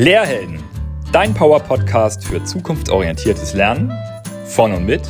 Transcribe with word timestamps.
Lehrhelden, 0.00 0.64
dein 1.12 1.34
Power-Podcast 1.34 2.24
für 2.24 2.42
zukunftsorientiertes 2.42 3.52
Lernen 3.52 3.92
von 4.46 4.72
und 4.72 4.86
mit 4.86 5.02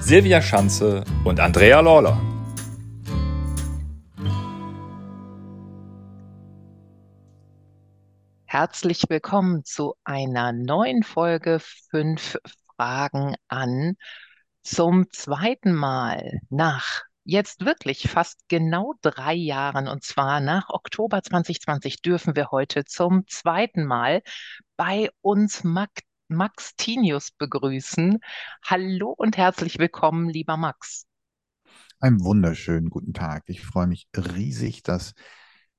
Silvia 0.00 0.40
Schanze 0.40 1.04
und 1.26 1.38
Andrea 1.38 1.80
Lawler. 1.80 2.18
Herzlich 8.46 9.02
willkommen 9.10 9.66
zu 9.66 9.96
einer 10.02 10.54
neuen 10.54 11.02
Folge 11.02 11.58
Fünf 11.90 12.38
Fragen 12.74 13.34
an. 13.48 13.96
Zum 14.62 15.10
zweiten 15.10 15.74
Mal 15.74 16.40
nach 16.48 17.02
jetzt 17.24 17.64
wirklich 17.64 18.08
fast 18.08 18.48
genau 18.48 18.94
drei 19.00 19.34
Jahren, 19.34 19.88
und 19.88 20.02
zwar 20.02 20.40
nach 20.40 20.68
Oktober 20.70 21.22
2020, 21.22 22.02
dürfen 22.02 22.36
wir 22.36 22.50
heute 22.50 22.84
zum 22.84 23.26
zweiten 23.28 23.84
Mal 23.84 24.22
bei 24.76 25.10
uns 25.20 25.64
Max, 25.64 26.02
Max 26.28 26.74
Tinius 26.76 27.30
begrüßen. 27.32 28.18
Hallo 28.64 29.14
und 29.16 29.36
herzlich 29.36 29.78
willkommen, 29.78 30.28
lieber 30.28 30.56
Max. 30.56 31.06
Einen 32.00 32.24
wunderschönen 32.24 32.90
guten 32.90 33.12
Tag. 33.12 33.44
Ich 33.46 33.62
freue 33.62 33.86
mich 33.86 34.08
riesig, 34.16 34.82
dass 34.82 35.14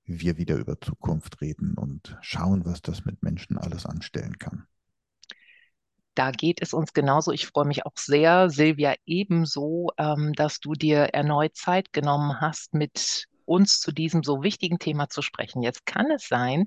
wir 0.06 0.38
wieder 0.38 0.56
über 0.56 0.80
Zukunft 0.80 1.42
reden 1.42 1.76
und 1.76 2.18
schauen, 2.22 2.66
was 2.66 2.82
das 2.82 3.06
mit 3.06 3.24
Menschen 3.24 3.58
alles 3.58 3.86
anstellen 3.86 4.38
kann. 4.38 4.68
Da 6.16 6.32
geht 6.32 6.62
es 6.62 6.74
uns 6.74 6.94
genauso. 6.94 7.32
Ich 7.32 7.48
freue 7.48 7.66
mich 7.66 7.86
auch 7.86 7.98
sehr, 7.98 8.50
Silvia, 8.50 8.96
ebenso, 9.06 9.90
ähm, 9.98 10.34
dass 10.34 10.60
du 10.60 10.74
dir 10.74 11.00
erneut 11.14 11.56
Zeit 11.56 11.92
genommen 11.92 12.40
hast, 12.40 12.74
mit 12.74 13.28
uns 13.46 13.80
zu 13.80 13.92
diesem 13.92 14.24
so 14.24 14.44
wichtigen 14.44 14.80
Thema 14.80 15.10
zu 15.10 15.22
sprechen. 15.22 15.64
Jetzt 15.64 15.86
kann 15.86 16.10
es 16.12 16.28
sein, 16.28 16.66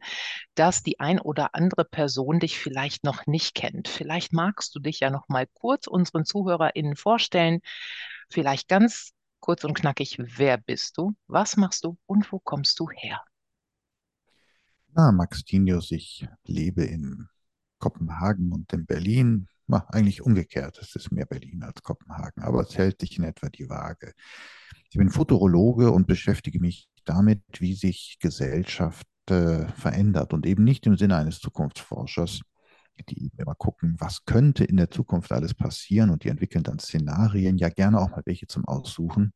dass 0.54 0.82
die 0.82 1.01
ein 1.01 1.20
oder 1.20 1.54
andere 1.54 1.84
Person 1.84 2.40
dich 2.40 2.59
vielleicht 2.59 3.04
noch 3.04 3.27
nicht 3.27 3.54
kennt. 3.54 3.88
Vielleicht 3.88 4.32
magst 4.32 4.74
du 4.74 4.80
dich 4.80 5.01
ja 5.01 5.10
noch 5.10 5.28
mal 5.28 5.46
kurz 5.54 5.87
unseren 5.87 6.24
ZuhörerInnen 6.24 6.96
vorstellen. 6.96 7.60
Vielleicht 8.28 8.68
ganz 8.68 9.12
kurz 9.40 9.65
und 9.65 9.74
knackig, 9.74 10.18
wer 10.18 10.59
bist 10.59 10.99
du? 10.99 11.15
Was 11.26 11.56
machst 11.56 11.84
du 11.84 11.96
und 12.06 12.30
wo 12.32 12.38
kommst 12.38 12.78
du 12.80 12.90
her? 12.90 13.23
Na, 14.93 15.12
Max 15.12 15.45
Tinius, 15.45 15.93
ich 15.93 16.26
lebe 16.45 16.82
in 16.84 17.28
Kopenhagen 17.87 18.52
und 18.52 18.73
in 18.73 18.84
Berlin. 18.84 19.46
Na, 19.68 19.87
eigentlich 19.90 20.23
umgekehrt, 20.23 20.79
es 20.80 20.95
ist 20.96 21.12
mehr 21.12 21.26
Berlin 21.26 21.62
als 21.62 21.82
Kopenhagen, 21.82 22.43
aber 22.43 22.62
es 22.62 22.76
hält 22.76 23.01
sich 23.01 23.18
in 23.18 23.24
etwa 23.24 23.48
die 23.48 23.68
Waage. 23.68 24.12
Ich 24.90 24.96
bin 24.96 25.10
Futurologe 25.10 25.90
und 25.90 26.06
beschäftige 26.06 26.60
mich 26.60 26.88
damit, 27.04 27.43
wie 27.59 27.74
sich 27.74 28.18
Gesellschaft 28.20 29.06
äh, 29.28 29.66
verändert 29.68 30.32
und 30.32 30.46
eben 30.46 30.65
nicht 30.65 30.87
im 30.87 30.96
Sinne 30.96 31.16
eines 31.16 31.38
Zukunftsforschers, 31.40 32.40
die 33.09 33.30
immer 33.37 33.54
gucken, 33.54 33.96
was 33.98 34.24
könnte 34.24 34.65
in 34.65 34.76
der 34.76 34.90
Zukunft 34.90 35.30
alles 35.32 35.54
passieren 35.54 36.10
und 36.10 36.24
die 36.24 36.28
entwickeln 36.28 36.65
dann 36.65 36.78
Szenarien, 36.78 37.56
ja 37.56 37.68
gerne 37.68 38.00
auch 38.00 38.10
mal 38.10 38.23
welche 38.24 38.46
zum 38.46 38.65
Aussuchen. 38.65 39.32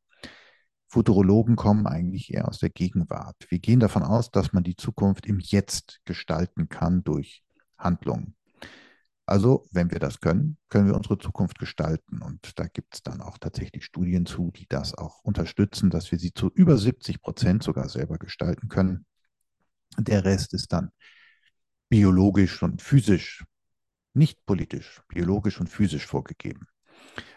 Futurologen 0.88 1.54
kommen 1.54 1.86
eigentlich 1.86 2.34
eher 2.34 2.48
aus 2.48 2.58
der 2.58 2.70
Gegenwart. 2.70 3.36
Wir 3.48 3.60
gehen 3.60 3.78
davon 3.78 4.02
aus, 4.02 4.32
dass 4.32 4.52
man 4.52 4.64
die 4.64 4.76
Zukunft 4.76 5.26
im 5.26 5.38
Jetzt 5.38 6.00
gestalten 6.04 6.68
kann 6.68 7.04
durch 7.04 7.44
Handlungen. 7.78 8.34
Also, 9.30 9.68
wenn 9.70 9.92
wir 9.92 10.00
das 10.00 10.18
können, 10.18 10.58
können 10.68 10.88
wir 10.88 10.96
unsere 10.96 11.16
Zukunft 11.16 11.60
gestalten. 11.60 12.20
Und 12.20 12.58
da 12.58 12.66
gibt 12.66 12.96
es 12.96 13.02
dann 13.04 13.20
auch 13.20 13.38
tatsächlich 13.38 13.84
Studien 13.84 14.26
zu, 14.26 14.50
die 14.50 14.66
das 14.66 14.92
auch 14.98 15.22
unterstützen, 15.22 15.88
dass 15.88 16.10
wir 16.10 16.18
sie 16.18 16.34
zu 16.34 16.50
über 16.52 16.76
70 16.76 17.22
Prozent 17.22 17.62
sogar 17.62 17.88
selber 17.88 18.18
gestalten 18.18 18.68
können. 18.68 19.06
Der 19.96 20.24
Rest 20.24 20.52
ist 20.52 20.72
dann 20.72 20.90
biologisch 21.88 22.60
und 22.64 22.82
physisch, 22.82 23.44
nicht 24.14 24.44
politisch, 24.46 25.00
biologisch 25.06 25.60
und 25.60 25.68
physisch 25.68 26.08
vorgegeben. 26.08 26.66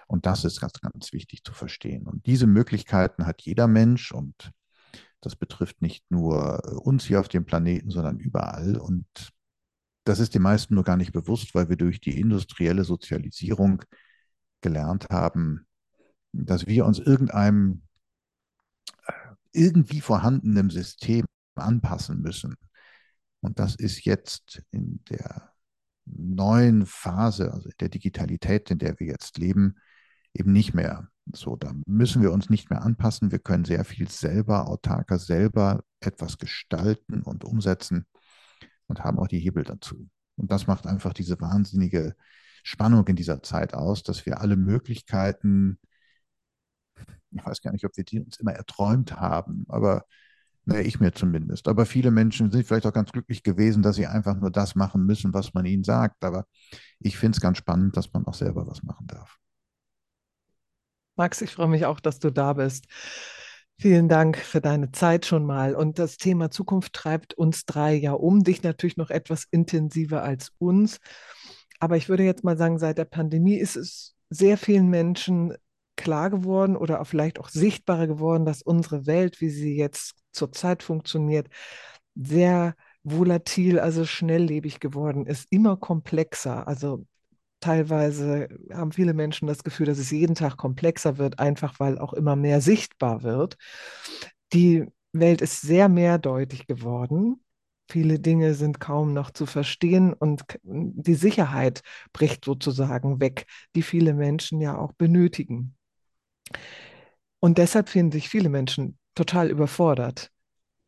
Und 0.08 0.26
das 0.26 0.46
ist 0.46 0.62
ganz, 0.62 0.82
ganz 0.82 1.14
wichtig 1.14 1.44
zu 1.44 1.54
verstehen. 1.54 2.08
Und 2.08 2.26
diese 2.26 2.48
Möglichkeiten 2.48 3.28
hat 3.28 3.44
jeder 3.44 3.68
Mensch 3.68 4.12
und 4.12 4.52
das 5.22 5.36
betrifft 5.36 5.84
nicht 5.84 6.10
nur 6.10 6.82
uns 6.88 7.06
hier 7.06 7.20
auf 7.20 7.28
dem 7.28 7.46
Planeten, 7.46 7.92
sondern 7.92 8.18
überall. 8.18 8.78
Und 8.78 9.06
das 10.04 10.20
ist 10.20 10.36
den 10.36 10.42
meisten 10.42 10.76
nur 10.76 10.84
gar 10.84 10.98
nicht 10.98 11.14
bewusst, 11.14 11.56
weil 11.56 11.70
wir 11.70 11.78
durch 11.78 12.02
die 12.02 12.20
industrielle 12.20 12.84
Sozialisierung 12.84 13.84
gelernt 14.62 15.08
haben, 15.10 15.66
dass 16.34 16.68
wir 16.68 16.86
uns 16.86 17.00
irgendeinem 17.00 17.84
äh, 19.06 19.12
irgendwie 19.52 20.02
vorhandenen 20.02 20.70
System 20.70 21.26
anpassen 21.56 22.22
müssen. 22.22 22.56
Und 23.42 23.60
das 23.60 23.76
ist 23.76 24.04
jetzt 24.06 24.64
in 24.72 25.04
der 25.10 25.54
neuen 26.06 26.86
Phase, 26.86 27.54
also 27.54 27.70
in 27.70 27.76
der 27.80 27.90
Digitalität, 27.90 28.72
in 28.72 28.80
der 28.80 29.00
wir 29.00 29.08
jetzt 29.08 29.38
leben, 29.38 29.76
eben 30.34 30.52
nicht 30.52 30.74
mehr 30.74 31.10
so. 31.32 31.56
Da 31.56 31.74
müssen 31.86 32.22
wir 32.22 32.34
uns 32.34 32.50
nicht 32.50 32.70
mehr 32.70 32.82
anpassen. 32.82 33.32
Wir 33.32 33.40
können 33.40 33.66
sehr 33.66 33.86
viel 33.86 34.10
selber, 34.10 34.68
autarker 34.68 35.20
selber 35.20 35.84
etwas 36.02 36.38
gestalten 36.38 37.22
und 37.22 37.46
umsetzen 37.46 38.06
und 38.88 39.04
haben 39.04 39.20
auch 39.20 39.28
die 39.28 39.40
Hebel 39.40 39.64
dazu. 39.64 40.10
Und 40.36 40.52
das 40.52 40.68
macht 40.68 40.88
einfach 40.88 41.14
diese 41.14 41.40
wahnsinnige 41.40 42.16
Spannung 42.64 43.08
in 43.08 43.16
dieser 43.16 43.44
Zeit 43.44 43.74
aus, 43.74 44.04
dass 44.04 44.26
wir 44.26 44.42
alle 44.42 44.56
Möglichkeiten, 44.56 45.80
ich 47.32 47.46
weiß 47.46 47.62
gar 47.62 47.72
nicht, 47.72 47.86
ob 47.86 47.96
wir 47.98 48.04
die 48.04 48.20
uns 48.20 48.38
immer 48.38 48.54
erträumt 48.54 49.20
haben, 49.20 49.66
aber 49.68 50.06
naja, 50.66 50.82
ich 50.82 51.00
mir 51.00 51.12
zumindest. 51.12 51.68
Aber 51.68 51.86
viele 51.86 52.10
Menschen 52.10 52.50
sind 52.52 52.66
vielleicht 52.66 52.86
auch 52.86 52.94
ganz 52.94 53.12
glücklich 53.12 53.44
gewesen, 53.44 53.84
dass 53.84 53.98
sie 53.98 54.08
einfach 54.08 54.36
nur 54.36 54.50
das 54.50 54.76
machen 54.76 55.06
müssen, 55.06 55.34
was 55.34 55.54
man 55.54 55.66
ihnen 55.66 55.84
sagt. 55.84 56.24
Aber 56.24 56.46
ich 57.00 57.18
finde 57.18 57.36
es 57.36 57.42
ganz 57.42 57.58
spannend, 57.58 57.98
dass 57.98 58.14
man 58.14 58.26
auch 58.26 58.34
selber 58.34 58.66
was 58.66 58.82
machen 58.82 59.08
darf. 59.08 59.38
Max, 61.16 61.42
ich 61.42 61.52
freue 61.52 61.68
mich 61.68 61.86
auch, 61.86 62.00
dass 62.00 62.20
du 62.20 62.32
da 62.32 62.54
bist. 62.54 62.86
Vielen 63.80 64.08
Dank 64.08 64.38
für 64.38 64.62
deine 64.62 64.92
Zeit 64.92 65.26
schon 65.26 65.46
mal. 65.46 65.76
Und 65.76 66.00
das 66.00 66.18
Thema 66.18 66.50
Zukunft 66.50 66.94
treibt 66.94 67.34
uns 67.34 67.66
drei 67.66 67.94
ja 67.96 68.14
um, 68.14 68.44
dich 68.44 68.64
natürlich 68.64 68.98
noch 68.98 69.10
etwas 69.10 69.46
intensiver 69.52 70.24
als 70.24 70.52
uns. 70.58 71.00
Aber 71.80 71.98
ich 71.98 72.08
würde 72.08 72.24
jetzt 72.24 72.44
mal 72.44 72.58
sagen, 72.58 72.80
seit 72.80 72.98
der 72.98 73.06
Pandemie 73.06 73.56
ist 73.56 73.76
es 73.76 74.16
sehr 74.30 74.58
vielen 74.58 74.90
Menschen 74.90 75.54
klar 75.98 76.30
geworden 76.30 76.78
oder 76.78 77.04
vielleicht 77.06 77.40
auch 77.40 77.50
sichtbarer 77.50 78.08
geworden, 78.08 78.46
dass 78.46 78.62
unsere 78.62 79.06
Welt, 79.06 79.42
wie 79.42 79.50
sie 79.50 79.76
jetzt 79.76 80.16
zurzeit 80.32 80.82
funktioniert, 80.82 81.48
sehr 82.16 82.76
volatil, 83.04 83.80
also 83.80 84.06
schnelllebig 84.06 84.80
geworden 84.80 85.26
ist, 85.26 85.48
immer 85.50 85.76
komplexer. 85.76 86.68
Also 86.68 87.06
teilweise 87.64 88.50
haben 88.72 88.92
viele 88.92 89.14
Menschen 89.14 89.48
das 89.48 89.64
Gefühl, 89.64 89.86
dass 89.86 89.98
es 89.98 90.12
jeden 90.12 90.36
Tag 90.36 90.58
komplexer 90.58 91.18
wird, 91.18 91.40
einfach 91.40 91.80
weil 91.80 91.98
auch 91.98 92.14
immer 92.14 92.36
mehr 92.36 92.62
sichtbar 92.62 93.24
wird. 93.24 93.58
Die 94.52 94.86
Welt 95.14 95.42
ist 95.42 95.62
sehr 95.62 95.90
mehrdeutig 95.90 96.68
geworden. 96.68 97.44
Viele 97.90 98.20
Dinge 98.20 98.54
sind 98.54 98.80
kaum 98.80 99.14
noch 99.14 99.32
zu 99.32 99.46
verstehen 99.46 100.14
und 100.14 100.44
die 100.64 101.16
Sicherheit 101.16 101.82
bricht 102.12 102.46
sozusagen 102.46 103.20
weg, 103.20 103.46
die 103.76 103.82
viele 103.82 104.14
Menschen 104.14 104.60
ja 104.62 104.78
auch 104.78 104.94
benötigen. 104.94 105.76
Und 107.40 107.58
deshalb 107.58 107.90
finden 107.90 108.12
sich 108.12 108.30
viele 108.30 108.50
Menschen 108.50 108.98
total 109.16 109.50
überfordert 109.50 110.32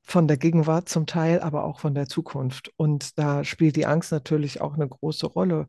von 0.03 0.27
der 0.27 0.37
Gegenwart 0.37 0.87
zum 0.87 1.05
Teil, 1.07 1.39
aber 1.41 1.63
auch 1.63 1.79
von 1.79 1.95
der 1.95 2.07
Zukunft. 2.07 2.71
Und 2.77 3.17
da 3.17 3.43
spielt 3.43 3.75
die 3.75 3.85
Angst 3.85 4.11
natürlich 4.11 4.61
auch 4.61 4.75
eine 4.75 4.87
große 4.87 5.25
Rolle. 5.25 5.67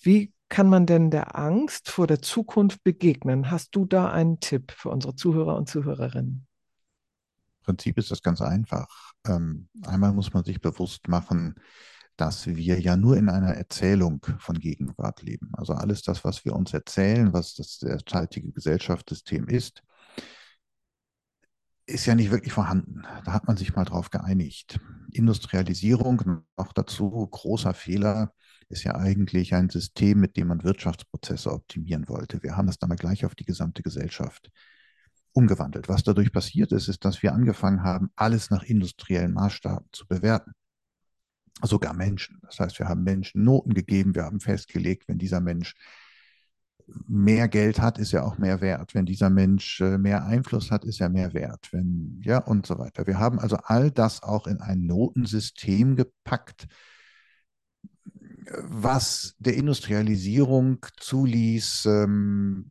Wie 0.00 0.32
kann 0.48 0.68
man 0.68 0.86
denn 0.86 1.10
der 1.10 1.36
Angst 1.36 1.90
vor 1.90 2.06
der 2.06 2.22
Zukunft 2.22 2.82
begegnen? 2.82 3.50
Hast 3.50 3.74
du 3.76 3.84
da 3.84 4.10
einen 4.10 4.40
Tipp 4.40 4.72
für 4.72 4.90
unsere 4.90 5.14
Zuhörer 5.14 5.56
und 5.56 5.68
Zuhörerinnen? 5.68 6.46
Im 7.60 7.64
Prinzip 7.64 7.98
ist 7.98 8.10
das 8.10 8.22
ganz 8.22 8.40
einfach. 8.40 9.12
Ähm, 9.26 9.68
einmal 9.86 10.12
muss 10.12 10.32
man 10.32 10.44
sich 10.44 10.60
bewusst 10.60 11.08
machen, 11.08 11.54
dass 12.16 12.46
wir 12.46 12.80
ja 12.80 12.96
nur 12.96 13.16
in 13.16 13.28
einer 13.28 13.54
Erzählung 13.54 14.24
von 14.38 14.58
Gegenwart 14.58 15.22
leben. 15.22 15.50
Also 15.52 15.74
alles 15.74 16.02
das, 16.02 16.24
was 16.24 16.44
wir 16.44 16.54
uns 16.54 16.72
erzählen, 16.72 17.32
was 17.32 17.54
das 17.54 17.78
derzeitige 17.78 18.50
Gesellschaftssystem 18.50 19.46
ist, 19.48 19.82
ist 21.86 22.06
ja 22.06 22.14
nicht 22.14 22.30
wirklich 22.30 22.52
vorhanden. 22.52 23.02
Da 23.24 23.32
hat 23.32 23.46
man 23.46 23.56
sich 23.56 23.74
mal 23.74 23.84
drauf 23.84 24.10
geeinigt. 24.10 24.80
Industrialisierung, 25.12 26.42
noch 26.56 26.72
dazu 26.72 27.10
großer 27.10 27.72
Fehler, 27.72 28.32
ist 28.68 28.84
ja 28.84 28.94
eigentlich 28.94 29.54
ein 29.54 29.70
System, 29.70 30.20
mit 30.20 30.36
dem 30.36 30.48
man 30.48 30.64
Wirtschaftsprozesse 30.64 31.52
optimieren 31.52 32.08
wollte. 32.08 32.42
Wir 32.42 32.56
haben 32.56 32.66
das 32.66 32.78
dann 32.78 32.88
mal 32.88 32.96
gleich 32.96 33.24
auf 33.24 33.34
die 33.34 33.44
gesamte 33.44 33.82
Gesellschaft 33.82 34.50
umgewandelt. 35.32 35.88
Was 35.88 36.02
dadurch 36.02 36.32
passiert 36.32 36.72
ist, 36.72 36.88
ist, 36.88 37.04
dass 37.04 37.22
wir 37.22 37.32
angefangen 37.32 37.82
haben, 37.82 38.10
alles 38.16 38.50
nach 38.50 38.62
industriellen 38.62 39.32
Maßstaben 39.32 39.88
zu 39.92 40.06
bewerten. 40.06 40.52
Sogar 41.62 41.94
Menschen. 41.94 42.40
Das 42.42 42.60
heißt, 42.60 42.78
wir 42.78 42.88
haben 42.88 43.02
Menschen 43.02 43.42
Noten 43.44 43.74
gegeben, 43.74 44.14
wir 44.14 44.24
haben 44.24 44.40
festgelegt, 44.40 45.08
wenn 45.08 45.18
dieser 45.18 45.40
Mensch 45.40 45.74
mehr 47.06 47.48
Geld 47.48 47.80
hat, 47.80 47.98
ist 47.98 48.12
er 48.12 48.24
auch 48.24 48.38
mehr 48.38 48.60
wert. 48.60 48.94
Wenn 48.94 49.06
dieser 49.06 49.30
Mensch 49.30 49.80
äh, 49.80 49.98
mehr 49.98 50.24
Einfluss 50.24 50.70
hat, 50.70 50.84
ist 50.84 51.00
er 51.00 51.08
mehr 51.08 51.34
wert. 51.34 51.68
Wenn, 51.72 52.20
ja, 52.24 52.38
und 52.38 52.66
so 52.66 52.78
weiter. 52.78 53.06
Wir 53.06 53.18
haben 53.18 53.38
also 53.38 53.56
all 53.62 53.90
das 53.90 54.22
auch 54.22 54.46
in 54.46 54.60
ein 54.60 54.86
Notensystem 54.86 55.96
gepackt, 55.96 56.66
was 58.50 59.34
der 59.38 59.54
Industrialisierung 59.54 60.78
zuließ, 60.96 61.86
ähm, 61.86 62.70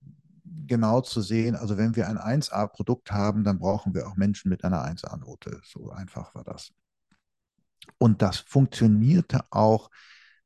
genau 0.68 1.02
zu 1.02 1.22
sehen, 1.22 1.56
also 1.56 1.78
wenn 1.78 1.96
wir 1.96 2.08
ein 2.08 2.18
1A-Produkt 2.18 3.12
haben, 3.12 3.44
dann 3.44 3.60
brauchen 3.60 3.94
wir 3.94 4.08
auch 4.08 4.16
Menschen 4.16 4.50
mit 4.50 4.64
einer 4.64 4.84
1A-Note. 4.86 5.62
So 5.64 5.92
einfach 5.92 6.36
war 6.36 6.44
das. 6.44 6.72
Und 7.98 8.22
das 8.22 8.38
funktionierte 8.38 9.42
auch, 9.52 9.90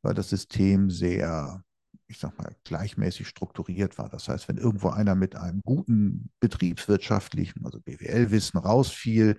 weil 0.02 0.14
das 0.14 0.30
System 0.30 0.90
sehr, 0.90 1.64
ich 2.08 2.20
sag 2.20 2.38
mal, 2.38 2.56
gleichmäßig 2.64 3.28
strukturiert 3.28 3.98
war. 3.98 4.10
Das 4.10 4.28
heißt, 4.28 4.48
wenn 4.48 4.58
irgendwo 4.58 4.90
einer 4.90 5.16
mit 5.16 5.36
einem 5.36 5.62
guten 5.64 6.30
betriebswirtschaftlichen, 6.40 7.66
also 7.66 7.80
BWL-Wissen 7.80 8.60
rausfiel, 8.60 9.38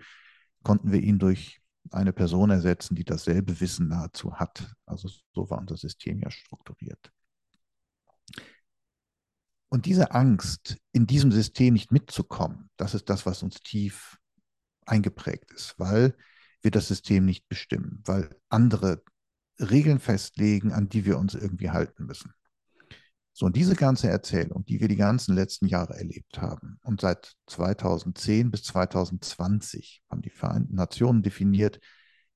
konnten 0.62 0.93
wir 0.93 1.00
ihn 1.00 1.19
durch 1.19 1.62
eine 1.90 2.12
Person 2.12 2.50
ersetzen, 2.50 2.94
die 2.94 3.05
dasselbe 3.05 3.61
Wissen 3.61 3.88
nahezu 3.88 4.34
hat. 4.34 4.75
Also 4.87 5.08
so 5.34 5.50
war 5.50 5.58
unser 5.58 5.76
System 5.76 6.20
ja 6.20 6.31
strukturiert. 6.31 7.12
Und 9.69 9.87
diese 9.87 10.12
Angst, 10.12 10.76
in 10.93 11.06
diesem 11.06 11.32
System 11.32 11.73
nicht 11.75 11.93
mitzukommen, 11.93 12.70
das 12.76 12.94
ist 12.94 13.08
das, 13.08 13.25
was 13.25 13.43
uns 13.43 13.61
tief 13.62 14.19
eingeprägt 14.84 15.50
ist, 15.52 15.75
weil 15.79 16.14
wir 16.61 16.70
das 16.70 16.88
System 16.88 17.25
nicht 17.25 17.49
bestimmen, 17.49 18.02
weil 18.05 18.28
andere 18.49 19.02
Regeln 19.58 19.99
festlegen, 19.99 20.73
an 20.73 20.88
die 20.88 21.05
wir 21.05 21.19
uns 21.19 21.35
irgendwie 21.35 21.70
halten 21.70 22.05
müssen. 22.05 22.35
So, 23.34 23.46
und 23.46 23.56
diese 23.56 23.75
ganze 23.75 24.08
Erzählung, 24.08 24.64
die 24.67 24.81
wir 24.81 24.88
die 24.88 24.96
ganzen 24.96 25.34
letzten 25.34 25.67
Jahre 25.67 25.96
erlebt 25.96 26.40
haben, 26.40 26.79
und 26.82 27.00
seit 27.00 27.34
2010 27.46 28.50
bis 28.50 28.64
2020 28.64 30.02
haben 30.11 30.20
die 30.20 30.31
Vereinten 30.31 30.75
Nationen 30.75 31.23
definiert, 31.23 31.81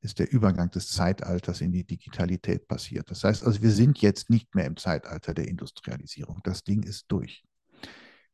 ist 0.00 0.18
der 0.18 0.30
Übergang 0.32 0.70
des 0.70 0.90
Zeitalters 0.90 1.60
in 1.60 1.72
die 1.72 1.84
Digitalität 1.84 2.68
passiert. 2.68 3.10
Das 3.10 3.24
heißt 3.24 3.44
also, 3.44 3.60
wir 3.60 3.72
sind 3.72 3.98
jetzt 3.98 4.30
nicht 4.30 4.54
mehr 4.54 4.66
im 4.66 4.76
Zeitalter 4.76 5.34
der 5.34 5.48
Industrialisierung. 5.48 6.40
Das 6.44 6.64
Ding 6.64 6.82
ist 6.82 7.06
durch. 7.08 7.44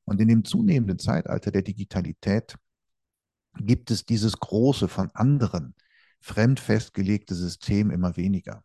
Und 0.04 0.20
in 0.20 0.28
dem 0.28 0.44
zunehmenden 0.44 0.98
Zeitalter 0.98 1.50
der 1.50 1.62
Digitalität 1.62 2.56
gibt 3.58 3.90
es 3.90 4.04
dieses 4.04 4.38
große 4.38 4.88
von 4.88 5.10
anderen 5.14 5.74
fremd 6.20 6.60
festgelegte 6.60 7.34
System 7.34 7.90
immer 7.90 8.16
weniger. 8.16 8.64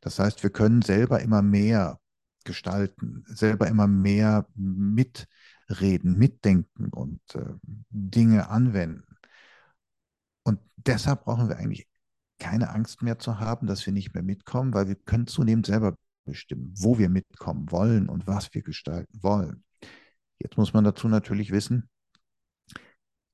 Das 0.00 0.18
heißt, 0.18 0.42
wir 0.42 0.50
können 0.50 0.82
selber 0.82 1.20
immer 1.20 1.42
mehr 1.42 1.98
gestalten, 2.44 3.24
selber 3.26 3.68
immer 3.68 3.86
mehr 3.86 4.46
mitreden, 4.54 6.18
mitdenken 6.18 6.88
und 6.88 7.20
äh, 7.34 7.54
Dinge 7.90 8.48
anwenden. 8.48 9.16
Und 10.42 10.60
deshalb 10.76 11.24
brauchen 11.24 11.48
wir 11.48 11.56
eigentlich 11.56 11.88
keine 12.38 12.70
Angst 12.70 13.02
mehr 13.02 13.18
zu 13.18 13.38
haben, 13.38 13.66
dass 13.66 13.86
wir 13.86 13.92
nicht 13.92 14.14
mehr 14.14 14.22
mitkommen, 14.22 14.74
weil 14.74 14.88
wir 14.88 14.96
können 14.96 15.26
zunehmend 15.26 15.66
selber 15.66 15.96
bestimmen, 16.24 16.72
wo 16.76 16.98
wir 16.98 17.08
mitkommen 17.08 17.70
wollen 17.70 18.08
und 18.08 18.26
was 18.26 18.52
wir 18.54 18.62
gestalten 18.62 19.22
wollen. 19.22 19.64
Jetzt 20.38 20.56
muss 20.56 20.72
man 20.72 20.84
dazu 20.84 21.08
natürlich 21.08 21.52
wissen, 21.52 21.88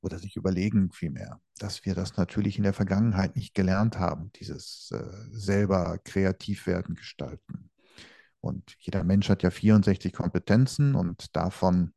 oder 0.00 0.18
sich 0.18 0.36
überlegen 0.36 0.92
vielmehr, 0.92 1.40
dass 1.58 1.84
wir 1.84 1.94
das 1.94 2.16
natürlich 2.16 2.56
in 2.56 2.62
der 2.62 2.72
Vergangenheit 2.72 3.36
nicht 3.36 3.54
gelernt 3.54 3.98
haben, 3.98 4.30
dieses 4.36 4.90
äh, 4.92 5.02
selber 5.30 5.98
kreativ 6.04 6.66
werden, 6.66 6.94
gestalten. 6.94 7.70
Und 8.40 8.74
jeder 8.78 9.04
Mensch 9.04 9.28
hat 9.28 9.42
ja 9.42 9.50
64 9.50 10.12
Kompetenzen 10.12 10.94
und 10.94 11.34
davon 11.34 11.92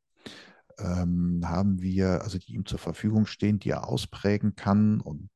ähm, 0.79 1.41
haben 1.45 1.81
wir, 1.81 2.21
also 2.21 2.37
die 2.37 2.53
ihm 2.53 2.65
zur 2.65 2.79
Verfügung 2.79 3.25
stehen, 3.25 3.59
die 3.59 3.69
er 3.69 3.87
ausprägen 3.87 4.55
kann. 4.55 5.01
Und 5.01 5.29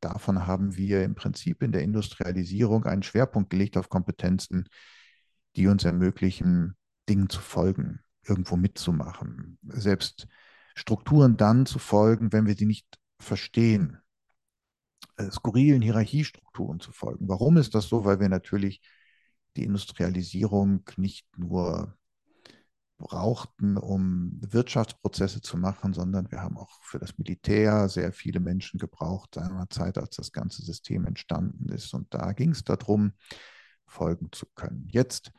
davon 0.00 0.46
haben 0.46 0.76
wir 0.76 1.04
im 1.04 1.14
Prinzip 1.14 1.62
in 1.62 1.72
der 1.72 1.82
Industrialisierung 1.82 2.84
einen 2.84 3.02
Schwerpunkt 3.02 3.50
gelegt 3.50 3.76
auf 3.76 3.88
Kompetenzen, 3.88 4.68
die 5.56 5.66
uns 5.66 5.84
ermöglichen, 5.84 6.76
Dingen 7.08 7.28
zu 7.28 7.40
folgen, 7.40 8.00
irgendwo 8.24 8.56
mitzumachen. 8.56 9.58
Selbst 9.68 10.28
Strukturen 10.74 11.36
dann 11.36 11.66
zu 11.66 11.78
folgen, 11.78 12.32
wenn 12.32 12.46
wir 12.46 12.54
sie 12.54 12.66
nicht 12.66 12.86
verstehen. 13.18 13.98
Äh, 15.16 15.30
skurrilen 15.30 15.82
Hierarchiestrukturen 15.82 16.80
zu 16.80 16.92
folgen. 16.92 17.28
Warum 17.28 17.56
ist 17.56 17.74
das 17.74 17.88
so? 17.88 18.04
Weil 18.04 18.20
wir 18.20 18.28
natürlich 18.28 18.80
die 19.56 19.64
Industrialisierung 19.64 20.84
nicht 20.96 21.26
nur 21.38 21.96
brauchten, 22.98 23.76
um 23.76 24.38
Wirtschaftsprozesse 24.40 25.40
zu 25.40 25.56
machen, 25.56 25.92
sondern 25.92 26.30
wir 26.30 26.40
haben 26.40 26.56
auch 26.56 26.82
für 26.82 26.98
das 26.98 27.18
Militär 27.18 27.88
sehr 27.88 28.12
viele 28.12 28.40
Menschen 28.40 28.78
gebraucht, 28.78 29.34
seinerzeit, 29.34 29.98
als 29.98 30.16
das 30.16 30.32
ganze 30.32 30.62
System 30.62 31.04
entstanden 31.04 31.68
ist. 31.68 31.92
Und 31.94 32.14
da 32.14 32.32
ging 32.32 32.50
es 32.50 32.64
darum, 32.64 33.12
folgen 33.86 34.30
zu 34.32 34.46
können. 34.54 34.88
Jetzt 34.88 35.32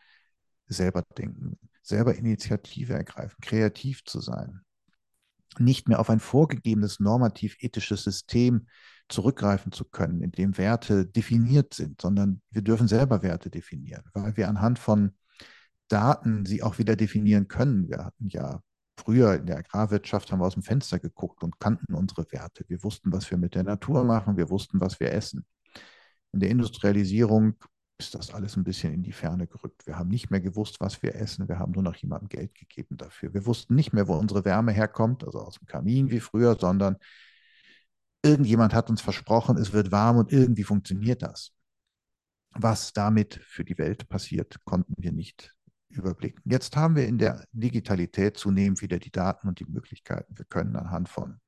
selber 0.67 1.03
denken, 1.17 1.57
selber 1.81 2.15
Initiative 2.15 2.93
ergreifen, 2.93 3.37
kreativ 3.41 4.03
zu 4.05 4.19
sein, 4.19 4.61
nicht 5.59 5.87
mehr 5.87 5.99
auf 5.99 6.09
ein 6.09 6.19
vorgegebenes 6.19 6.99
normativ-ethisches 6.99 8.03
System 8.03 8.67
zurückgreifen 9.09 9.71
zu 9.71 9.85
können, 9.85 10.21
in 10.21 10.31
dem 10.31 10.57
Werte 10.57 11.05
definiert 11.05 11.73
sind, 11.73 12.01
sondern 12.01 12.41
wir 12.51 12.61
dürfen 12.61 12.87
selber 12.87 13.21
Werte 13.21 13.49
definieren, 13.49 14.03
weil 14.13 14.37
wir 14.37 14.47
anhand 14.47 14.79
von 14.79 15.11
Daten 15.87 16.45
sie 16.45 16.63
auch 16.63 16.77
wieder 16.77 16.95
definieren 16.95 17.47
können. 17.47 17.89
Wir 17.89 18.05
hatten 18.05 18.29
ja 18.29 18.61
früher 18.97 19.35
in 19.35 19.45
der 19.45 19.57
Agrarwirtschaft 19.57 20.31
haben 20.31 20.39
wir 20.39 20.45
aus 20.45 20.53
dem 20.53 20.63
Fenster 20.63 20.99
geguckt 20.99 21.43
und 21.43 21.59
kannten 21.59 21.93
unsere 21.93 22.25
Werte. 22.31 22.63
Wir 22.67 22.83
wussten, 22.83 23.11
was 23.11 23.29
wir 23.29 23.37
mit 23.37 23.55
der 23.55 23.63
Natur 23.63 24.03
machen, 24.03 24.37
wir 24.37 24.49
wussten, 24.49 24.79
was 24.79 24.99
wir 24.99 25.11
essen. 25.11 25.45
In 26.31 26.39
der 26.39 26.49
Industrialisierung 26.49 27.55
ist 27.97 28.15
das 28.15 28.33
alles 28.33 28.57
ein 28.57 28.63
bisschen 28.63 28.93
in 28.93 29.03
die 29.03 29.11
Ferne 29.11 29.47
gerückt. 29.47 29.85
Wir 29.85 29.97
haben 29.97 30.09
nicht 30.09 30.31
mehr 30.31 30.41
gewusst, 30.41 30.79
was 30.79 31.01
wir 31.03 31.15
essen. 31.15 31.47
Wir 31.47 31.59
haben 31.59 31.71
nur 31.71 31.83
noch 31.83 31.95
jemandem 31.95 32.29
Geld 32.29 32.55
gegeben 32.55 32.97
dafür. 32.97 33.33
Wir 33.33 33.45
wussten 33.45 33.75
nicht 33.75 33.93
mehr, 33.93 34.07
wo 34.07 34.15
unsere 34.15 34.45
Wärme 34.45 34.71
herkommt, 34.71 35.23
also 35.23 35.39
aus 35.39 35.59
dem 35.59 35.67
Kamin 35.67 36.09
wie 36.09 36.19
früher, 36.19 36.57
sondern 36.59 36.97
irgendjemand 38.23 38.73
hat 38.73 38.89
uns 38.89 39.01
versprochen, 39.01 39.57
es 39.57 39.73
wird 39.73 39.91
warm 39.91 40.17
und 40.17 40.31
irgendwie 40.31 40.63
funktioniert 40.63 41.21
das. 41.21 41.51
Was 42.51 42.93
damit 42.93 43.35
für 43.45 43.63
die 43.63 43.77
Welt 43.77 44.07
passiert, 44.09 44.63
konnten 44.63 44.93
wir 44.97 45.11
nicht 45.11 45.55
überblicken. 45.89 46.41
Jetzt 46.45 46.75
haben 46.75 46.95
wir 46.95 47.07
in 47.07 47.17
der 47.17 47.45
Digitalität 47.51 48.37
zunehmend 48.37 48.81
wieder 48.81 48.99
die 48.99 49.11
Daten 49.11 49.47
und 49.47 49.59
die 49.59 49.65
Möglichkeiten. 49.65 50.37
Wir 50.37 50.45
können 50.45 50.75
anhand 50.75 51.09
von 51.09 51.39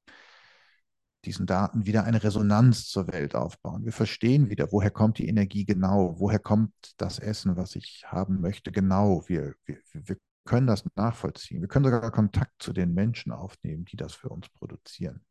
diesen 1.25 1.45
Daten 1.45 1.85
wieder 1.85 2.03
eine 2.03 2.23
Resonanz 2.23 2.87
zur 2.87 3.07
Welt 3.07 3.35
aufbauen. 3.35 3.85
Wir 3.85 3.91
verstehen 3.91 4.49
wieder, 4.49 4.71
woher 4.71 4.91
kommt 4.91 5.17
die 5.17 5.27
Energie 5.27 5.65
genau, 5.65 6.15
woher 6.19 6.39
kommt 6.39 6.73
das 6.97 7.19
Essen, 7.19 7.57
was 7.57 7.75
ich 7.75 8.05
haben 8.07 8.41
möchte, 8.41 8.71
genau. 8.71 9.23
Wir, 9.27 9.55
wir, 9.65 9.77
wir 9.91 10.17
können 10.45 10.67
das 10.67 10.85
nachvollziehen. 10.95 11.61
Wir 11.61 11.67
können 11.67 11.85
sogar 11.85 12.11
Kontakt 12.11 12.61
zu 12.61 12.71
den 12.71 12.93
Menschen 12.93 13.31
aufnehmen, 13.31 13.85
die 13.85 13.97
das 13.97 14.13
für 14.13 14.29
uns 14.29 14.47
produzieren. 14.49 15.25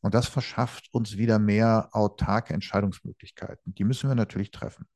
Und 0.00 0.14
das 0.14 0.26
verschafft 0.26 0.88
uns 0.92 1.16
wieder 1.16 1.38
mehr 1.38 1.88
autarke 1.92 2.52
Entscheidungsmöglichkeiten. 2.52 3.74
Die 3.74 3.84
müssen 3.84 4.08
wir 4.08 4.14
natürlich 4.14 4.50
treffen. 4.50 4.86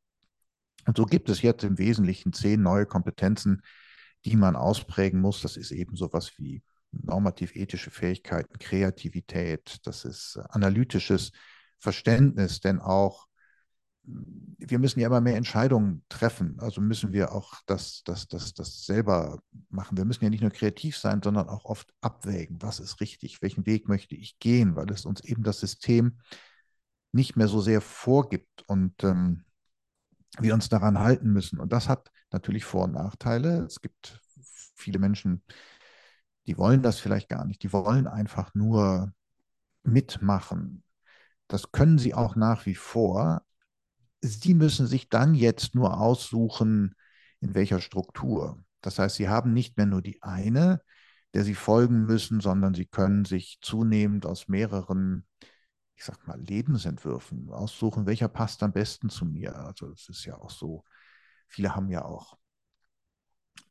Und 0.87 0.97
so 0.97 1.07
gibt 1.07 1.29
es 1.29 1.43
jetzt 1.43 1.65
im 1.65 1.79
Wesentlichen 1.79 2.33
zehn 2.33 2.63
neue 2.63 2.87
Kompetenzen, 2.87 3.63
die 4.25 4.37
man 4.37 4.57
ausprägen 4.57 5.21
muss. 5.21 5.43
Das 5.43 5.57
ist 5.57 5.71
eben 5.71 5.97
sowas 5.97 6.33
wie 6.37 6.63
normativ-ethische 7.03 7.91
Fähigkeiten, 7.91 8.59
Kreativität, 8.59 9.79
das 9.85 10.05
ist 10.05 10.37
äh, 10.37 10.43
analytisches 10.51 11.33
Verständnis, 11.79 12.61
denn 12.61 12.81
auch 12.81 13.29
wir 14.59 14.79
müssen 14.79 15.01
ja 15.01 15.07
immer 15.07 15.21
mehr 15.21 15.37
Entscheidungen 15.37 16.03
treffen. 16.09 16.57
Also 16.61 16.81
müssen 16.81 17.13
wir 17.13 17.33
auch 17.33 17.55
das, 17.67 18.03
das, 18.05 18.27
das, 18.27 18.55
das 18.55 18.87
selber 18.87 19.41
machen. 19.69 19.97
Wir 19.97 20.05
müssen 20.05 20.25
ja 20.25 20.31
nicht 20.31 20.41
nur 20.41 20.51
kreativ 20.51 20.97
sein, 20.97 21.21
sondern 21.23 21.49
auch 21.49 21.65
oft 21.65 21.93
abwägen, 22.01 22.61
was 22.63 22.81
ist 22.81 23.01
richtig, 23.01 23.43
welchen 23.43 23.67
Weg 23.67 23.89
möchte 23.89 24.15
ich 24.15 24.39
gehen, 24.39 24.77
weil 24.77 24.91
es 24.91 25.05
uns 25.05 25.21
eben 25.21 25.43
das 25.43 25.61
System 25.61 26.19
nicht 27.13 27.37
mehr 27.37 27.49
so 27.49 27.61
sehr 27.61 27.81
vorgibt 27.81 28.65
und 28.67 29.03
ähm, 29.05 29.45
wir 30.39 30.55
uns 30.55 30.69
daran 30.69 30.99
halten 30.99 31.33
müssen. 31.33 31.59
Und 31.59 31.73
das 31.73 31.89
hat 31.89 32.11
natürlich 32.31 32.65
Vor- 32.65 32.85
und 32.85 32.93
Nachteile. 32.93 33.65
Es 33.65 33.81
gibt 33.81 34.21
viele 34.75 34.99
Menschen, 34.99 35.43
die 35.43 35.78
wollen 36.57 36.83
das 36.83 36.99
vielleicht 37.01 37.29
gar 37.29 37.45
nicht. 37.45 37.63
Die 37.63 37.73
wollen 37.73 38.07
einfach 38.07 38.55
nur 38.55 39.13
mitmachen. 39.83 40.83
Das 41.49 41.73
können 41.73 41.99
sie 41.99 42.15
auch 42.15 42.37
nach 42.37 42.67
wie 42.67 42.75
vor. 42.75 43.43
Sie 44.21 44.55
müssen 44.55 44.87
sich 44.87 45.09
dann 45.09 45.35
jetzt 45.35 45.75
nur 45.75 45.99
aussuchen, 46.01 46.95
in 47.41 47.55
welcher 47.55 47.81
Struktur. 47.81 48.63
Das 48.81 48.99
heißt, 48.99 49.17
sie 49.17 49.29
haben 49.29 49.53
nicht 49.53 49.77
mehr 49.77 49.87
nur 49.87 50.03
die 50.03 50.23
eine, 50.23 50.83
der 51.35 51.45
sie 51.45 51.55
folgen 51.55 52.05
müssen, 52.07 52.41
sondern 52.41 52.75
sie 52.75 52.87
können 52.87 53.25
sich 53.25 53.59
zunehmend 53.61 54.27
aus 54.27 54.49
mehreren, 54.49 55.27
ich 55.97 56.05
sag 56.05 56.27
mal, 56.27 56.41
Lebensentwürfen 56.41 57.51
aussuchen, 57.51 58.07
welcher 58.07 58.29
passt 58.29 58.63
am 58.63 58.73
besten 58.73 59.11
zu 59.11 59.25
mir. 59.25 59.57
Also 59.57 59.91
es 59.91 60.09
ist 60.09 60.25
ja 60.25 60.39
auch 60.39 60.51
so, 60.51 60.85
viele 61.49 61.75
haben 61.75 61.91
ja 61.91 62.05
auch 62.05 62.39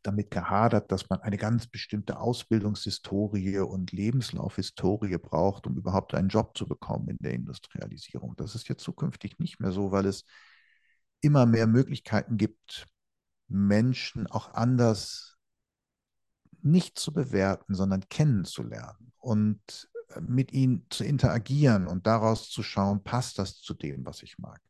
damit 0.03 0.32
gehadert, 0.32 0.91
dass 0.91 1.10
man 1.10 1.22
eine 1.22 1.38
ganz 1.38 1.67
bestimmte 1.67 2.20
Ausbildungshistorie 2.20 3.60
und 3.60 3.91
Lebenslaufhistorie 3.91 5.17
braucht, 5.17 5.67
um 5.67 5.75
überhaupt 5.77 6.13
einen 6.13 6.29
Job 6.29 6.58
zu 6.58 6.67
bekommen 6.67 7.10
in 7.10 7.17
der 7.20 7.34
Industrialisierung. 7.34 8.36
Das 8.38 8.56
ist 8.56 8.70
jetzt 8.70 8.84
zukünftig 8.84 9.39
nicht 9.39 9.60
mehr 9.60 9.72
so, 9.72 9.91
weil 9.91 10.06
es 10.06 10.25
immer 11.22 11.46
mehr 11.46 11.67
Möglichkeiten 11.67 12.38
gibt, 12.38 12.88
Menschen 13.48 14.27
auch 14.27 14.53
anders 14.53 15.38
nicht 16.62 17.00
zu 17.00 17.13
bewerten, 17.13 17.75
sondern 17.75 18.08
kennenzulernen 18.10 19.13
und 19.17 19.89
äh, 20.10 20.22
mit 20.22 20.51
ihnen 20.51 20.86
zu 20.89 21.03
interagieren 21.03 21.88
und 21.88 22.08
daraus 22.08 22.50
zu 22.50 22.63
schauen, 22.63 23.03
passt 23.03 23.39
das 23.39 23.62
zu 23.62 23.74
dem, 23.74 24.06
was 24.06 24.24
ich 24.24 24.38
mag. 24.38 24.62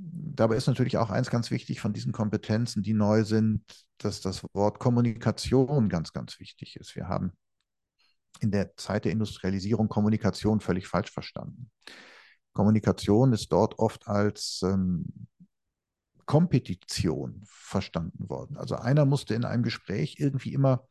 Dabei 0.00 0.56
ist 0.56 0.68
natürlich 0.68 0.96
auch 0.98 1.10
eins 1.10 1.30
ganz 1.30 1.50
wichtig 1.50 1.80
von 1.80 1.92
diesen 1.92 2.12
Kompetenzen, 2.12 2.82
die 2.82 2.94
neu 2.94 3.24
sind, 3.24 3.64
dass 3.98 4.20
das 4.20 4.44
Wort 4.52 4.78
Kommunikation 4.78 5.88
ganz, 5.88 6.12
ganz 6.12 6.38
wichtig 6.38 6.76
ist. 6.76 6.94
Wir 6.94 7.08
haben 7.08 7.32
in 8.40 8.52
der 8.52 8.76
Zeit 8.76 9.04
der 9.04 9.12
Industrialisierung 9.12 9.88
Kommunikation 9.88 10.60
völlig 10.60 10.86
falsch 10.86 11.10
verstanden. 11.10 11.70
Kommunikation 12.52 13.32
ist 13.32 13.50
dort 13.50 13.78
oft 13.78 14.06
als 14.06 14.60
ähm, 14.62 15.06
Kompetition 16.26 17.42
verstanden 17.44 18.28
worden. 18.28 18.56
Also 18.56 18.76
einer 18.76 19.06
musste 19.06 19.34
in 19.34 19.44
einem 19.44 19.62
Gespräch 19.62 20.16
irgendwie 20.18 20.52
immer 20.52 20.86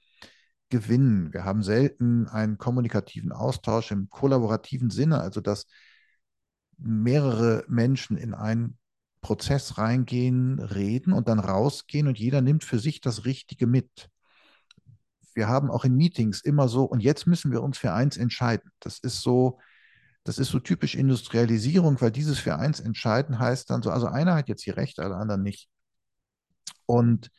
gewinnen. 0.70 1.32
Wir 1.32 1.46
haben 1.46 1.64
selten 1.64 2.28
einen 2.28 2.58
kommunikativen 2.58 3.32
Austausch 3.32 3.92
im 3.92 4.10
kollaborativen 4.10 4.90
Sinne, 4.90 5.22
also 5.22 5.40
dass 5.40 5.68
mehrere 6.78 7.64
Menschen 7.68 8.18
in 8.18 8.34
einen 8.34 8.78
Prozess 9.22 9.78
reingehen, 9.78 10.60
reden 10.60 11.14
und 11.14 11.28
dann 11.28 11.40
rausgehen 11.40 12.08
und 12.08 12.20
jeder 12.20 12.42
nimmt 12.42 12.64
für 12.64 12.80
sich 12.80 13.02
das 13.02 13.26
Richtige 13.26 13.68
mit. 13.68 14.10
Wir 15.34 15.48
haben 15.48 15.70
auch 15.70 15.86
in 15.86 15.96
Meetings 15.96 16.42
immer 16.42 16.68
so, 16.68 16.84
und 16.86 17.02
jetzt 17.02 17.28
müssen 17.28 17.52
wir 17.52 17.62
uns 17.62 17.78
für 17.78 17.94
eins 17.94 18.18
entscheiden. 18.18 18.72
Das 18.80 19.00
ist 19.00 19.22
so, 19.22 19.60
das 20.24 20.40
ist 20.40 20.50
so 20.50 20.60
typisch 20.60 20.96
Industrialisierung, 20.96 22.02
weil 22.02 22.12
dieses 22.12 22.40
für 22.40 22.58
eins 22.58 22.80
entscheiden 22.80 23.40
heißt 23.40 23.70
dann 23.70 23.82
so, 23.82 23.92
also 23.92 24.08
einer 24.08 24.36
hat 24.36 24.50
jetzt 24.50 24.64
hier 24.64 24.78
recht, 24.78 25.00
alle 25.00 25.16
anderen 25.16 25.44
nicht. 25.44 25.70
Und 26.86 27.30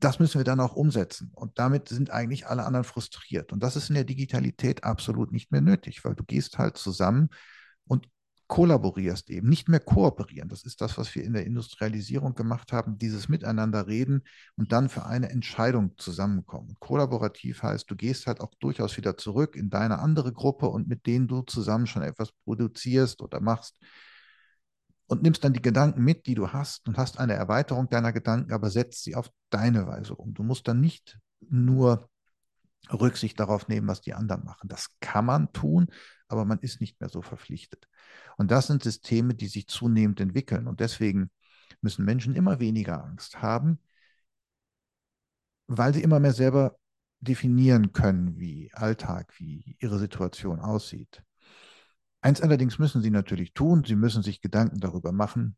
das 0.00 0.18
müssen 0.18 0.38
wir 0.38 0.44
dann 0.44 0.60
auch 0.60 0.76
umsetzen. 0.76 1.30
Und 1.34 1.58
damit 1.58 1.88
sind 1.88 2.10
eigentlich 2.10 2.46
alle 2.46 2.64
anderen 2.64 2.84
frustriert. 2.84 3.52
Und 3.52 3.62
das 3.62 3.76
ist 3.76 3.88
in 3.88 3.94
der 3.94 4.04
Digitalität 4.04 4.84
absolut 4.84 5.32
nicht 5.32 5.50
mehr 5.52 5.62
nötig, 5.62 6.04
weil 6.04 6.14
du 6.14 6.24
gehst 6.24 6.58
halt 6.58 6.76
zusammen 6.76 7.30
und 7.86 8.08
kollaborierst 8.48 9.28
eben, 9.30 9.48
nicht 9.48 9.68
mehr 9.68 9.80
kooperieren. 9.80 10.48
Das 10.48 10.62
ist 10.64 10.80
das, 10.80 10.96
was 10.98 11.14
wir 11.14 11.24
in 11.24 11.32
der 11.32 11.46
Industrialisierung 11.46 12.34
gemacht 12.34 12.72
haben, 12.72 12.98
dieses 12.98 13.28
Miteinander 13.28 13.86
reden 13.86 14.22
und 14.56 14.72
dann 14.72 14.88
für 14.88 15.04
eine 15.06 15.30
Entscheidung 15.30 15.94
zusammenkommen. 15.98 16.76
Kollaborativ 16.78 17.62
heißt, 17.62 17.90
du 17.90 17.96
gehst 17.96 18.26
halt 18.26 18.40
auch 18.40 18.54
durchaus 18.60 18.96
wieder 18.96 19.16
zurück 19.16 19.56
in 19.56 19.68
deine 19.68 19.98
andere 19.98 20.32
Gruppe 20.32 20.68
und 20.68 20.88
mit 20.88 21.06
denen 21.06 21.26
du 21.26 21.42
zusammen 21.42 21.86
schon 21.86 22.02
etwas 22.02 22.32
produzierst 22.44 23.20
oder 23.20 23.40
machst 23.40 23.78
und 25.08 25.22
nimmst 25.22 25.42
dann 25.44 25.52
die 25.52 25.62
Gedanken 25.62 26.02
mit, 26.02 26.26
die 26.26 26.34
du 26.34 26.52
hast 26.52 26.86
und 26.88 26.98
hast 26.98 27.18
eine 27.18 27.34
Erweiterung 27.34 27.88
deiner 27.88 28.12
Gedanken, 28.12 28.52
aber 28.52 28.70
setzt 28.70 29.04
sie 29.04 29.16
auf 29.16 29.30
deine 29.50 29.86
Weise 29.86 30.14
um. 30.14 30.34
Du 30.34 30.42
musst 30.42 30.68
dann 30.68 30.80
nicht 30.80 31.18
nur 31.48 32.08
Rücksicht 32.92 33.38
darauf 33.40 33.68
nehmen, 33.68 33.88
was 33.88 34.00
die 34.00 34.14
anderen 34.14 34.44
machen. 34.44 34.68
Das 34.68 34.88
kann 35.00 35.24
man 35.24 35.52
tun, 35.52 35.88
aber 36.28 36.44
man 36.44 36.58
ist 36.60 36.80
nicht 36.80 37.00
mehr 37.00 37.08
so 37.08 37.22
verpflichtet. 37.22 37.88
Und 38.36 38.50
das 38.50 38.66
sind 38.66 38.82
Systeme, 38.82 39.34
die 39.34 39.48
sich 39.48 39.68
zunehmend 39.68 40.20
entwickeln. 40.20 40.66
Und 40.66 40.80
deswegen 40.80 41.30
müssen 41.80 42.04
Menschen 42.04 42.34
immer 42.34 42.60
weniger 42.60 43.04
Angst 43.04 43.42
haben, 43.42 43.78
weil 45.66 45.94
sie 45.94 46.02
immer 46.02 46.20
mehr 46.20 46.32
selber 46.32 46.78
definieren 47.20 47.92
können, 47.92 48.38
wie 48.38 48.70
Alltag, 48.72 49.32
wie 49.38 49.76
ihre 49.80 49.98
Situation 49.98 50.60
aussieht. 50.60 51.22
Eins 52.20 52.40
allerdings 52.40 52.78
müssen 52.78 53.02
sie 53.02 53.10
natürlich 53.10 53.52
tun, 53.52 53.84
sie 53.84 53.96
müssen 53.96 54.22
sich 54.22 54.40
Gedanken 54.40 54.80
darüber 54.80 55.12
machen, 55.12 55.56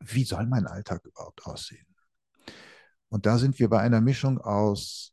wie 0.00 0.24
soll 0.24 0.46
mein 0.46 0.66
Alltag 0.66 1.04
überhaupt 1.04 1.44
aussehen? 1.46 1.86
Und 3.08 3.26
da 3.26 3.38
sind 3.38 3.58
wir 3.58 3.68
bei 3.68 3.80
einer 3.80 4.00
Mischung 4.00 4.38
aus 4.40 5.12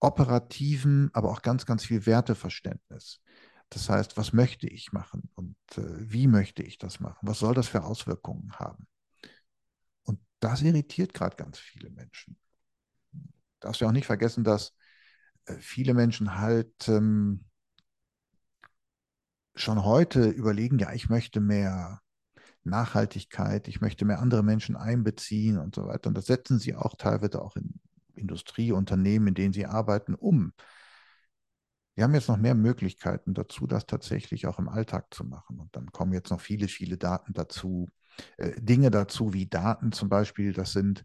operativen, 0.00 1.10
aber 1.12 1.30
auch 1.30 1.42
ganz, 1.42 1.66
ganz 1.66 1.84
viel 1.84 2.06
Werteverständnis. 2.06 3.20
Das 3.70 3.90
heißt, 3.90 4.16
was 4.16 4.32
möchte 4.32 4.66
ich 4.66 4.92
machen 4.92 5.30
und 5.34 5.56
äh, 5.76 6.10
wie 6.10 6.26
möchte 6.26 6.62
ich 6.62 6.78
das 6.78 7.00
machen? 7.00 7.18
Was 7.22 7.38
soll 7.38 7.54
das 7.54 7.68
für 7.68 7.84
Auswirkungen 7.84 8.52
haben? 8.52 8.86
Und 10.04 10.20
das 10.40 10.62
irritiert 10.62 11.12
gerade 11.12 11.36
ganz 11.36 11.58
viele 11.58 11.90
Menschen. 11.90 12.38
Darfst 13.60 13.80
du 13.80 13.86
auch 13.86 13.92
nicht 13.92 14.06
vergessen, 14.06 14.44
dass 14.44 14.74
äh, 15.44 15.56
viele 15.58 15.92
Menschen 15.94 16.38
halt 16.38 16.88
ähm, 16.88 17.44
schon 19.54 19.84
heute 19.84 20.28
überlegen, 20.28 20.78
ja, 20.78 20.92
ich 20.92 21.08
möchte 21.08 21.40
mehr 21.40 22.00
Nachhaltigkeit, 22.64 23.68
ich 23.68 23.80
möchte 23.80 24.04
mehr 24.04 24.20
andere 24.20 24.42
Menschen 24.42 24.76
einbeziehen 24.76 25.58
und 25.58 25.74
so 25.74 25.86
weiter. 25.86 26.08
Und 26.08 26.14
das 26.14 26.26
setzen 26.26 26.58
sie 26.58 26.74
auch 26.74 26.96
teilweise 26.96 27.42
auch 27.42 27.56
in 27.56 27.80
Industrieunternehmen, 28.14 29.28
in 29.28 29.34
denen 29.34 29.52
sie 29.52 29.66
arbeiten, 29.66 30.14
um. 30.14 30.52
Wir 31.98 32.04
haben 32.04 32.14
jetzt 32.14 32.28
noch 32.28 32.36
mehr 32.36 32.54
Möglichkeiten 32.54 33.34
dazu, 33.34 33.66
das 33.66 33.84
tatsächlich 33.84 34.46
auch 34.46 34.60
im 34.60 34.68
Alltag 34.68 35.12
zu 35.12 35.24
machen. 35.24 35.58
Und 35.58 35.74
dann 35.74 35.90
kommen 35.90 36.12
jetzt 36.12 36.30
noch 36.30 36.40
viele, 36.40 36.68
viele 36.68 36.96
Daten 36.96 37.32
dazu, 37.32 37.90
äh, 38.36 38.52
Dinge 38.60 38.92
dazu 38.92 39.34
wie 39.34 39.48
Daten 39.48 39.90
zum 39.90 40.08
Beispiel. 40.08 40.52
Das 40.52 40.70
sind, 40.70 41.04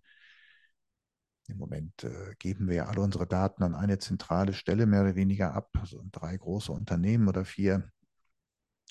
im 1.47 1.57
Moment 1.57 2.03
äh, 2.03 2.35
geben 2.38 2.67
wir 2.67 2.75
ja 2.75 2.85
alle 2.85 3.01
unsere 3.01 3.25
Daten 3.25 3.63
an 3.63 3.73
eine 3.73 3.97
zentrale 3.97 4.53
Stelle 4.53 4.85
mehr 4.85 5.01
oder 5.01 5.15
weniger 5.15 5.55
ab, 5.55 5.71
also 5.79 6.05
drei 6.12 6.38
große 6.38 6.71
Unternehmen 6.71 7.27
oder 7.27 7.43
vier. 7.43 7.89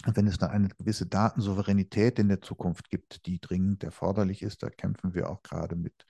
Und 0.04 0.16
wenn 0.16 0.26
es 0.26 0.38
dann 0.38 0.50
eine 0.50 0.70
gewisse 0.70 1.06
Datensouveränität 1.06 2.18
in 2.18 2.26
der 2.28 2.40
Zukunft 2.40 2.90
gibt, 2.90 3.26
die 3.26 3.40
dringend 3.40 3.84
erforderlich 3.84 4.42
ist, 4.42 4.64
da 4.64 4.70
kämpfen 4.70 5.14
wir 5.14 5.30
auch 5.30 5.44
gerade 5.44 5.76
mit 5.76 6.04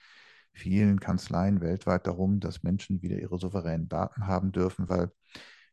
vielen 0.53 0.99
Kanzleien 0.99 1.61
weltweit 1.61 2.07
darum, 2.07 2.39
dass 2.39 2.63
Menschen 2.63 3.03
wieder 3.03 3.19
ihre 3.19 3.37
souveränen 3.37 3.89
Daten 3.89 4.25
haben 4.25 4.51
dürfen, 4.51 4.89
weil 4.89 5.11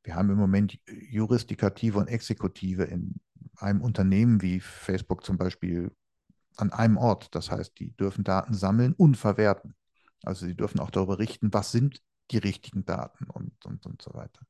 wir 0.03 0.15
haben 0.15 0.31
im 0.31 0.39
Moment 0.39 0.79
Jurisdikative 0.87 1.99
und 1.99 2.09
Exekutive 2.09 2.85
in 2.85 3.21
einem 3.57 3.83
Unternehmen 3.83 4.43
wie 4.43 4.61
Facebook 4.61 5.25
zum 5.25 5.37
Beispiel 5.37 5.95
an 6.57 6.73
einem 6.73 6.97
Ort. 6.97 7.35
Das 7.35 7.51
heißt, 7.51 7.79
die 7.79 7.97
dürfen 7.97 8.25
Daten 8.25 8.55
sammeln 8.55 8.95
und 8.95 9.17
verwerten. 9.17 9.75
Also 10.23 10.47
sie 10.47 10.55
dürfen 10.55 10.81
auch 10.81 10.91
darüber 10.91 11.19
richten, 11.19 11.53
was 11.53 11.73
sind 11.73 12.03
die 12.31 12.39
richtigen 12.39 12.85
Daten 12.85 13.25
und, 13.29 13.65
und, 13.65 13.87
und 13.87 14.03
so 14.03 14.15
weiter. 14.15 14.41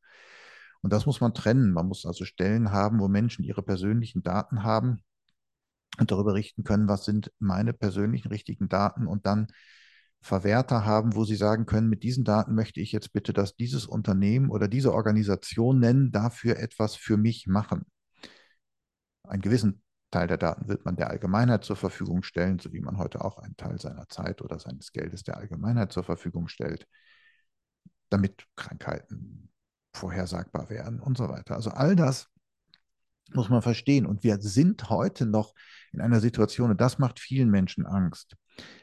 Und 0.83 0.92
das 0.92 1.07
muss 1.07 1.21
man 1.21 1.35
trennen. 1.35 1.73
Man 1.73 1.87
muss 1.87 2.07
also 2.07 2.25
Stellen 2.25 2.73
haben, 2.73 3.00
wo 3.00 3.09
Menschen 3.09 3.45
ihre 3.45 3.62
persönlichen 3.62 4.23
Daten 4.23 4.62
haben 4.62 5.02
und 5.99 6.11
darüber 6.11 6.35
richten 6.35 6.64
können, 6.64 6.88
was 6.88 7.04
sind 7.04 7.33
meine 7.38 7.73
persönlichen 7.73 8.28
richtigen 8.28 8.69
Daten 8.69 9.07
und 9.07 9.26
dann 9.26 9.49
Verwerter 10.22 10.84
haben, 10.84 11.14
wo 11.14 11.24
sie 11.24 11.36
sagen 11.36 11.66
können, 11.66 11.88
mit 11.88 12.02
diesen 12.02 12.24
Daten 12.24 12.54
möchte 12.54 12.80
ich 12.80 12.92
jetzt 12.92 13.12
bitte, 13.12 13.32
dass 13.32 13.56
dieses 13.56 13.86
Unternehmen 13.86 14.50
oder 14.50 14.68
diese 14.68 14.92
Organisation 14.92 15.78
nennen, 15.78 16.12
dafür 16.12 16.58
etwas 16.58 16.94
für 16.94 17.16
mich 17.16 17.46
machen. 17.46 17.86
Einen 19.22 19.42
gewissen 19.42 19.82
Teil 20.10 20.26
der 20.26 20.36
Daten 20.36 20.68
wird 20.68 20.84
man 20.84 20.96
der 20.96 21.08
Allgemeinheit 21.08 21.64
zur 21.64 21.76
Verfügung 21.76 22.22
stellen, 22.22 22.58
so 22.58 22.72
wie 22.72 22.80
man 22.80 22.98
heute 22.98 23.24
auch 23.24 23.38
einen 23.38 23.56
Teil 23.56 23.80
seiner 23.80 24.08
Zeit 24.08 24.42
oder 24.42 24.58
seines 24.58 24.92
Geldes 24.92 25.22
der 25.22 25.36
Allgemeinheit 25.36 25.92
zur 25.92 26.04
Verfügung 26.04 26.48
stellt, 26.48 26.86
damit 28.10 28.46
Krankheiten 28.56 29.50
vorhersagbar 29.94 30.68
werden 30.68 31.00
und 31.00 31.16
so 31.16 31.28
weiter. 31.28 31.54
Also 31.54 31.70
all 31.70 31.96
das 31.96 32.28
muss 33.34 33.48
man 33.48 33.62
verstehen. 33.62 34.06
Und 34.06 34.24
wir 34.24 34.38
sind 34.40 34.90
heute 34.90 35.26
noch 35.26 35.54
in 35.92 36.00
einer 36.00 36.20
Situation, 36.20 36.70
und 36.70 36.80
das 36.80 36.98
macht 36.98 37.20
vielen 37.20 37.50
Menschen 37.50 37.86
Angst, 37.86 38.36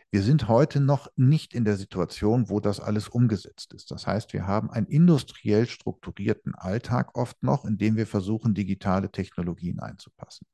wir 0.10 0.24
sind 0.24 0.48
heute 0.48 0.80
noch 0.80 1.08
nicht 1.18 1.54
in 1.54 1.66
der 1.66 1.76
Situation, 1.76 2.50
wo 2.50 2.60
das 2.60 2.80
alles 2.80 3.10
umgesetzt 3.10 3.74
ist. 3.74 3.92
Das 3.92 4.08
heißt, 4.08 4.32
wir 4.32 4.48
haben 4.48 4.72
einen 4.72 4.88
industriell 4.88 5.68
strukturierten 5.68 6.56
Alltag 6.56 7.18
oft 7.18 7.44
noch, 7.44 7.66
in 7.66 7.78
dem 7.78 7.98
wir 7.98 8.08
versuchen, 8.08 8.54
digitale 8.54 9.12
Technologien 9.12 9.80
einzupassen. 9.80 10.48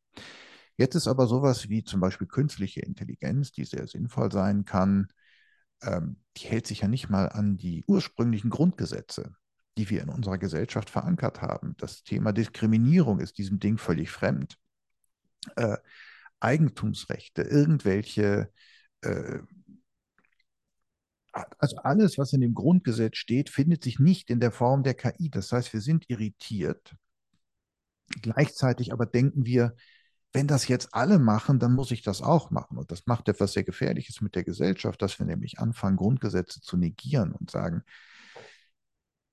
Jetzt 0.76 0.96
ist 0.96 1.08
aber 1.08 1.28
sowas 1.28 1.70
wie 1.70 1.84
zum 1.84 2.00
Beispiel 2.00 2.26
künstliche 2.26 2.82
Intelligenz, 2.82 3.52
die 3.52 3.64
sehr 3.64 3.86
sinnvoll 3.86 4.32
sein 4.32 4.66
kann, 4.66 5.08
ähm, 5.84 6.18
die 6.38 6.48
hält 6.48 6.66
sich 6.66 6.82
ja 6.82 6.88
nicht 6.88 7.10
mal 7.10 7.30
an 7.30 7.58
die 7.58 7.84
ursprünglichen 7.86 8.50
Grundgesetze, 8.50 9.36
die 9.78 9.90
wir 9.92 10.02
in 10.02 10.10
unserer 10.10 10.40
Gesellschaft 10.40 10.90
verankert 10.90 11.42
haben. 11.42 11.76
Das 11.78 12.04
Thema 12.04 12.32
Diskriminierung 12.32 13.20
ist 13.20 13.38
diesem 13.38 13.60
Ding 13.60 13.78
völlig 13.78 14.10
fremd. 14.10 14.58
Äh, 15.56 15.78
Eigentumsrechte, 16.40 17.44
irgendwelche 17.44 18.50
äh, 19.04 19.40
also 21.58 21.78
alles, 21.78 22.18
was 22.18 22.34
in 22.34 22.42
dem 22.42 22.54
Grundgesetz 22.54 23.18
steht, 23.18 23.50
findet 23.50 23.84
sich 23.84 24.00
nicht 24.00 24.30
in 24.30 24.40
der 24.40 24.52
Form 24.52 24.84
der 24.84 24.94
KI. 24.94 25.30
Das 25.30 25.52
heißt, 25.52 25.74
wir 25.74 25.82
sind 25.82 26.06
irritiert. 26.08 26.96
Gleichzeitig 28.22 28.94
aber 28.94 29.06
denken 29.06 29.46
wir, 29.46 29.76
wenn 30.32 30.48
das 30.48 30.68
jetzt 30.68 30.94
alle 30.94 31.20
machen, 31.20 31.60
dann 31.60 31.74
muss 31.74 31.92
ich 31.92 32.02
das 32.02 32.22
auch 32.22 32.52
machen. 32.52 32.78
Und 32.78 32.92
das 32.92 33.06
macht 33.06 33.30
etwas 33.30 33.54
sehr 33.54 33.64
Gefährliches 33.64 34.22
mit 34.22 34.36
der 34.36 34.44
Gesellschaft, 34.44 35.02
dass 35.02 35.18
wir 35.20 35.26
nämlich 35.26 35.60
anfangen, 35.60 35.98
Grundgesetze 35.98 36.62
zu 36.62 36.78
negieren 36.78 37.34
und 37.34 37.52
sagen, 37.52 37.84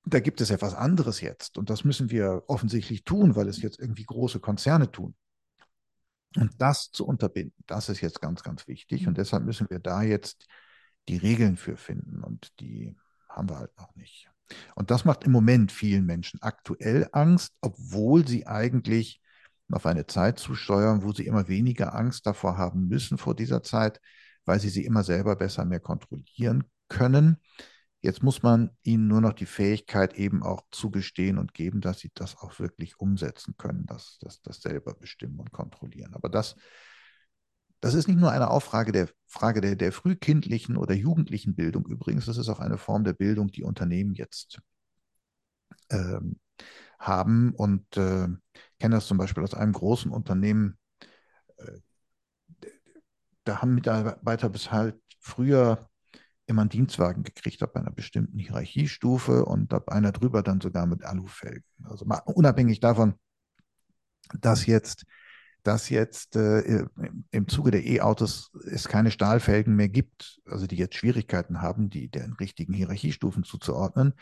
da 0.04 0.20
gibt 0.20 0.40
es 0.40 0.50
etwas 0.50 0.74
anderes 0.74 1.20
jetzt. 1.20 1.58
Und 1.58 1.70
das 1.70 1.84
müssen 1.84 2.10
wir 2.10 2.44
offensichtlich 2.48 3.04
tun, 3.04 3.36
weil 3.36 3.48
es 3.48 3.62
jetzt 3.62 3.78
irgendwie 3.78 4.04
große 4.04 4.40
Konzerne 4.40 4.90
tun. 4.90 5.14
Und 6.36 6.60
das 6.60 6.90
zu 6.92 7.06
unterbinden, 7.06 7.64
das 7.66 7.88
ist 7.88 8.00
jetzt 8.00 8.20
ganz, 8.20 8.42
ganz 8.42 8.68
wichtig. 8.68 9.06
Und 9.08 9.18
deshalb 9.18 9.44
müssen 9.44 9.68
wir 9.68 9.80
da 9.80 10.02
jetzt 10.02 10.46
die 11.08 11.16
Regeln 11.16 11.56
für 11.56 11.76
finden 11.76 12.22
und 12.22 12.52
die 12.60 12.96
haben 13.28 13.48
wir 13.48 13.58
halt 13.58 13.76
noch 13.78 13.94
nicht. 13.96 14.30
Und 14.74 14.90
das 14.90 15.04
macht 15.04 15.24
im 15.24 15.32
Moment 15.32 15.72
vielen 15.72 16.06
Menschen 16.06 16.42
aktuell 16.42 17.08
Angst, 17.12 17.54
obwohl 17.60 18.26
sie 18.26 18.46
eigentlich 18.46 19.20
auf 19.70 19.86
eine 19.86 20.06
Zeit 20.06 20.38
zusteuern, 20.38 21.02
wo 21.02 21.12
sie 21.12 21.26
immer 21.26 21.48
weniger 21.48 21.94
Angst 21.94 22.26
davor 22.26 22.58
haben 22.58 22.88
müssen 22.88 23.18
vor 23.18 23.34
dieser 23.34 23.62
Zeit, 23.62 24.00
weil 24.44 24.58
sie 24.58 24.68
sie 24.68 24.84
immer 24.84 25.04
selber 25.04 25.36
besser 25.36 25.64
mehr 25.64 25.80
kontrollieren 25.80 26.64
können. 26.88 27.38
Jetzt 28.02 28.22
muss 28.22 28.42
man 28.42 28.70
ihnen 28.82 29.08
nur 29.08 29.20
noch 29.20 29.34
die 29.34 29.46
Fähigkeit 29.46 30.14
eben 30.14 30.42
auch 30.42 30.62
zugestehen 30.70 31.36
und 31.36 31.52
geben, 31.52 31.80
dass 31.82 31.98
sie 31.98 32.10
das 32.14 32.36
auch 32.38 32.58
wirklich 32.58 32.98
umsetzen 32.98 33.54
können, 33.58 33.84
dass 33.86 34.18
das, 34.20 34.40
das 34.40 34.62
selber 34.62 34.94
bestimmen 34.94 35.38
und 35.38 35.52
kontrollieren. 35.52 36.14
Aber 36.14 36.30
das, 36.30 36.56
das 37.80 37.94
ist 37.94 38.08
nicht 38.08 38.18
nur 38.18 38.30
eine 38.30 38.50
Auffrage 38.50 38.92
der 38.92 39.08
Frage 39.26 39.60
der, 39.60 39.76
der 39.76 39.92
frühkindlichen 39.92 40.76
oder 40.76 40.94
jugendlichen 40.94 41.54
Bildung 41.54 41.86
übrigens, 41.86 42.24
das 42.24 42.38
ist 42.38 42.48
auch 42.48 42.60
eine 42.60 42.78
Form 42.78 43.04
der 43.04 43.12
Bildung, 43.12 43.48
die 43.48 43.64
Unternehmen 43.64 44.14
jetzt 44.14 44.60
ähm, 45.90 46.40
haben. 46.98 47.54
Und 47.54 47.96
äh, 47.98 48.28
ich 48.28 48.78
kenne 48.78 48.94
das 48.94 49.06
zum 49.06 49.18
Beispiel 49.18 49.42
aus 49.42 49.54
einem 49.54 49.72
großen 49.72 50.10
Unternehmen. 50.10 50.78
Äh, 51.58 51.80
da 53.44 53.60
haben 53.60 53.74
Mitarbeiter 53.74 54.48
bis 54.48 54.70
halt 54.70 54.98
früher 55.18 55.89
immer 56.50 56.62
einen 56.62 56.70
Dienstwagen 56.70 57.22
gekriegt 57.22 57.62
ab 57.62 57.76
einer 57.76 57.90
bestimmten 57.90 58.38
Hierarchiestufe 58.38 59.44
und 59.44 59.72
ab 59.72 59.88
einer 59.88 60.12
drüber 60.12 60.42
dann 60.42 60.60
sogar 60.60 60.86
mit 60.86 61.04
Alufelgen. 61.04 61.64
Also 61.84 62.04
mal 62.04 62.20
unabhängig 62.26 62.80
davon, 62.80 63.14
dass 64.38 64.66
jetzt, 64.66 65.04
dass 65.62 65.88
jetzt 65.88 66.36
äh, 66.36 66.84
im 67.30 67.48
Zuge 67.48 67.70
der 67.70 67.86
E-Autos 67.86 68.50
es 68.66 68.88
keine 68.88 69.10
Stahlfelgen 69.10 69.76
mehr 69.76 69.88
gibt, 69.88 70.40
also 70.44 70.66
die 70.66 70.76
jetzt 70.76 70.96
Schwierigkeiten 70.96 71.62
haben, 71.62 71.88
die 71.88 72.08
den 72.10 72.34
richtigen 72.34 72.74
Hierarchiestufen 72.74 73.44
zuzuordnen, 73.44 74.14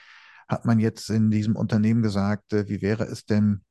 hat 0.49 0.65
man 0.65 0.79
jetzt 0.79 1.11
in 1.11 1.31
diesem 1.31 1.57
Unternehmen 1.57 2.03
gesagt, 2.03 2.53
äh, 2.53 2.69
wie 2.69 2.83
wäre 2.83 3.05
es 3.05 3.25
denn, 3.27 3.65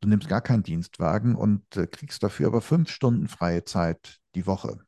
du 0.00 0.08
nimmst 0.08 0.28
gar 0.28 0.40
keinen 0.40 0.62
Dienstwagen 0.62 1.34
und 1.34 1.76
äh, 1.76 1.86
kriegst 1.86 2.22
dafür 2.22 2.48
aber 2.48 2.60
fünf 2.60 2.90
Stunden 2.90 3.28
freie 3.28 3.64
Zeit 3.64 4.18
die 4.34 4.46
Woche 4.46 4.80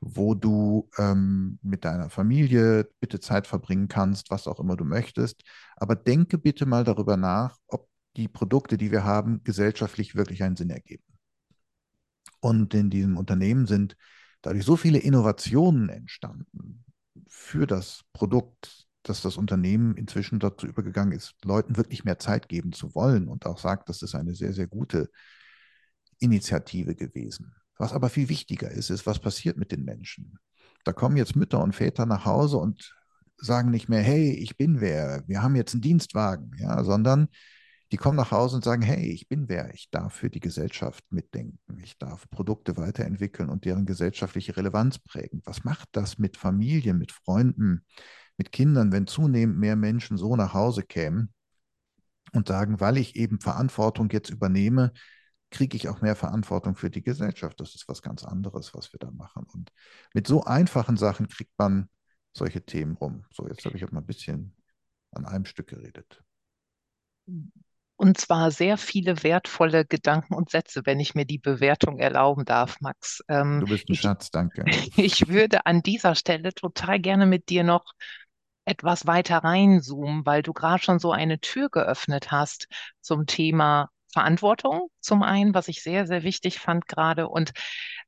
wo 0.00 0.34
du 0.34 0.88
ähm, 0.98 1.58
mit 1.62 1.84
deiner 1.84 2.10
Familie 2.10 2.88
bitte 3.00 3.20
Zeit 3.20 3.46
verbringen 3.46 3.88
kannst, 3.88 4.30
was 4.30 4.46
auch 4.46 4.60
immer 4.60 4.76
du 4.76 4.84
möchtest. 4.84 5.42
Aber 5.76 5.96
denke 5.96 6.38
bitte 6.38 6.66
mal 6.66 6.84
darüber 6.84 7.16
nach, 7.16 7.58
ob 7.66 7.88
die 8.16 8.28
Produkte, 8.28 8.76
die 8.78 8.90
wir 8.90 9.04
haben, 9.04 9.42
gesellschaftlich 9.44 10.14
wirklich 10.14 10.42
einen 10.42 10.56
Sinn 10.56 10.70
ergeben. 10.70 11.04
Und 12.40 12.74
in 12.74 12.90
diesem 12.90 13.16
Unternehmen 13.16 13.66
sind 13.66 13.96
dadurch 14.42 14.64
so 14.64 14.76
viele 14.76 14.98
Innovationen 14.98 15.88
entstanden 15.88 16.84
für 17.26 17.66
das 17.66 18.02
Produkt, 18.12 18.86
dass 19.02 19.22
das 19.22 19.36
Unternehmen 19.36 19.96
inzwischen 19.96 20.38
dazu 20.38 20.66
übergegangen 20.66 21.12
ist, 21.12 21.34
Leuten 21.44 21.76
wirklich 21.76 22.04
mehr 22.04 22.18
Zeit 22.18 22.48
geben 22.48 22.72
zu 22.72 22.94
wollen 22.94 23.28
und 23.28 23.46
auch 23.46 23.58
sagt, 23.58 23.88
das 23.88 24.02
ist 24.02 24.14
eine 24.14 24.34
sehr, 24.34 24.52
sehr 24.52 24.66
gute 24.66 25.10
Initiative 26.18 26.94
gewesen. 26.94 27.54
Was 27.76 27.92
aber 27.92 28.08
viel 28.08 28.28
wichtiger 28.28 28.70
ist, 28.70 28.90
ist, 28.90 29.06
was 29.06 29.18
passiert 29.18 29.56
mit 29.56 29.72
den 29.72 29.84
Menschen. 29.84 30.38
Da 30.84 30.92
kommen 30.92 31.16
jetzt 31.16 31.36
Mütter 31.36 31.62
und 31.62 31.74
Väter 31.74 32.06
nach 32.06 32.24
Hause 32.24 32.58
und 32.58 32.94
sagen 33.36 33.70
nicht 33.70 33.88
mehr, 33.88 34.02
hey, 34.02 34.32
ich 34.32 34.56
bin 34.56 34.80
wer, 34.80 35.24
wir 35.26 35.42
haben 35.42 35.56
jetzt 35.56 35.74
einen 35.74 35.82
Dienstwagen, 35.82 36.52
ja, 36.58 36.84
sondern 36.84 37.28
die 37.92 37.96
kommen 37.96 38.16
nach 38.16 38.30
Hause 38.30 38.56
und 38.56 38.64
sagen, 38.64 38.82
hey, 38.82 39.10
ich 39.10 39.28
bin 39.28 39.48
wer, 39.48 39.72
ich 39.74 39.90
darf 39.90 40.14
für 40.14 40.30
die 40.30 40.40
Gesellschaft 40.40 41.04
mitdenken, 41.10 41.78
ich 41.82 41.98
darf 41.98 42.28
Produkte 42.30 42.76
weiterentwickeln 42.76 43.50
und 43.50 43.64
deren 43.64 43.86
gesellschaftliche 43.86 44.56
Relevanz 44.56 44.98
prägen. 44.98 45.42
Was 45.44 45.64
macht 45.64 45.88
das 45.92 46.18
mit 46.18 46.36
Familien, 46.36 46.98
mit 46.98 47.12
Freunden, 47.12 47.84
mit 48.36 48.52
Kindern, 48.52 48.92
wenn 48.92 49.06
zunehmend 49.06 49.58
mehr 49.58 49.76
Menschen 49.76 50.16
so 50.16 50.34
nach 50.36 50.54
Hause 50.54 50.82
kämen 50.82 51.32
und 52.32 52.48
sagen, 52.48 52.80
weil 52.80 52.96
ich 52.96 53.16
eben 53.16 53.40
Verantwortung 53.40 54.10
jetzt 54.10 54.30
übernehme, 54.30 54.92
kriege 55.54 55.76
ich 55.76 55.88
auch 55.88 56.00
mehr 56.00 56.16
Verantwortung 56.16 56.74
für 56.74 56.90
die 56.90 57.02
Gesellschaft. 57.02 57.60
Das 57.60 57.74
ist 57.74 57.88
was 57.88 58.02
ganz 58.02 58.24
anderes, 58.24 58.74
was 58.74 58.92
wir 58.92 58.98
da 58.98 59.10
machen. 59.12 59.46
Und 59.52 59.70
mit 60.12 60.26
so 60.26 60.42
einfachen 60.42 60.96
Sachen 60.96 61.28
kriegt 61.28 61.52
man 61.56 61.88
solche 62.32 62.62
Themen 62.62 62.96
rum. 62.96 63.24
So, 63.30 63.46
jetzt 63.46 63.64
habe 63.64 63.76
ich 63.76 63.84
auch 63.84 63.92
mal 63.92 64.00
ein 64.00 64.06
bisschen 64.06 64.56
an 65.12 65.24
einem 65.24 65.44
Stück 65.44 65.68
geredet. 65.68 66.22
Und 67.96 68.18
zwar 68.18 68.50
sehr 68.50 68.76
viele 68.76 69.22
wertvolle 69.22 69.84
Gedanken 69.84 70.34
und 70.34 70.50
Sätze, 70.50 70.82
wenn 70.84 70.98
ich 70.98 71.14
mir 71.14 71.24
die 71.24 71.38
Bewertung 71.38 71.98
erlauben 71.98 72.44
darf, 72.44 72.80
Max. 72.80 73.22
Ähm, 73.28 73.60
du 73.60 73.66
bist 73.66 73.88
ein 73.88 73.94
Schatz, 73.94 74.30
danke. 74.32 74.64
Ich 74.96 75.28
würde 75.28 75.66
an 75.66 75.82
dieser 75.82 76.16
Stelle 76.16 76.52
total 76.52 76.98
gerne 76.98 77.26
mit 77.26 77.48
dir 77.48 77.62
noch 77.62 77.92
etwas 78.64 79.06
weiter 79.06 79.38
reinzoomen, 79.38 80.26
weil 80.26 80.42
du 80.42 80.52
gerade 80.52 80.82
schon 80.82 80.98
so 80.98 81.12
eine 81.12 81.38
Tür 81.38 81.68
geöffnet 81.70 82.32
hast 82.32 82.66
zum 83.00 83.26
Thema 83.26 83.90
Verantwortung 84.14 84.88
zum 85.00 85.22
einen, 85.22 85.52
was 85.52 85.68
ich 85.68 85.82
sehr, 85.82 86.06
sehr 86.06 86.22
wichtig 86.22 86.58
fand 86.58 86.88
gerade 86.88 87.28
und 87.28 87.52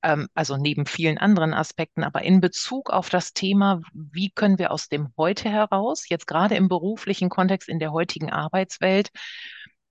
ähm, 0.02 0.28
also 0.34 0.56
neben 0.56 0.86
vielen 0.86 1.18
anderen 1.18 1.52
Aspekten, 1.52 2.04
aber 2.04 2.22
in 2.22 2.40
Bezug 2.40 2.90
auf 2.90 3.10
das 3.10 3.34
Thema, 3.34 3.82
wie 3.92 4.30
können 4.30 4.58
wir 4.58 4.70
aus 4.70 4.88
dem 4.88 5.08
Heute 5.18 5.50
heraus, 5.50 6.08
jetzt 6.08 6.26
gerade 6.26 6.54
im 6.54 6.68
beruflichen 6.68 7.28
Kontext 7.28 7.68
in 7.68 7.78
der 7.78 7.92
heutigen 7.92 8.30
Arbeitswelt, 8.30 9.10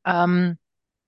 ähm, 0.05 0.57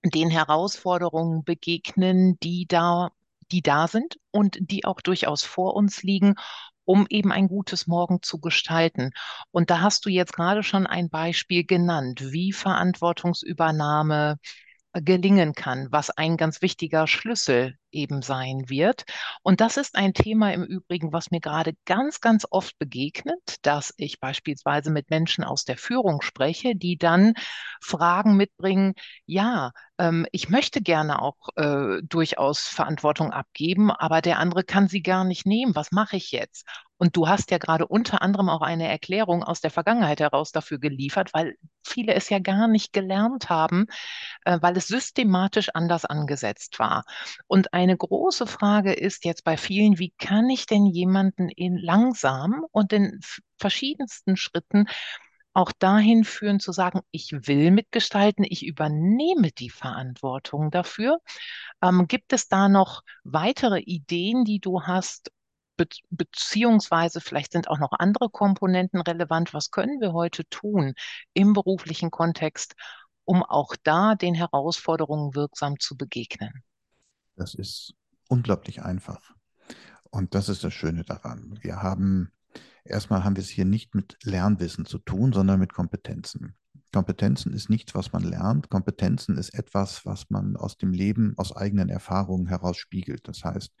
den 0.04 0.30
Herausforderungen 0.30 1.42
begegnen, 1.42 2.38
die 2.40 2.66
da, 2.68 3.10
die 3.50 3.62
da 3.62 3.88
sind 3.88 4.18
und 4.30 4.58
die 4.60 4.84
auch 4.84 5.00
durchaus 5.00 5.42
vor 5.42 5.74
uns 5.74 6.02
liegen 6.02 6.36
um 6.88 7.06
eben 7.10 7.32
ein 7.32 7.48
gutes 7.48 7.86
Morgen 7.86 8.22
zu 8.22 8.40
gestalten. 8.40 9.10
Und 9.50 9.68
da 9.68 9.82
hast 9.82 10.06
du 10.06 10.08
jetzt 10.08 10.32
gerade 10.32 10.62
schon 10.62 10.86
ein 10.86 11.10
Beispiel 11.10 11.66
genannt, 11.66 12.32
wie 12.32 12.50
Verantwortungsübernahme, 12.54 14.38
gelingen 15.02 15.54
kann, 15.54 15.88
was 15.90 16.10
ein 16.10 16.36
ganz 16.36 16.62
wichtiger 16.62 17.06
Schlüssel 17.06 17.76
eben 17.92 18.22
sein 18.22 18.68
wird. 18.68 19.04
Und 19.42 19.60
das 19.60 19.76
ist 19.76 19.96
ein 19.96 20.14
Thema 20.14 20.52
im 20.52 20.64
Übrigen, 20.64 21.12
was 21.12 21.30
mir 21.30 21.40
gerade 21.40 21.74
ganz, 21.84 22.20
ganz 22.20 22.46
oft 22.50 22.78
begegnet, 22.78 23.56
dass 23.62 23.94
ich 23.96 24.20
beispielsweise 24.20 24.90
mit 24.90 25.10
Menschen 25.10 25.44
aus 25.44 25.64
der 25.64 25.76
Führung 25.76 26.22
spreche, 26.22 26.74
die 26.76 26.96
dann 26.96 27.34
Fragen 27.80 28.36
mitbringen, 28.36 28.94
ja, 29.26 29.72
ähm, 29.98 30.26
ich 30.32 30.48
möchte 30.48 30.80
gerne 30.80 31.20
auch 31.20 31.36
äh, 31.56 32.00
durchaus 32.02 32.60
Verantwortung 32.60 33.32
abgeben, 33.32 33.90
aber 33.90 34.20
der 34.22 34.38
andere 34.38 34.64
kann 34.64 34.88
sie 34.88 35.02
gar 35.02 35.24
nicht 35.24 35.46
nehmen. 35.46 35.74
Was 35.74 35.92
mache 35.92 36.16
ich 36.16 36.30
jetzt? 36.30 36.66
Und 36.98 37.16
du 37.16 37.28
hast 37.28 37.50
ja 37.52 37.58
gerade 37.58 37.86
unter 37.86 38.22
anderem 38.22 38.48
auch 38.48 38.60
eine 38.60 38.88
Erklärung 38.88 39.44
aus 39.44 39.60
der 39.60 39.70
Vergangenheit 39.70 40.20
heraus 40.20 40.50
dafür 40.50 40.78
geliefert, 40.78 41.32
weil 41.32 41.56
viele 41.84 42.14
es 42.14 42.28
ja 42.28 42.40
gar 42.40 42.66
nicht 42.66 42.92
gelernt 42.92 43.48
haben, 43.48 43.86
äh, 44.44 44.58
weil 44.60 44.76
es 44.76 44.88
systematisch 44.88 45.70
anders 45.74 46.04
angesetzt 46.04 46.78
war. 46.78 47.04
Und 47.46 47.72
eine 47.78 47.96
große 47.96 48.46
Frage 48.48 48.92
ist 48.92 49.24
jetzt 49.24 49.44
bei 49.44 49.56
vielen, 49.56 49.98
wie 50.00 50.12
kann 50.18 50.50
ich 50.50 50.66
denn 50.66 50.84
jemanden 50.84 51.48
in 51.48 51.76
langsam 51.76 52.64
und 52.72 52.92
in 52.92 53.20
verschiedensten 53.58 54.36
Schritten 54.36 54.86
auch 55.52 55.70
dahin 55.72 56.24
führen 56.24 56.58
zu 56.60 56.72
sagen, 56.72 57.02
ich 57.12 57.32
will 57.32 57.70
mitgestalten, 57.70 58.44
ich 58.48 58.66
übernehme 58.66 59.52
die 59.52 59.70
Verantwortung 59.70 60.72
dafür. 60.72 61.20
Ähm, 61.82 62.06
gibt 62.08 62.32
es 62.32 62.48
da 62.48 62.68
noch 62.68 63.02
weitere 63.24 63.80
Ideen, 63.80 64.44
die 64.44 64.60
du 64.60 64.82
hast, 64.82 65.30
Be 65.76 65.86
beziehungsweise 66.10 67.20
vielleicht 67.20 67.52
sind 67.52 67.68
auch 67.68 67.78
noch 67.78 67.92
andere 67.92 68.30
Komponenten 68.30 69.00
relevant. 69.00 69.54
Was 69.54 69.70
können 69.70 70.00
wir 70.00 70.12
heute 70.12 70.44
tun 70.48 70.94
im 71.34 71.52
beruflichen 71.52 72.10
Kontext, 72.10 72.74
um 73.24 73.44
auch 73.44 73.76
da 73.84 74.16
den 74.16 74.34
Herausforderungen 74.34 75.36
wirksam 75.36 75.78
zu 75.78 75.96
begegnen? 75.96 76.64
Das 77.38 77.54
ist 77.54 77.94
unglaublich 78.28 78.82
einfach. 78.82 79.34
Und 80.10 80.34
das 80.34 80.48
ist 80.48 80.64
das 80.64 80.74
Schöne 80.74 81.04
daran. 81.04 81.58
Wir 81.62 81.82
haben, 81.82 82.32
erstmal 82.84 83.24
haben 83.24 83.36
wir 83.36 83.42
es 83.42 83.48
hier 83.48 83.64
nicht 83.64 83.94
mit 83.94 84.16
Lernwissen 84.22 84.86
zu 84.86 84.98
tun, 84.98 85.32
sondern 85.32 85.60
mit 85.60 85.72
Kompetenzen. 85.72 86.56
Kompetenzen 86.92 87.52
ist 87.52 87.68
nichts, 87.68 87.94
was 87.94 88.12
man 88.12 88.22
lernt. 88.22 88.70
Kompetenzen 88.70 89.36
ist 89.36 89.54
etwas, 89.54 90.06
was 90.06 90.30
man 90.30 90.56
aus 90.56 90.78
dem 90.78 90.92
Leben, 90.92 91.34
aus 91.36 91.54
eigenen 91.54 91.90
Erfahrungen 91.90 92.46
heraus 92.46 92.78
spiegelt. 92.78 93.28
Das 93.28 93.44
heißt, 93.44 93.72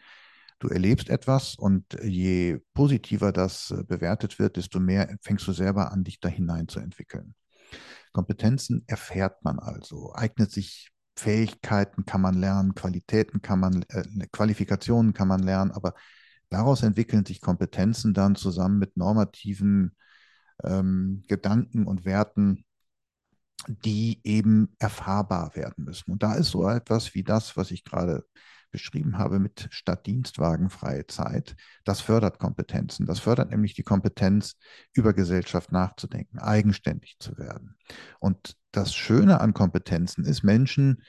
du 0.58 0.68
erlebst 0.68 1.08
etwas 1.08 1.54
und 1.54 1.84
je 2.02 2.60
positiver 2.74 3.32
das 3.32 3.70
äh, 3.70 3.82
bewertet 3.82 4.38
wird, 4.38 4.56
desto 4.56 4.78
mehr 4.78 5.16
fängst 5.22 5.46
du 5.48 5.52
selber 5.52 5.90
an, 5.92 6.04
dich 6.04 6.20
da 6.20 6.28
hinein 6.28 6.68
zu 6.68 6.80
entwickeln. 6.80 7.34
Kompetenzen 8.12 8.84
erfährt 8.86 9.42
man 9.42 9.58
also, 9.58 10.12
eignet 10.14 10.50
sich 10.50 10.90
Fähigkeiten 11.18 12.04
kann 12.06 12.20
man 12.20 12.34
lernen, 12.34 12.74
Qualitäten 12.74 13.42
kann 13.42 13.60
man, 13.60 13.82
äh, 13.88 14.04
Qualifikationen 14.30 15.12
kann 15.12 15.28
man 15.28 15.42
lernen, 15.42 15.72
aber 15.72 15.94
daraus 16.48 16.82
entwickeln 16.82 17.26
sich 17.26 17.40
Kompetenzen 17.40 18.14
dann 18.14 18.36
zusammen 18.36 18.78
mit 18.78 18.96
normativen 18.96 19.96
ähm, 20.64 21.24
Gedanken 21.26 21.86
und 21.86 22.04
Werten, 22.04 22.64
die 23.66 24.20
eben 24.24 24.74
erfahrbar 24.78 25.54
werden 25.56 25.84
müssen. 25.84 26.12
Und 26.12 26.22
da 26.22 26.34
ist 26.34 26.50
so 26.50 26.68
etwas 26.68 27.14
wie 27.14 27.24
das, 27.24 27.56
was 27.56 27.70
ich 27.70 27.84
gerade 27.84 28.24
beschrieben 28.70 29.18
habe 29.18 29.38
mit 29.38 29.68
statt 29.70 30.06
Dienstwagen 30.06 30.70
freie 30.70 31.06
Zeit, 31.06 31.56
das 31.84 32.00
fördert 32.00 32.38
Kompetenzen. 32.38 33.06
Das 33.06 33.18
fördert 33.18 33.50
nämlich 33.50 33.74
die 33.74 33.82
Kompetenz, 33.82 34.56
über 34.92 35.12
Gesellschaft 35.12 35.72
nachzudenken, 35.72 36.38
eigenständig 36.38 37.16
zu 37.18 37.36
werden. 37.38 37.76
Und 38.20 38.56
das 38.70 38.94
Schöne 38.94 39.40
an 39.40 39.54
Kompetenzen 39.54 40.24
ist, 40.24 40.42
Menschen 40.42 41.02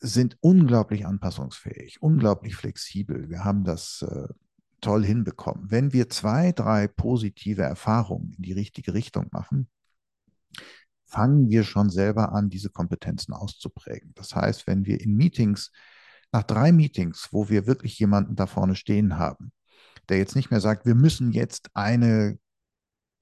sind 0.00 0.36
unglaublich 0.40 1.06
anpassungsfähig, 1.06 2.02
unglaublich 2.02 2.54
flexibel. 2.54 3.28
Wir 3.30 3.44
haben 3.44 3.64
das 3.64 4.02
äh, 4.02 4.28
toll 4.80 5.04
hinbekommen. 5.04 5.70
Wenn 5.70 5.92
wir 5.92 6.08
zwei, 6.08 6.52
drei 6.52 6.86
positive 6.86 7.62
Erfahrungen 7.62 8.34
in 8.36 8.42
die 8.42 8.52
richtige 8.52 8.94
Richtung 8.94 9.28
machen, 9.32 9.68
fangen 11.08 11.48
wir 11.48 11.64
schon 11.64 11.90
selber 11.90 12.32
an, 12.32 12.50
diese 12.50 12.70
Kompetenzen 12.70 13.32
auszuprägen. 13.32 14.12
Das 14.14 14.36
heißt, 14.36 14.66
wenn 14.66 14.84
wir 14.84 15.00
in 15.00 15.16
Meetings, 15.16 15.72
nach 16.32 16.42
drei 16.42 16.70
Meetings, 16.70 17.28
wo 17.32 17.48
wir 17.48 17.66
wirklich 17.66 17.98
jemanden 17.98 18.36
da 18.36 18.46
vorne 18.46 18.76
stehen 18.76 19.18
haben, 19.18 19.50
der 20.08 20.18
jetzt 20.18 20.36
nicht 20.36 20.50
mehr 20.50 20.60
sagt, 20.60 20.86
wir 20.86 20.94
müssen 20.94 21.32
jetzt 21.32 21.70
eine 21.74 22.38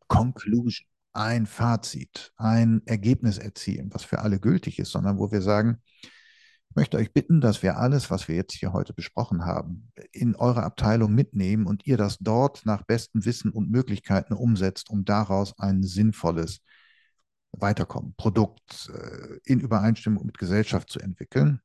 Conclusion, 0.09 0.87
ein 1.13 1.47
Fazit, 1.47 2.33
ein 2.37 2.83
Ergebnis 2.85 3.39
erzielen, 3.39 3.89
was 3.93 4.05
für 4.05 4.19
alle 4.19 4.39
gültig 4.39 4.79
ist, 4.79 4.91
sondern 4.91 5.19
wo 5.19 5.31
wir 5.31 5.41
sagen, 5.41 5.81
ich 6.03 6.77
möchte 6.77 6.99
euch 6.99 7.13
bitten, 7.13 7.41
dass 7.41 7.63
wir 7.63 7.79
alles, 7.79 8.11
was 8.11 8.29
wir 8.29 8.35
jetzt 8.35 8.53
hier 8.53 8.75
heute 8.75 8.93
besprochen 8.93 9.47
haben, 9.47 9.91
in 10.13 10.37
eure 10.37 10.63
Abteilung 10.63 11.15
mitnehmen 11.15 11.67
und 11.67 11.87
ihr 11.87 11.97
das 11.97 12.19
dort 12.19 12.67
nach 12.67 12.83
bestem 12.83 13.25
Wissen 13.25 13.51
und 13.51 13.71
Möglichkeiten 13.71 14.35
umsetzt, 14.35 14.91
um 14.91 15.07
daraus 15.07 15.59
ein 15.59 15.83
sinnvolles 15.83 16.61
Weiterkommen, 17.61 18.15
Produkt 18.17 18.91
äh, 18.93 19.39
in 19.45 19.61
Übereinstimmung 19.61 20.27
mit 20.27 20.39
Gesellschaft 20.39 20.91
zu 20.91 21.01
entwickeln, 21.01 21.61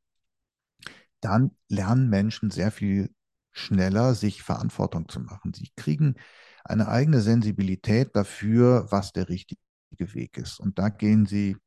dann 1.21 1.51
lernen 1.69 2.09
Menschen 2.09 2.51
sehr 2.51 2.71
viel 2.71 3.13
schneller, 3.51 4.15
sich 4.15 4.43
Verantwortung 4.43 5.07
zu 5.09 5.19
machen. 5.19 5.53
Sie 5.53 5.69
kriegen 5.75 6.15
eine 6.63 6.87
eigene 6.87 7.21
Sensibilität 7.21 8.15
dafür, 8.15 8.87
was 8.91 9.13
der 9.13 9.29
richtige 9.29 9.59
Weg 9.97 10.37
ist. 10.37 10.59
Und 10.59 10.79
da 10.79 10.89
gehen 10.89 11.25
sie 11.25 11.57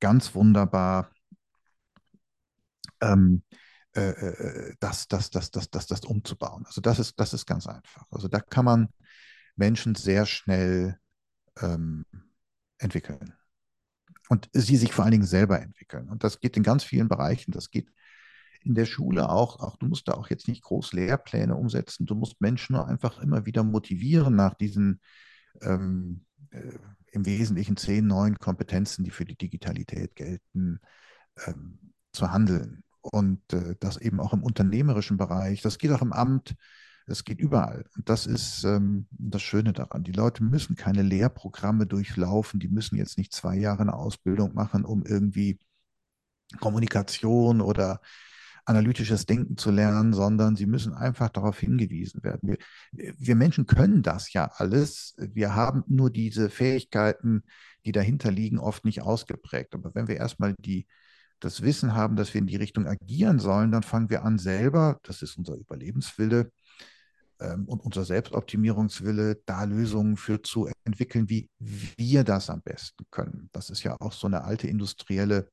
ganz 0.00 0.34
wunderbar 0.34 1.10
ähm, 3.00 3.42
äh, 3.94 4.10
äh 4.10 4.74
das, 4.80 5.08
das, 5.08 5.30
das, 5.30 5.50
das, 5.50 5.70
das, 5.70 5.86
das 5.86 6.00
umzubauen. 6.00 6.64
Also 6.66 6.80
das 6.80 6.98
ist, 6.98 7.18
das 7.18 7.34
ist 7.34 7.46
ganz 7.46 7.66
einfach. 7.66 8.04
Also 8.10 8.28
da 8.28 8.40
kann 8.40 8.64
man 8.64 8.88
Menschen 9.56 9.94
sehr 9.94 10.26
schnell 10.26 10.98
ähm, 11.60 12.04
entwickeln 12.78 13.35
und 14.28 14.48
sie 14.52 14.76
sich 14.76 14.92
vor 14.92 15.04
allen 15.04 15.12
Dingen 15.12 15.26
selber 15.26 15.60
entwickeln. 15.60 16.08
Und 16.08 16.24
das 16.24 16.40
geht 16.40 16.56
in 16.56 16.62
ganz 16.62 16.84
vielen 16.84 17.08
Bereichen. 17.08 17.52
Das 17.52 17.70
geht 17.70 17.90
in 18.62 18.74
der 18.74 18.86
Schule 18.86 19.28
auch. 19.28 19.60
Auch 19.60 19.76
du 19.76 19.86
musst 19.86 20.08
da 20.08 20.12
auch 20.14 20.28
jetzt 20.28 20.48
nicht 20.48 20.62
groß 20.62 20.92
Lehrpläne 20.92 21.54
umsetzen. 21.54 22.06
Du 22.06 22.14
musst 22.14 22.40
Menschen 22.40 22.76
einfach 22.76 23.20
immer 23.20 23.46
wieder 23.46 23.62
motivieren 23.62 24.34
nach 24.34 24.54
diesen 24.54 25.00
ähm, 25.62 26.24
äh, 26.50 26.72
im 27.12 27.24
Wesentlichen 27.24 27.76
zehn 27.76 28.06
neuen 28.06 28.38
Kompetenzen, 28.38 29.04
die 29.04 29.10
für 29.10 29.24
die 29.24 29.36
Digitalität 29.36 30.14
gelten, 30.16 30.80
ähm, 31.46 31.78
zu 32.12 32.30
handeln. 32.30 32.82
Und 33.00 33.40
äh, 33.52 33.76
das 33.78 33.96
eben 33.98 34.20
auch 34.20 34.32
im 34.32 34.42
unternehmerischen 34.42 35.16
Bereich. 35.16 35.62
Das 35.62 35.78
geht 35.78 35.92
auch 35.92 36.02
im 36.02 36.12
Amt. 36.12 36.56
Es 37.06 37.24
geht 37.24 37.38
überall. 37.38 37.84
Und 37.96 38.08
das 38.08 38.26
ist 38.26 38.64
ähm, 38.64 39.06
das 39.10 39.42
Schöne 39.42 39.72
daran. 39.72 40.02
Die 40.02 40.12
Leute 40.12 40.42
müssen 40.42 40.74
keine 40.74 41.02
Lehrprogramme 41.02 41.86
durchlaufen. 41.86 42.58
Die 42.58 42.68
müssen 42.68 42.96
jetzt 42.96 43.16
nicht 43.16 43.32
zwei 43.32 43.56
Jahre 43.56 43.82
eine 43.82 43.94
Ausbildung 43.94 44.54
machen, 44.54 44.84
um 44.84 45.04
irgendwie 45.04 45.58
Kommunikation 46.60 47.60
oder 47.60 48.00
analytisches 48.64 49.26
Denken 49.26 49.56
zu 49.56 49.70
lernen, 49.70 50.12
sondern 50.12 50.56
sie 50.56 50.66
müssen 50.66 50.92
einfach 50.92 51.28
darauf 51.28 51.60
hingewiesen 51.60 52.24
werden. 52.24 52.56
Wir, 52.92 53.14
wir 53.16 53.36
Menschen 53.36 53.66
können 53.66 54.02
das 54.02 54.32
ja 54.32 54.50
alles. 54.56 55.14
Wir 55.18 55.54
haben 55.54 55.84
nur 55.86 56.10
diese 56.10 56.50
Fähigkeiten, 56.50 57.44
die 57.84 57.92
dahinter 57.92 58.32
liegen, 58.32 58.58
oft 58.58 58.84
nicht 58.84 59.02
ausgeprägt. 59.02 59.74
Aber 59.74 59.94
wenn 59.94 60.08
wir 60.08 60.16
erstmal 60.16 60.54
die, 60.58 60.88
das 61.38 61.62
Wissen 61.62 61.94
haben, 61.94 62.16
dass 62.16 62.34
wir 62.34 62.40
in 62.40 62.48
die 62.48 62.56
Richtung 62.56 62.88
agieren 62.88 63.38
sollen, 63.38 63.70
dann 63.70 63.84
fangen 63.84 64.10
wir 64.10 64.24
an 64.24 64.38
selber, 64.38 64.98
das 65.04 65.22
ist 65.22 65.38
unser 65.38 65.54
Überlebenswille, 65.54 66.50
und 67.38 67.84
unser 67.84 68.04
Selbstoptimierungswille, 68.04 69.42
da 69.44 69.64
Lösungen 69.64 70.16
für 70.16 70.42
zu 70.42 70.70
entwickeln, 70.84 71.28
wie 71.28 71.50
wir 71.58 72.24
das 72.24 72.48
am 72.50 72.62
besten 72.62 73.04
können. 73.10 73.50
Das 73.52 73.70
ist 73.70 73.82
ja 73.82 73.96
auch 74.00 74.12
so 74.12 74.26
eine 74.26 74.44
alte 74.44 74.68
industrielle 74.68 75.50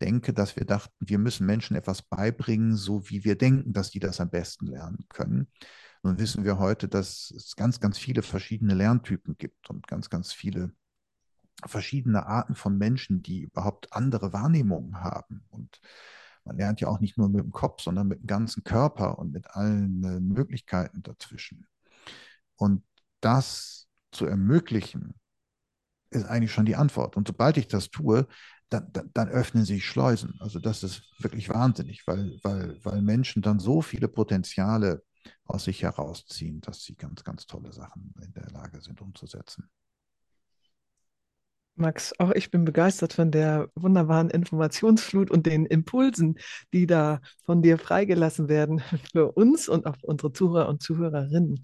Denke, 0.00 0.32
dass 0.32 0.56
wir 0.56 0.64
dachten, 0.64 0.92
wir 0.98 1.18
müssen 1.18 1.46
Menschen 1.46 1.76
etwas 1.76 2.02
beibringen, 2.02 2.74
so 2.76 3.08
wie 3.08 3.24
wir 3.24 3.38
denken, 3.38 3.72
dass 3.72 3.90
die 3.90 4.00
das 4.00 4.20
am 4.20 4.28
besten 4.28 4.66
lernen 4.66 5.06
können. 5.08 5.46
Nun 6.02 6.18
wissen 6.18 6.44
wir 6.44 6.58
heute, 6.58 6.88
dass 6.88 7.32
es 7.34 7.54
ganz, 7.56 7.80
ganz 7.80 7.96
viele 7.96 8.22
verschiedene 8.22 8.74
Lerntypen 8.74 9.36
gibt 9.38 9.70
und 9.70 9.86
ganz, 9.86 10.10
ganz 10.10 10.32
viele 10.32 10.72
verschiedene 11.64 12.26
Arten 12.26 12.54
von 12.54 12.76
Menschen, 12.76 13.22
die 13.22 13.42
überhaupt 13.42 13.92
andere 13.92 14.32
Wahrnehmungen 14.32 15.00
haben. 15.00 15.44
Und 15.48 15.80
man 16.44 16.56
lernt 16.56 16.80
ja 16.80 16.88
auch 16.88 17.00
nicht 17.00 17.16
nur 17.16 17.28
mit 17.28 17.42
dem 17.42 17.52
Kopf, 17.52 17.82
sondern 17.82 18.08
mit 18.08 18.20
dem 18.20 18.26
ganzen 18.26 18.64
Körper 18.64 19.18
und 19.18 19.32
mit 19.32 19.50
allen 19.50 20.04
äh, 20.04 20.20
Möglichkeiten 20.20 21.02
dazwischen. 21.02 21.66
Und 22.56 22.82
das 23.20 23.88
zu 24.12 24.26
ermöglichen, 24.26 25.14
ist 26.10 26.26
eigentlich 26.26 26.52
schon 26.52 26.66
die 26.66 26.76
Antwort. 26.76 27.16
Und 27.16 27.26
sobald 27.26 27.56
ich 27.56 27.66
das 27.66 27.90
tue, 27.90 28.26
dann, 28.68 28.92
dann, 28.92 29.10
dann, 29.12 29.28
öffnen 29.28 29.64
sich 29.64 29.84
Schleusen. 29.84 30.34
Also 30.40 30.58
das 30.58 30.82
ist 30.82 31.02
wirklich 31.18 31.48
wahnsinnig, 31.48 32.06
weil, 32.06 32.38
weil, 32.42 32.78
weil 32.84 33.02
Menschen 33.02 33.42
dann 33.42 33.58
so 33.58 33.82
viele 33.82 34.08
Potenziale 34.08 35.02
aus 35.44 35.64
sich 35.64 35.82
herausziehen, 35.82 36.60
dass 36.60 36.82
sie 36.82 36.94
ganz, 36.94 37.24
ganz 37.24 37.46
tolle 37.46 37.72
Sachen 37.72 38.14
in 38.22 38.32
der 38.32 38.50
Lage 38.50 38.80
sind 38.80 39.00
umzusetzen. 39.00 39.68
Max, 41.84 42.14
auch 42.18 42.30
ich 42.30 42.50
bin 42.50 42.64
begeistert 42.64 43.12
von 43.12 43.30
der 43.30 43.68
wunderbaren 43.74 44.30
Informationsflut 44.30 45.30
und 45.30 45.44
den 45.44 45.66
Impulsen, 45.66 46.38
die 46.72 46.86
da 46.86 47.20
von 47.44 47.60
dir 47.60 47.76
freigelassen 47.76 48.48
werden 48.48 48.80
für 49.12 49.32
uns 49.32 49.68
und 49.68 49.84
auch 49.84 49.96
unsere 50.00 50.32
Zuhörer 50.32 50.70
und 50.70 50.82
Zuhörerinnen. 50.82 51.62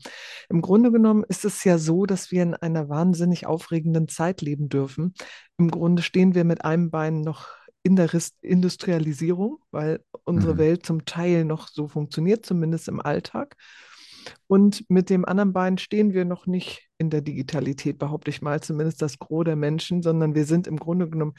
Im 0.51 0.61
Grunde 0.61 0.93
genommen 0.93 1.25
ist 1.27 1.47
es 1.47 1.65
ja 1.65 1.79
so, 1.79 2.05
dass 2.05 2.31
wir 2.31 2.43
in 2.43 2.55
einer 2.55 2.91
wahnsinnig 2.91 3.47
aufregenden 3.47 4.09
Zeit 4.09 4.43
leben 4.43 4.69
dürfen. 4.69 5.15
Im 5.57 5.71
Grunde 5.71 6.03
stehen 6.03 6.35
wir 6.35 6.45
mit 6.45 6.67
einem 6.67 6.91
Bein 6.91 7.23
noch 7.23 7.49
in 7.83 7.97
der 7.97 8.11
Industrialisierung, 8.43 9.61
weil 9.71 10.05
unsere 10.25 10.53
mhm. 10.53 10.59
Welt 10.59 10.85
zum 10.85 11.07
Teil 11.07 11.47
noch 11.47 11.69
so 11.69 11.89
funktioniert, 11.89 12.45
zumindest 12.45 12.89
im 12.89 13.01
Alltag. 13.01 13.57
Und 14.47 14.85
mit 14.89 15.11
dem 15.11 15.25
anderen 15.25 15.53
Bein 15.53 15.79
stehen 15.79 16.13
wir 16.13 16.25
noch 16.25 16.47
nicht 16.47 16.89
in 16.99 17.11
der 17.11 17.23
Digitalität, 17.23 17.99
behaupte 17.99 18.31
ich 18.31 18.43
mal, 18.43 18.61
zumindest 18.61 19.01
das 19.03 19.19
Gros 19.19 19.45
der 19.45 19.57
Menschen, 19.57 20.03
sondern 20.03 20.35
wir 20.35 20.45
sind 20.45 20.67
im 20.67 20.79
Grunde 20.79 21.09
genommen, 21.09 21.35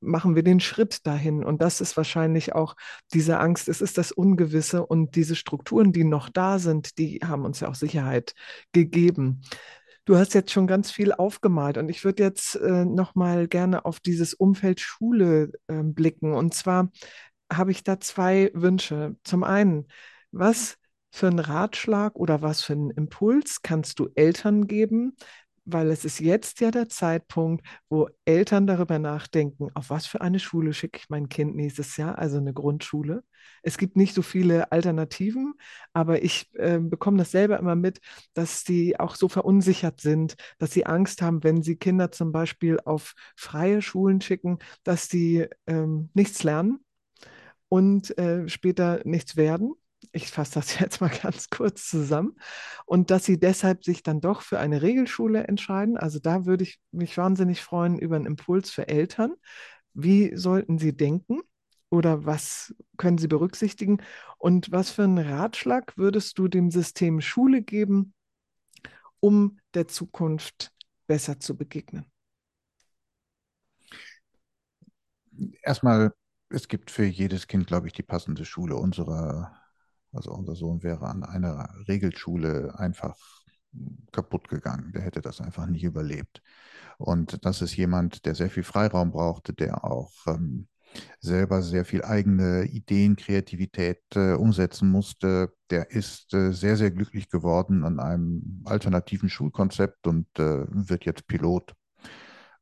machen 0.00 0.34
wir 0.34 0.42
den 0.42 0.60
Schritt 0.60 1.06
dahin. 1.06 1.44
Und 1.44 1.62
das 1.62 1.80
ist 1.80 1.96
wahrscheinlich 1.96 2.54
auch 2.54 2.76
diese 3.12 3.38
Angst, 3.38 3.68
es 3.68 3.80
ist 3.80 3.98
das 3.98 4.12
Ungewisse 4.12 4.84
und 4.84 5.16
diese 5.16 5.36
Strukturen, 5.36 5.92
die 5.92 6.04
noch 6.04 6.28
da 6.28 6.58
sind, 6.58 6.98
die 6.98 7.20
haben 7.24 7.44
uns 7.44 7.60
ja 7.60 7.68
auch 7.68 7.74
Sicherheit 7.74 8.34
gegeben. 8.72 9.42
Du 10.04 10.16
hast 10.16 10.34
jetzt 10.34 10.50
schon 10.50 10.66
ganz 10.66 10.90
viel 10.90 11.12
aufgemalt 11.12 11.78
und 11.78 11.88
ich 11.88 12.04
würde 12.04 12.24
jetzt 12.24 12.56
äh, 12.56 12.84
noch 12.84 13.14
mal 13.14 13.46
gerne 13.46 13.84
auf 13.84 14.00
dieses 14.00 14.34
Umfeld 14.34 14.80
Schule 14.80 15.52
äh, 15.68 15.82
blicken. 15.82 16.32
Und 16.34 16.54
zwar 16.54 16.90
habe 17.52 17.70
ich 17.70 17.84
da 17.84 18.00
zwei 18.00 18.50
Wünsche. 18.52 19.16
Zum 19.22 19.44
einen, 19.44 19.86
was 20.32 20.76
für 21.12 21.28
einen 21.28 21.38
Ratschlag 21.38 22.16
oder 22.16 22.42
was 22.42 22.62
für 22.62 22.72
einen 22.72 22.90
Impuls 22.90 23.62
kannst 23.62 23.98
du 24.00 24.08
Eltern 24.14 24.66
geben? 24.66 25.16
Weil 25.64 25.90
es 25.92 26.04
ist 26.04 26.18
jetzt 26.18 26.60
ja 26.60 26.72
der 26.72 26.88
Zeitpunkt, 26.88 27.64
wo 27.88 28.08
Eltern 28.24 28.66
darüber 28.66 28.98
nachdenken, 28.98 29.68
auf 29.74 29.90
was 29.90 30.06
für 30.06 30.20
eine 30.20 30.40
Schule 30.40 30.72
schicke 30.72 30.98
ich 30.98 31.08
mein 31.08 31.28
Kind 31.28 31.54
nächstes 31.54 31.96
Jahr, 31.96 32.18
also 32.18 32.38
eine 32.38 32.52
Grundschule. 32.52 33.22
Es 33.62 33.78
gibt 33.78 33.96
nicht 33.96 34.14
so 34.14 34.22
viele 34.22 34.72
Alternativen, 34.72 35.54
aber 35.92 36.22
ich 36.24 36.50
äh, 36.54 36.78
bekomme 36.80 37.18
das 37.18 37.30
selber 37.30 37.58
immer 37.60 37.76
mit, 37.76 38.00
dass 38.34 38.64
sie 38.64 38.98
auch 38.98 39.14
so 39.14 39.28
verunsichert 39.28 40.00
sind, 40.00 40.34
dass 40.58 40.72
sie 40.72 40.86
Angst 40.86 41.22
haben, 41.22 41.44
wenn 41.44 41.62
sie 41.62 41.76
Kinder 41.76 42.10
zum 42.10 42.32
Beispiel 42.32 42.80
auf 42.84 43.14
freie 43.36 43.82
Schulen 43.82 44.20
schicken, 44.20 44.58
dass 44.82 45.08
sie 45.08 45.46
ähm, 45.68 46.10
nichts 46.14 46.42
lernen 46.42 46.84
und 47.68 48.16
äh, 48.18 48.48
später 48.48 49.00
nichts 49.04 49.36
werden 49.36 49.74
ich 50.12 50.30
fasse 50.30 50.54
das 50.54 50.78
jetzt 50.78 51.00
mal 51.00 51.10
ganz 51.10 51.50
kurz 51.50 51.88
zusammen, 51.88 52.36
und 52.86 53.10
dass 53.10 53.24
sie 53.24 53.38
deshalb 53.38 53.84
sich 53.84 54.02
dann 54.02 54.20
doch 54.20 54.42
für 54.42 54.58
eine 54.58 54.82
Regelschule 54.82 55.44
entscheiden. 55.46 55.96
Also 55.96 56.18
da 56.18 56.46
würde 56.46 56.64
ich 56.64 56.80
mich 56.90 57.16
wahnsinnig 57.16 57.62
freuen 57.62 57.98
über 57.98 58.16
einen 58.16 58.26
Impuls 58.26 58.70
für 58.70 58.88
Eltern. 58.88 59.34
Wie 59.94 60.36
sollten 60.36 60.78
sie 60.78 60.96
denken 60.96 61.40
oder 61.90 62.24
was 62.24 62.74
können 62.96 63.18
sie 63.18 63.28
berücksichtigen? 63.28 63.98
Und 64.38 64.72
was 64.72 64.90
für 64.90 65.04
einen 65.04 65.18
Ratschlag 65.18 65.96
würdest 65.96 66.38
du 66.38 66.48
dem 66.48 66.70
System 66.70 67.20
Schule 67.20 67.62
geben, 67.62 68.14
um 69.20 69.58
der 69.74 69.88
Zukunft 69.88 70.72
besser 71.06 71.38
zu 71.40 71.56
begegnen? 71.56 72.06
erstmal, 75.62 76.14
es 76.48 76.68
gibt 76.68 76.90
für 76.90 77.04
jedes 77.04 77.46
Kind, 77.46 77.66
glaube 77.66 77.86
ich, 77.86 77.92
die 77.92 78.02
passende 78.02 78.44
Schule. 78.44 78.76
Unsere, 78.76 79.50
also 80.12 80.32
unser 80.32 80.54
Sohn 80.54 80.82
wäre 80.82 81.06
an 81.08 81.24
einer 81.24 81.68
Regelschule 81.88 82.78
einfach 82.78 83.16
kaputt 84.12 84.48
gegangen. 84.48 84.92
Der 84.92 85.02
hätte 85.02 85.22
das 85.22 85.40
einfach 85.40 85.66
nicht 85.66 85.84
überlebt. 85.84 86.42
Und 86.98 87.44
das 87.44 87.62
ist 87.62 87.76
jemand, 87.76 88.26
der 88.26 88.34
sehr 88.34 88.50
viel 88.50 88.62
Freiraum 88.62 89.12
brauchte, 89.12 89.54
der 89.54 89.84
auch 89.84 90.12
ähm, 90.26 90.68
selber 91.20 91.62
sehr 91.62 91.84
viel 91.84 92.04
eigene 92.04 92.64
Ideen, 92.64 93.16
Kreativität 93.16 94.02
äh, 94.14 94.34
umsetzen 94.34 94.90
musste. 94.90 95.52
Der 95.70 95.90
ist 95.90 96.34
äh, 96.34 96.52
sehr, 96.52 96.76
sehr 96.76 96.90
glücklich 96.90 97.30
geworden 97.30 97.84
an 97.84 97.98
einem 97.98 98.62
alternativen 98.64 99.28
Schulkonzept 99.28 100.06
und 100.06 100.26
äh, 100.38 100.64
wird 100.68 101.04
jetzt 101.04 101.26
Pilot. 101.26 101.74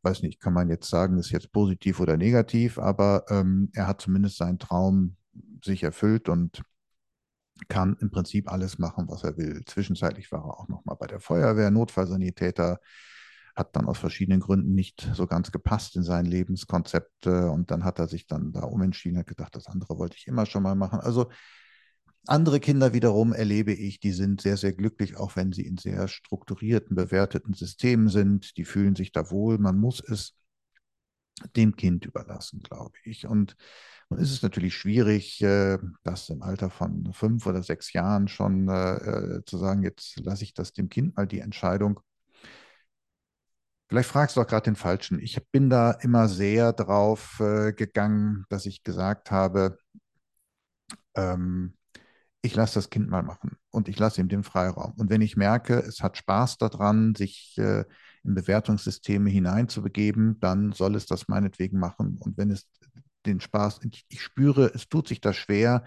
Weiß 0.03 0.23
nicht, 0.23 0.41
kann 0.41 0.55
man 0.55 0.69
jetzt 0.71 0.89
sagen, 0.89 1.19
ist 1.19 1.31
jetzt 1.31 1.53
positiv 1.53 2.01
oder 2.01 2.17
negativ, 2.17 2.79
aber 2.79 3.25
ähm, 3.29 3.71
er 3.75 3.87
hat 3.87 4.01
zumindest 4.01 4.39
seinen 4.39 4.59
Traum 4.59 5.17
sich 5.63 5.83
erfüllt 5.83 6.29
und 6.29 6.63
kann 7.69 7.97
im 8.01 8.11
Prinzip 8.11 8.51
alles 8.51 8.79
machen, 8.79 9.07
was 9.09 9.25
er 9.25 9.37
will. 9.37 9.63
Zwischenzeitlich 9.67 10.31
war 10.33 10.41
er 10.41 10.59
auch 10.59 10.69
noch 10.69 10.85
mal 10.85 10.95
bei 10.95 11.07
der 11.07 11.21
Feuerwehr, 11.21 11.71
Notfallsanitäter, 11.71 12.81
hat 13.57 13.77
dann 13.77 13.87
aus 13.87 13.99
verschiedenen 13.99 14.41
Gründen 14.41 14.75
nicht 14.75 15.09
so 15.15 15.27
ganz 15.27 15.53
gepasst 15.53 15.97
in 15.97 16.03
sein 16.03 16.25
Lebenskonzept 16.25 17.27
und 17.27 17.71
dann 17.71 17.85
hat 17.85 17.99
er 17.99 18.09
sich 18.09 18.27
dann 18.27 18.53
da 18.53 18.63
umentschieden, 18.63 19.19
hat 19.19 19.27
gedacht, 19.27 19.55
das 19.57 19.67
andere 19.67 19.99
wollte 19.99 20.17
ich 20.17 20.27
immer 20.27 20.47
schon 20.47 20.63
mal 20.63 20.75
machen. 20.75 21.01
Also 21.01 21.31
andere 22.27 22.61
Kinder 22.61 22.93
wiederum 22.93 23.33
erlebe 23.33 23.73
ich, 23.73 23.99
die 23.99 24.13
sind 24.13 24.41
sehr, 24.41 24.57
sehr 24.57 24.73
glücklich, 24.73 25.17
auch 25.17 25.37
wenn 25.37 25.53
sie 25.53 25.67
in 25.67 25.79
sehr 25.79 26.07
strukturierten, 26.07 26.95
bewerteten 26.95 27.55
Systemen 27.55 28.09
sind. 28.09 28.57
Die 28.57 28.65
fühlen 28.65 28.95
sich 28.95 29.11
da 29.13 29.31
wohl. 29.31 29.59
Man 29.59 29.79
muss 29.79 30.01
es 30.01 30.35
dem 31.57 31.77
Kind 31.77 32.05
überlassen, 32.07 32.61
glaube 32.63 32.97
ich. 33.05 33.27
Und 33.27 33.57
nun 34.09 34.21
ist 34.21 34.33
es 34.33 34.43
natürlich 34.43 34.75
schwierig, 34.77 35.41
äh, 35.43 35.79
das 36.05 36.29
im 36.29 36.43
Alter 36.43 36.71
von 36.71 37.13
fünf 37.13 37.47
oder 37.47 37.63
sechs 37.63 37.93
Jahren 37.93 38.29
schon 38.29 38.69
äh, 38.69 38.95
äh, 38.97 39.45
zu 39.45 39.59
sagen, 39.59 39.83
jetzt 39.83 40.19
lasse 40.21 40.45
ich 40.45 40.55
das 40.55 40.73
dem 40.73 40.89
Kind 40.89 41.17
mal 41.17 41.27
die 41.27 41.41
Entscheidung. 41.41 42.01
Vielleicht 43.89 44.09
fragst 44.09 44.37
du 44.37 44.41
auch 44.41 44.47
gerade 44.47 44.65
den 44.65 44.77
Falschen. 44.77 45.19
Ich 45.21 45.41
bin 45.51 45.69
da 45.69 45.91
immer 45.91 46.29
sehr 46.29 46.73
drauf 46.73 47.39
gegangen, 47.39 48.45
dass 48.49 48.65
ich 48.67 48.85
gesagt 48.85 49.33
habe, 49.33 49.79
ähm, 51.17 51.75
ich 52.43 52.55
lasse 52.55 52.75
das 52.75 52.91
Kind 52.91 53.09
mal 53.09 53.23
machen 53.23 53.57
und 53.71 53.89
ich 53.89 53.99
lasse 53.99 54.21
ihm 54.21 54.29
den 54.29 54.45
Freiraum. 54.45 54.95
Und 54.97 55.11
wenn 55.11 55.21
ich 55.21 55.37
merke, 55.37 55.75
es 55.75 56.03
hat 56.03 56.17
Spaß 56.17 56.59
daran, 56.59 57.15
sich 57.15 57.57
äh, 57.59 57.85
in 58.25 58.35
Bewertungssysteme 58.35 59.31
hineinzubegeben, 59.31 60.39
dann 60.41 60.73
soll 60.73 60.95
es 60.95 61.07
das 61.07 61.29
meinetwegen 61.29 61.79
machen. 61.79 62.19
Und 62.19 62.37
wenn 62.37 62.51
es 62.51 62.69
den 63.27 63.41
Spaß, 63.41 63.81
ich, 63.85 64.23
spüre, 64.23 64.71
es 64.75 64.89
tut 64.89 65.09
sich 65.09 65.21
da 65.21 65.33
schwer, 65.33 65.85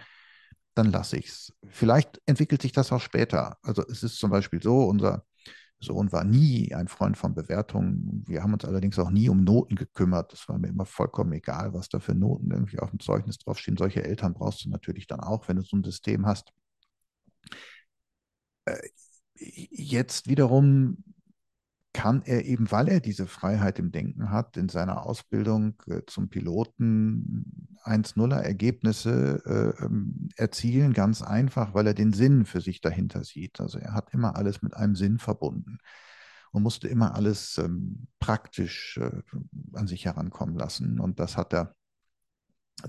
dann 0.75 0.91
lasse 0.91 1.17
ich 1.17 1.27
es. 1.27 1.53
Vielleicht 1.69 2.21
entwickelt 2.25 2.61
sich 2.61 2.71
das 2.71 2.91
auch 2.91 3.01
später. 3.01 3.57
Also 3.61 3.83
es 3.87 4.03
ist 4.03 4.17
zum 4.17 4.31
Beispiel 4.31 4.61
so, 4.61 4.85
unser 4.85 5.25
Sohn 5.79 6.11
war 6.11 6.23
nie 6.23 6.73
ein 6.73 6.87
Freund 6.87 7.17
von 7.17 7.35
Bewertungen. 7.35 8.23
Wir 8.25 8.41
haben 8.41 8.53
uns 8.53 8.65
allerdings 8.65 8.97
auch 8.97 9.09
nie 9.09 9.29
um 9.29 9.43
Noten 9.43 9.75
gekümmert. 9.75 10.31
Das 10.33 10.47
war 10.49 10.57
mir 10.57 10.69
immer 10.69 10.85
vollkommen 10.85 11.33
egal, 11.33 11.73
was 11.73 11.89
da 11.89 11.99
für 11.99 12.15
Noten 12.15 12.51
irgendwie 12.51 12.79
auf 12.79 12.89
dem 12.89 12.99
Zeugnis 12.99 13.37
draufstehen. 13.37 13.77
Solche 13.77 14.03
Eltern 14.03 14.33
brauchst 14.33 14.65
du 14.65 14.69
natürlich 14.69 15.07
dann 15.07 15.19
auch, 15.19 15.47
wenn 15.47 15.57
du 15.57 15.63
so 15.63 15.77
ein 15.77 15.83
System 15.83 16.25
hast. 16.25 16.51
Äh, 18.65 18.77
jetzt 19.35 20.27
wiederum 20.27 21.03
kann 21.93 22.23
er 22.23 22.45
eben, 22.45 22.71
weil 22.71 22.89
er 22.89 22.99
diese 22.99 23.27
Freiheit 23.27 23.77
im 23.77 23.91
Denken 23.91 24.31
hat, 24.31 24.57
in 24.57 24.67
seiner 24.67 25.05
Ausbildung 25.05 25.81
äh, 25.87 26.01
zum 26.07 26.29
Piloten 26.29 27.77
1-0er 27.83 28.39
Ergebnisse 28.39 29.41
äh, 29.45 29.83
ähm, 29.85 30.29
erzielen, 30.35 30.93
ganz 30.93 31.21
einfach, 31.21 31.73
weil 31.73 31.87
er 31.87 31.93
den 31.93 32.11
Sinn 32.11 32.45
für 32.45 32.61
sich 32.61 32.81
dahinter 32.81 33.23
sieht. 33.23 33.61
Also 33.61 33.77
er 33.77 33.93
hat 33.93 34.13
immer 34.13 34.35
alles 34.35 34.61
mit 34.63 34.75
einem 34.75 34.95
Sinn 34.95 35.19
verbunden 35.19 35.77
und 36.51 36.63
musste 36.63 36.87
immer 36.87 37.13
alles 37.15 37.57
ähm, 37.59 38.07
praktisch 38.19 38.97
äh, 38.97 39.21
an 39.73 39.87
sich 39.87 40.05
herankommen 40.05 40.55
lassen. 40.55 40.99
Und 40.99 41.19
das 41.19 41.37
hat 41.37 41.53
er 41.53 41.75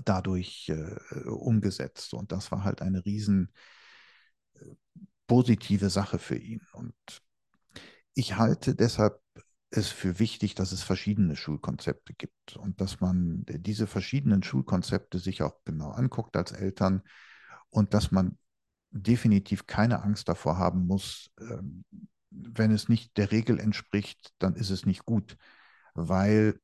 dadurch 0.03 0.69
äh, 0.69 1.27
umgesetzt. 1.27 2.13
Und 2.13 2.31
das 2.31 2.51
war 2.51 2.63
halt 2.63 2.81
eine 2.81 3.05
riesen 3.05 3.51
äh, 4.55 4.65
positive 5.27 5.89
Sache 5.89 6.17
für 6.17 6.37
ihn. 6.37 6.61
Und 6.73 6.95
ich 8.15 8.37
halte 8.37 8.75
deshalb 8.75 9.21
es 9.69 9.89
für 9.89 10.19
wichtig, 10.19 10.55
dass 10.55 10.71
es 10.71 10.83
verschiedene 10.83 11.35
Schulkonzepte 11.35 12.13
gibt 12.13 12.55
und 12.55 12.79
dass 12.79 13.01
man 13.01 13.43
diese 13.45 13.87
verschiedenen 13.87 14.41
Schulkonzepte 14.41 15.19
sich 15.19 15.43
auch 15.43 15.59
genau 15.65 15.91
anguckt 15.91 16.35
als 16.37 16.53
Eltern 16.53 17.03
und 17.69 17.93
dass 17.93 18.11
man 18.11 18.37
definitiv 18.91 19.67
keine 19.67 20.01
Angst 20.01 20.29
davor 20.29 20.57
haben 20.57 20.87
muss, 20.87 21.29
ähm, 21.39 21.83
wenn 22.29 22.71
es 22.71 22.87
nicht 22.89 23.17
der 23.17 23.31
Regel 23.31 23.59
entspricht, 23.59 24.33
dann 24.39 24.55
ist 24.55 24.69
es 24.69 24.85
nicht 24.85 25.05
gut, 25.05 25.37
weil 25.93 26.59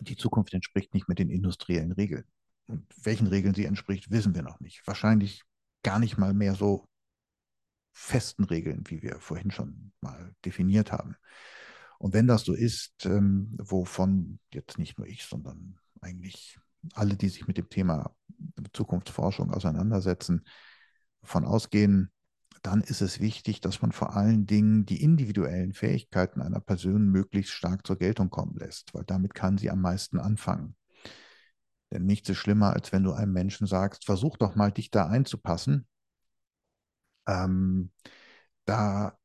die 0.00 0.16
Zukunft 0.16 0.54
entspricht 0.54 0.94
nicht 0.94 1.08
mit 1.08 1.18
den 1.18 1.30
industriellen 1.30 1.92
Regeln. 1.92 2.24
Und 2.66 2.86
welchen 3.02 3.26
Regeln 3.26 3.54
sie 3.54 3.64
entspricht, 3.64 4.10
wissen 4.10 4.34
wir 4.34 4.42
noch 4.42 4.60
nicht. 4.60 4.86
Wahrscheinlich 4.86 5.42
gar 5.82 5.98
nicht 5.98 6.18
mal 6.18 6.34
mehr 6.34 6.54
so 6.54 6.88
festen 7.92 8.44
Regeln, 8.44 8.84
wie 8.86 9.02
wir 9.02 9.18
vorhin 9.20 9.50
schon 9.50 9.92
mal 10.00 10.34
definiert 10.44 10.92
haben. 10.92 11.16
Und 11.98 12.14
wenn 12.14 12.26
das 12.26 12.44
so 12.44 12.54
ist, 12.54 13.04
ähm, 13.04 13.56
wovon 13.58 14.38
jetzt 14.54 14.78
nicht 14.78 14.98
nur 14.98 15.06
ich, 15.06 15.24
sondern 15.24 15.78
eigentlich 16.00 16.58
alle, 16.94 17.16
die 17.16 17.28
sich 17.28 17.46
mit 17.46 17.58
dem 17.58 17.68
Thema 17.68 18.14
Zukunftsforschung 18.72 19.52
auseinandersetzen, 19.52 20.44
von 21.22 21.44
ausgehen, 21.44 22.10
dann 22.62 22.80
ist 22.82 23.00
es 23.00 23.20
wichtig, 23.20 23.60
dass 23.60 23.82
man 23.82 23.92
vor 23.92 24.16
allen 24.16 24.46
Dingen 24.46 24.84
die 24.84 25.02
individuellen 25.02 25.72
Fähigkeiten 25.72 26.40
einer 26.40 26.60
Person 26.60 27.08
möglichst 27.08 27.52
stark 27.52 27.86
zur 27.86 27.96
Geltung 27.96 28.30
kommen 28.30 28.56
lässt, 28.56 28.94
weil 28.94 29.04
damit 29.04 29.34
kann 29.34 29.58
sie 29.58 29.70
am 29.70 29.80
meisten 29.80 30.18
anfangen. 30.18 30.76
Denn 31.92 32.04
nichts 32.04 32.28
ist 32.28 32.38
schlimmer, 32.38 32.72
als 32.72 32.92
wenn 32.92 33.02
du 33.02 33.12
einem 33.12 33.32
Menschen 33.32 33.66
sagst, 33.66 34.04
versuch 34.04 34.36
doch 34.36 34.54
mal, 34.54 34.70
dich 34.70 34.90
da 34.90 35.06
einzupassen 35.06 35.86
ähm, 37.26 37.90
da 38.64 39.18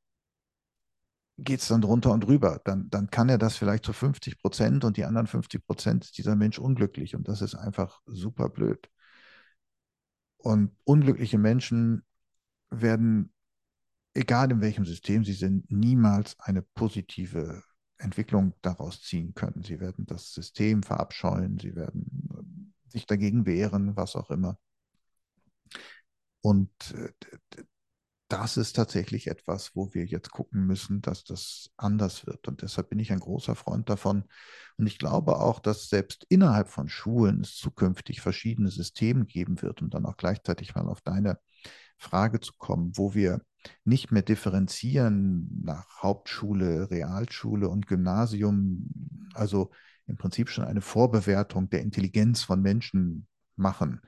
geht 1.38 1.60
es 1.62 1.68
dann 1.68 1.82
drunter 1.82 2.12
und 2.12 2.22
drüber. 2.22 2.62
Dann, 2.64 2.90
dann 2.90 3.10
kann 3.10 3.30
er 3.30 3.38
das 3.38 3.58
vielleicht 3.58 3.86
zu 3.86 3.94
50 3.94 4.40
Prozent 4.40 4.84
und 4.86 4.98
die 4.98 5.06
anderen 5.06 5.28
50 5.28 5.66
Prozent 5.66 6.06
ist 6.06 6.18
dieser 6.18 6.36
Mensch 6.36 6.60
unglücklich 6.60 7.16
und 7.16 7.28
das 7.28 7.42
ist 7.42 7.56
einfach 7.56 8.02
super 8.06 8.50
blöd. 8.50 8.90
Und 10.38 10.72
unglückliche 10.84 11.38
Menschen 11.38 12.04
werden, 12.70 13.34
egal 14.14 14.52
in 14.52 14.62
welchem 14.62 14.86
System 14.86 15.24
sie 15.26 15.34
sind, 15.34 15.70
niemals 15.72 16.40
eine 16.40 16.62
positive 16.62 17.64
Entwicklung 17.98 18.54
daraus 18.62 19.02
ziehen 19.02 19.34
können. 19.34 19.64
Sie 19.64 19.80
werden 19.80 20.06
das 20.06 20.34
System 20.34 20.84
verabscheuen, 20.84 21.58
sie 21.60 21.76
werden 21.76 22.74
sich 22.90 23.06
dagegen 23.06 23.46
wehren, 23.46 23.96
was 23.96 24.16
auch 24.16 24.30
immer. 24.30 24.58
Und 26.42 26.70
äh, 26.94 27.64
das 28.28 28.58
ist 28.58 28.76
tatsächlich 28.76 29.28
etwas, 29.28 29.76
wo 29.76 29.94
wir 29.94 30.06
jetzt 30.06 30.32
gucken 30.32 30.66
müssen, 30.66 31.02
dass 31.02 31.24
das 31.24 31.72
anders 31.78 32.26
wird. 32.26 32.48
Und 32.48 32.62
deshalb 32.62 32.90
bin 32.90 33.00
ich 33.00 33.12
ein 33.12 33.20
großer 33.20 33.56
Freund 33.56 33.90
davon. 33.90 34.24
Und 34.78 34.88
ich 34.88 34.98
glaube 34.98 35.38
auch, 35.38 35.60
dass 35.60 35.90
selbst 35.90 36.26
innerhalb 36.30 36.70
von 36.70 36.90
Schulen 36.90 37.42
es 37.42 37.56
zukünftig 37.56 38.22
verschiedene 38.22 38.70
Systeme 38.70 39.26
geben 39.26 39.62
wird, 39.62 39.82
um 39.82 39.90
dann 39.90 40.06
auch 40.06 40.18
gleichzeitig 40.18 40.74
mal 40.76 40.88
auf 40.88 41.02
deine 41.02 41.38
Frage 41.98 42.40
zu 42.40 42.54
kommen, 42.58 42.98
wo 42.98 43.14
wir 43.14 43.42
nicht 43.84 44.12
mehr 44.12 44.24
differenzieren 44.24 45.62
nach 45.64 46.02
Hauptschule, 46.02 46.90
Realschule 46.90 47.70
und 47.70 47.88
Gymnasium, 47.88 48.90
also 49.34 49.72
im 50.08 50.18
Prinzip 50.18 50.50
schon 50.50 50.66
eine 50.66 50.82
Vorbewertung 50.82 51.70
der 51.70 51.82
Intelligenz 51.82 52.44
von 52.44 52.62
Menschen 52.62 53.28
machen, 53.56 54.02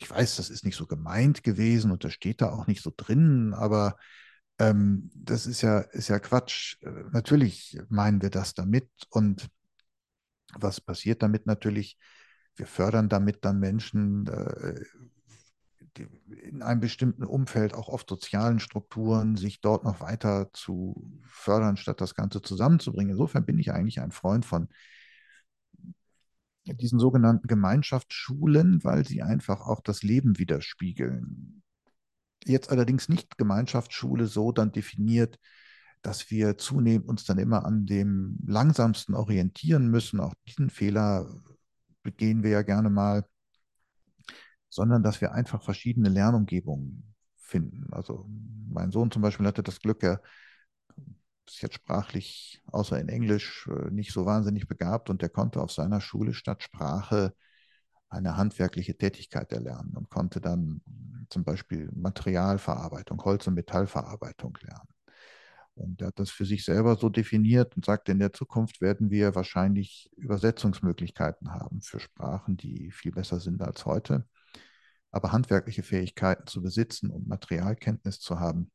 ich 0.00 0.10
weiß, 0.10 0.36
das 0.36 0.50
ist 0.50 0.64
nicht 0.64 0.76
so 0.76 0.86
gemeint 0.86 1.42
gewesen 1.42 1.90
und 1.90 2.04
das 2.04 2.14
steht 2.14 2.40
da 2.40 2.50
auch 2.50 2.66
nicht 2.66 2.82
so 2.82 2.92
drin, 2.96 3.54
aber 3.54 3.96
ähm, 4.58 5.10
das 5.14 5.46
ist 5.46 5.60
ja, 5.60 5.80
ist 5.80 6.08
ja 6.08 6.18
Quatsch. 6.18 6.76
Äh, 6.82 7.04
natürlich 7.12 7.78
meinen 7.88 8.22
wir 8.22 8.30
das 8.30 8.54
damit 8.54 8.88
und 9.10 9.48
was 10.54 10.80
passiert 10.80 11.22
damit 11.22 11.46
natürlich? 11.46 11.98
Wir 12.56 12.66
fördern 12.66 13.08
damit 13.08 13.44
dann 13.44 13.60
Menschen 13.60 14.26
äh, 14.26 14.84
in 16.48 16.62
einem 16.62 16.80
bestimmten 16.80 17.24
Umfeld, 17.24 17.74
auch 17.74 17.88
oft 17.88 18.08
sozialen 18.08 18.58
Strukturen, 18.58 19.36
sich 19.36 19.60
dort 19.60 19.84
noch 19.84 20.00
weiter 20.00 20.50
zu 20.52 21.20
fördern, 21.26 21.76
statt 21.76 22.00
das 22.00 22.14
Ganze 22.14 22.40
zusammenzubringen. 22.40 23.12
Insofern 23.12 23.44
bin 23.44 23.58
ich 23.58 23.72
eigentlich 23.72 24.00
ein 24.00 24.12
Freund 24.12 24.46
von 24.46 24.68
diesen 26.66 26.98
sogenannten 26.98 27.46
Gemeinschaftsschulen, 27.46 28.84
weil 28.84 29.06
sie 29.06 29.22
einfach 29.22 29.62
auch 29.62 29.80
das 29.80 30.02
Leben 30.02 30.38
widerspiegeln. 30.38 31.62
Jetzt 32.44 32.70
allerdings 32.70 33.08
nicht 33.08 33.38
Gemeinschaftsschule 33.38 34.26
so 34.26 34.52
dann 34.52 34.72
definiert, 34.72 35.38
dass 36.02 36.30
wir 36.30 36.56
zunehmend 36.56 37.08
uns 37.08 37.24
dann 37.24 37.38
immer 37.38 37.64
an 37.64 37.86
dem 37.86 38.38
langsamsten 38.46 39.14
orientieren 39.14 39.90
müssen. 39.90 40.20
Auch 40.20 40.34
diesen 40.46 40.70
Fehler 40.70 41.28
begehen 42.02 42.42
wir 42.42 42.50
ja 42.50 42.62
gerne 42.62 42.88
mal, 42.88 43.24
sondern 44.70 45.02
dass 45.02 45.20
wir 45.20 45.32
einfach 45.32 45.62
verschiedene 45.62 46.08
Lernumgebungen 46.08 47.14
finden. 47.36 47.92
Also 47.92 48.26
mein 48.68 48.90
Sohn 48.90 49.10
zum 49.10 49.22
Beispiel 49.22 49.46
hatte 49.46 49.62
das 49.62 49.80
Glück, 49.80 50.02
er 50.02 50.22
ist 51.54 51.62
jetzt 51.62 51.74
sprachlich 51.74 52.62
außer 52.66 52.98
in 52.98 53.08
Englisch 53.08 53.68
äh, 53.68 53.90
nicht 53.90 54.12
so 54.12 54.26
wahnsinnig 54.26 54.68
begabt 54.68 55.10
und 55.10 55.22
der 55.22 55.28
konnte 55.28 55.60
auf 55.60 55.72
seiner 55.72 56.00
Schule 56.00 56.34
statt 56.34 56.62
Sprache 56.62 57.34
eine 58.08 58.36
handwerkliche 58.36 58.96
Tätigkeit 58.96 59.52
erlernen 59.52 59.96
und 59.96 60.10
konnte 60.10 60.40
dann 60.40 60.82
zum 61.28 61.44
Beispiel 61.44 61.88
Materialverarbeitung, 61.94 63.22
Holz- 63.22 63.46
und 63.46 63.54
Metallverarbeitung 63.54 64.58
lernen. 64.62 64.88
Und 65.74 66.00
er 66.00 66.08
hat 66.08 66.18
das 66.18 66.30
für 66.30 66.44
sich 66.44 66.64
selber 66.64 66.96
so 66.96 67.08
definiert 67.08 67.76
und 67.76 67.84
sagt, 67.84 68.08
in 68.08 68.18
der 68.18 68.32
Zukunft 68.32 68.80
werden 68.80 69.10
wir 69.10 69.34
wahrscheinlich 69.34 70.10
Übersetzungsmöglichkeiten 70.16 71.52
haben 71.52 71.80
für 71.80 72.00
Sprachen, 72.00 72.56
die 72.56 72.90
viel 72.90 73.12
besser 73.12 73.40
sind 73.40 73.62
als 73.62 73.86
heute. 73.86 74.26
Aber 75.12 75.32
handwerkliche 75.32 75.82
Fähigkeiten 75.82 76.46
zu 76.46 76.62
besitzen 76.62 77.10
und 77.10 77.28
Materialkenntnis 77.28 78.20
zu 78.20 78.40
haben, 78.40 78.70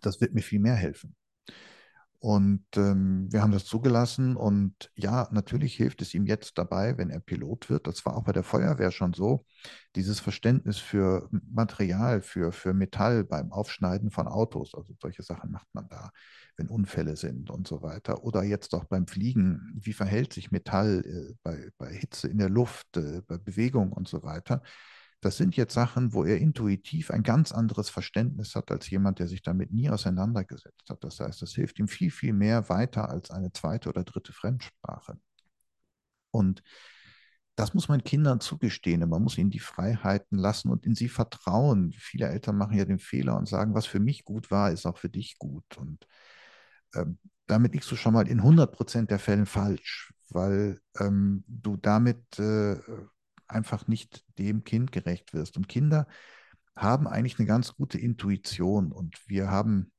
das 0.00 0.20
wird 0.20 0.34
mir 0.34 0.42
viel 0.42 0.60
mehr 0.60 0.76
helfen. 0.76 1.16
Und 2.18 2.64
ähm, 2.76 3.28
wir 3.30 3.42
haben 3.42 3.52
das 3.52 3.66
zugelassen. 3.66 4.36
Und 4.36 4.90
ja, 4.96 5.28
natürlich 5.30 5.74
hilft 5.76 6.02
es 6.02 6.14
ihm 6.14 6.26
jetzt 6.26 6.58
dabei, 6.58 6.96
wenn 6.98 7.10
er 7.10 7.20
Pilot 7.20 7.68
wird. 7.70 7.86
Das 7.86 8.04
war 8.06 8.16
auch 8.16 8.24
bei 8.24 8.32
der 8.32 8.42
Feuerwehr 8.42 8.90
schon 8.90 9.12
so. 9.12 9.44
Dieses 9.94 10.18
Verständnis 10.18 10.78
für 10.78 11.28
Material, 11.30 12.22
für, 12.22 12.52
für 12.52 12.72
Metall 12.72 13.22
beim 13.24 13.52
Aufschneiden 13.52 14.10
von 14.10 14.28
Autos. 14.28 14.74
Also 14.74 14.94
solche 15.00 15.22
Sachen 15.22 15.50
macht 15.50 15.68
man 15.72 15.88
da, 15.88 16.10
wenn 16.56 16.68
Unfälle 16.68 17.16
sind 17.16 17.50
und 17.50 17.68
so 17.68 17.82
weiter. 17.82 18.24
Oder 18.24 18.42
jetzt 18.42 18.74
auch 18.74 18.84
beim 18.84 19.06
Fliegen. 19.06 19.72
Wie 19.76 19.92
verhält 19.92 20.32
sich 20.32 20.50
Metall 20.50 21.04
äh, 21.06 21.34
bei, 21.42 21.70
bei 21.78 21.92
Hitze 21.92 22.28
in 22.28 22.38
der 22.38 22.50
Luft, 22.50 22.96
äh, 22.96 23.22
bei 23.26 23.36
Bewegung 23.38 23.92
und 23.92 24.08
so 24.08 24.22
weiter. 24.22 24.62
Das 25.20 25.36
sind 25.36 25.56
jetzt 25.56 25.74
Sachen, 25.74 26.12
wo 26.12 26.24
er 26.24 26.38
intuitiv 26.38 27.10
ein 27.10 27.22
ganz 27.22 27.50
anderes 27.52 27.88
Verständnis 27.88 28.54
hat 28.54 28.70
als 28.70 28.88
jemand, 28.90 29.18
der 29.18 29.28
sich 29.28 29.42
damit 29.42 29.72
nie 29.72 29.88
auseinandergesetzt 29.90 30.88
hat. 30.88 31.02
Das 31.02 31.20
heißt, 31.20 31.40
das 31.42 31.52
hilft 31.52 31.78
ihm 31.78 31.88
viel, 31.88 32.10
viel 32.10 32.32
mehr 32.32 32.68
weiter 32.68 33.08
als 33.08 33.30
eine 33.30 33.52
zweite 33.52 33.88
oder 33.88 34.04
dritte 34.04 34.32
Fremdsprache. 34.32 35.18
Und 36.30 36.62
das 37.56 37.72
muss 37.72 37.88
man 37.88 38.04
Kindern 38.04 38.40
zugestehen. 38.40 39.08
Man 39.08 39.22
muss 39.22 39.38
ihnen 39.38 39.50
die 39.50 39.58
Freiheiten 39.58 40.36
lassen 40.36 40.70
und 40.70 40.84
in 40.84 40.94
sie 40.94 41.08
vertrauen. 41.08 41.92
Viele 41.92 42.28
Eltern 42.28 42.58
machen 42.58 42.76
ja 42.76 42.84
den 42.84 42.98
Fehler 42.98 43.36
und 43.38 43.48
sagen, 43.48 43.74
was 43.74 43.86
für 43.86 44.00
mich 44.00 44.24
gut 44.24 44.50
war, 44.50 44.70
ist 44.70 44.84
auch 44.84 44.98
für 44.98 45.08
dich 45.08 45.38
gut. 45.38 45.64
Und 45.78 46.06
ähm, 46.94 47.18
damit 47.46 47.72
liegst 47.72 47.90
du 47.90 47.96
schon 47.96 48.12
mal 48.12 48.28
in 48.28 48.40
100 48.40 48.72
Prozent 48.72 49.10
der 49.10 49.18
Fällen 49.18 49.46
falsch, 49.46 50.12
weil 50.28 50.80
ähm, 51.00 51.44
du 51.48 51.78
damit 51.78 52.38
äh, 52.38 52.76
einfach 53.48 53.86
nicht 53.86 54.24
dem 54.38 54.64
Kind 54.64 54.92
gerecht 54.92 55.34
wirst. 55.34 55.56
Und 55.56 55.68
Kinder 55.68 56.06
haben 56.74 57.06
eigentlich 57.06 57.38
eine 57.38 57.46
ganz 57.46 57.74
gute 57.74 57.98
Intuition 57.98 58.92
und 58.92 59.16
wir 59.26 59.50
haben 59.50 59.92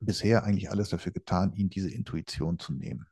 bisher 0.00 0.44
eigentlich 0.44 0.70
alles 0.70 0.90
dafür 0.90 1.12
getan, 1.12 1.52
ihnen 1.52 1.70
diese 1.70 1.90
Intuition 1.90 2.58
zu 2.58 2.72
nehmen. 2.72 3.06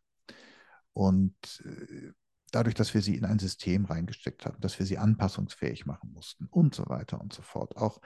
Und 0.93 1.63
äh, 1.65 2.13
dadurch, 2.53 2.75
dass 2.75 2.95
wir 2.95 3.03
sie 3.03 3.17
in 3.17 3.25
ein 3.25 3.39
System 3.39 3.85
reingesteckt 3.85 4.47
haben, 4.47 4.61
dass 4.61 4.79
wir 4.79 4.87
sie 4.87 4.99
anpassungsfähig 4.99 5.87
machen 5.87 6.13
mussten 6.13 6.47
und 6.47 6.75
so 6.75 6.87
weiter 6.87 7.21
und 7.21 7.33
so 7.33 7.43
fort. 7.43 7.77
Auch 7.77 8.01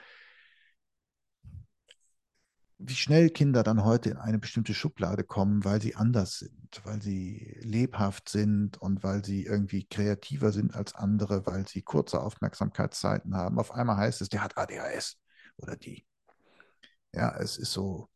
wie 2.82 2.94
schnell 2.94 3.28
Kinder 3.28 3.62
dann 3.62 3.84
heute 3.84 4.10
in 4.10 4.16
eine 4.16 4.38
bestimmte 4.38 4.72
Schublade 4.72 5.22
kommen, 5.22 5.64
weil 5.64 5.82
sie 5.82 5.96
anders 5.96 6.38
sind, 6.38 6.80
weil 6.84 7.02
sie 7.02 7.56
lebhaft 7.60 8.28
sind 8.30 8.78
und 8.78 9.02
weil 9.02 9.22
sie 9.24 9.44
irgendwie 9.44 9.84
kreativer 9.84 10.50
sind 10.50 10.74
als 10.74 10.94
andere, 10.94 11.46
weil 11.46 11.68
sie 11.68 11.82
kurze 11.82 12.20
Aufmerksamkeitszeiten 12.20 13.36
haben. 13.36 13.58
Auf 13.58 13.72
einmal 13.72 13.98
heißt 13.98 14.22
es, 14.22 14.30
der 14.30 14.42
hat 14.42 14.56
ADHS 14.56 15.18
oder 15.58 15.76
die. 15.76 16.06
Ja, 17.12 17.36
es 17.38 17.58
ist 17.58 17.72
so. 17.72 18.08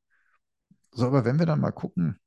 So, 0.93 1.07
aber 1.07 1.25
wenn 1.25 1.39
wir 1.39 1.47
dann 1.47 1.61
mal 1.61 1.73
gucken, 1.73 2.19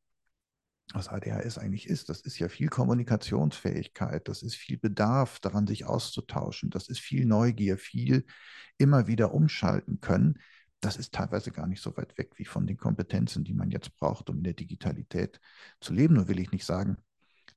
was 0.94 1.08
ADHS 1.08 1.58
eigentlich 1.58 1.88
ist, 1.88 2.10
das 2.10 2.22
ist 2.22 2.38
ja 2.38 2.50
viel 2.50 2.70
Kommunikationsfähigkeit, 2.70 4.28
das 4.28 4.44
ist 4.44 4.56
viel 4.56 4.78
Bedarf 4.78 5.40
daran, 5.40 5.66
sich 5.66 5.86
auszutauschen, 5.86 6.70
das 6.70 6.88
ist 6.88 7.00
viel 7.00 7.26
Neugier, 7.26 7.78
viel 7.78 8.26
immer 8.78 9.08
wieder 9.08 9.34
umschalten 9.34 10.02
können 10.02 10.38
das 10.80 10.98
ist 10.98 11.14
teilweise 11.14 11.52
gar 11.52 11.68
nicht 11.68 11.82
so 11.82 11.96
weit 11.98 12.18
weg 12.18 12.32
wie 12.38 12.46
von 12.46 12.68
den 12.68 12.78
Kompetenzen, 12.78 13.44
die 13.44 13.54
man 13.54 13.72
jetzt 13.72 13.96
braucht, 13.96 14.30
um 14.30 14.38
in 14.38 14.44
der 14.44 14.54
Digitalität 14.54 15.40
zu 15.82 15.94
leben. 15.94 16.16
Nur 16.16 16.28
will 16.28 16.40
ich 16.40 16.52
nicht 16.52 16.66
sagen, 16.66 16.98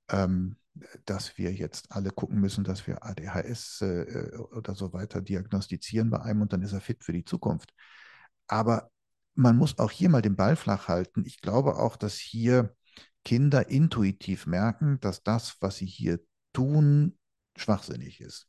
ähm, 0.09 0.57
dass 1.05 1.37
wir 1.37 1.53
jetzt 1.53 1.93
alle 1.93 2.11
gucken 2.11 2.41
müssen, 2.41 2.65
dass 2.65 2.87
wir 2.87 3.05
ADHS 3.05 3.83
äh, 3.83 4.37
oder 4.53 4.75
so 4.75 4.93
weiter 4.93 5.21
diagnostizieren 5.21 6.11
bei 6.11 6.21
einem 6.23 6.43
und 6.43 6.53
dann 6.53 6.63
ist 6.63 6.73
er 6.73 6.81
fit 6.81 7.05
für 7.05 7.13
die 7.13 7.25
Zukunft. 7.25 7.75
Aber 8.47 8.91
man 9.35 9.57
muss 9.57 9.79
auch 9.79 9.91
hier 9.91 10.09
mal 10.09 10.23
den 10.23 10.37
Ball 10.37 10.57
flach 10.57 10.89
halten. 10.89 11.25
Ich 11.27 11.41
glaube 11.41 11.77
auch, 11.77 11.97
dass 11.97 12.15
hier 12.15 12.75
Kinder 13.25 13.69
intuitiv 13.69 14.47
merken, 14.47 14.99
dass 15.01 15.23
das, 15.23 15.57
was 15.61 15.77
sie 15.77 15.87
hier 15.87 16.21
tun, 16.53 17.19
schwachsinnig 17.57 18.21
ist. 18.21 18.49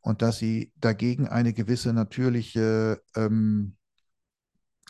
Und 0.00 0.22
dass 0.22 0.38
sie 0.38 0.72
dagegen 0.76 1.26
eine 1.26 1.52
gewisse 1.52 1.92
natürliche 1.92 3.02
ähm, 3.16 3.76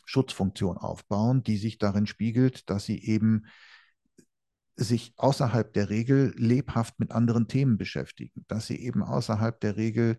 Schutzfunktion 0.09 0.79
aufbauen, 0.79 1.43
die 1.43 1.59
sich 1.59 1.77
darin 1.77 2.07
spiegelt, 2.07 2.71
dass 2.71 2.87
sie 2.87 2.99
eben 3.05 3.45
sich 4.75 5.13
außerhalb 5.17 5.71
der 5.75 5.91
Regel 5.91 6.33
lebhaft 6.39 6.99
mit 6.99 7.13
anderen 7.13 7.47
Themen 7.47 7.77
beschäftigen, 7.77 8.47
dass 8.49 8.67
sie 8.67 8.81
eben 8.81 9.03
außerhalb 9.03 9.61
der 9.61 9.77
Regel 9.77 10.19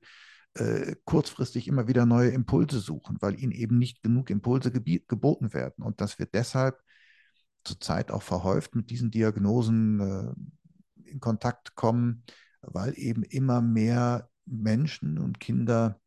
äh, 0.53 0.95
kurzfristig 1.05 1.67
immer 1.67 1.87
wieder 1.87 2.05
neue 2.05 2.29
Impulse 2.29 2.79
suchen, 2.79 3.17
weil 3.19 3.39
ihnen 3.39 3.51
eben 3.51 3.79
nicht 3.79 4.03
genug 4.03 4.29
Impulse 4.29 4.71
geboten 4.71 5.53
werden. 5.55 5.83
Und 5.83 6.01
dass 6.01 6.19
wir 6.19 6.27
deshalb 6.27 6.79
zurzeit 7.63 8.11
auch 8.11 8.21
verhäuft 8.21 8.75
mit 8.75 8.91
diesen 8.91 9.09
Diagnosen 9.09 9.99
äh, 9.99 11.09
in 11.09 11.19
Kontakt 11.19 11.73
kommen, 11.73 12.23
weil 12.61 12.93
eben 12.95 13.23
immer 13.23 13.61
mehr 13.61 14.29
Menschen 14.45 15.17
und 15.17 15.39
Kinder 15.39 15.99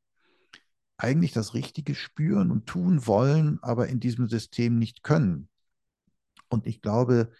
eigentlich 1.02 1.32
das 1.32 1.54
Richtige 1.54 1.94
spüren 1.94 2.50
und 2.50 2.66
tun 2.66 3.06
wollen, 3.06 3.58
aber 3.62 3.88
in 3.88 4.00
diesem 4.00 4.28
System 4.28 4.78
nicht 4.78 5.02
können. 5.02 5.48
Und 6.48 6.66
ich 6.66 6.80
glaube, 6.80 7.32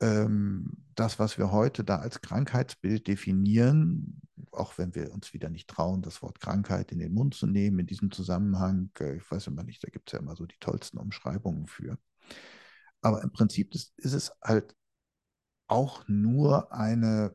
ähm, 0.00 0.84
das, 0.94 1.18
was 1.18 1.38
wir 1.38 1.50
heute 1.50 1.82
da 1.84 1.96
als 1.96 2.20
Krankheitsbild 2.20 3.06
definieren, 3.06 4.20
auch 4.52 4.76
wenn 4.76 4.94
wir 4.94 5.12
uns 5.12 5.32
wieder 5.32 5.48
nicht 5.48 5.68
trauen, 5.68 6.02
das 6.02 6.22
Wort 6.22 6.40
Krankheit 6.40 6.92
in 6.92 6.98
den 6.98 7.14
Mund 7.14 7.34
zu 7.34 7.46
nehmen 7.46 7.78
in 7.78 7.86
diesem 7.86 8.10
Zusammenhang, 8.10 8.90
äh, 8.98 9.16
ich 9.16 9.30
weiß 9.30 9.46
immer 9.46 9.62
nicht, 9.62 9.82
da 9.84 9.88
gibt 9.88 10.08
es 10.08 10.12
ja 10.12 10.18
immer 10.18 10.36
so 10.36 10.46
die 10.46 10.58
tollsten 10.60 10.98
Umschreibungen 10.98 11.66
für. 11.66 11.98
Aber 13.00 13.22
im 13.22 13.32
Prinzip 13.32 13.74
ist, 13.74 13.92
ist 13.98 14.12
es 14.12 14.32
halt 14.42 14.74
auch 15.68 16.06
nur 16.08 16.72
eine 16.72 17.34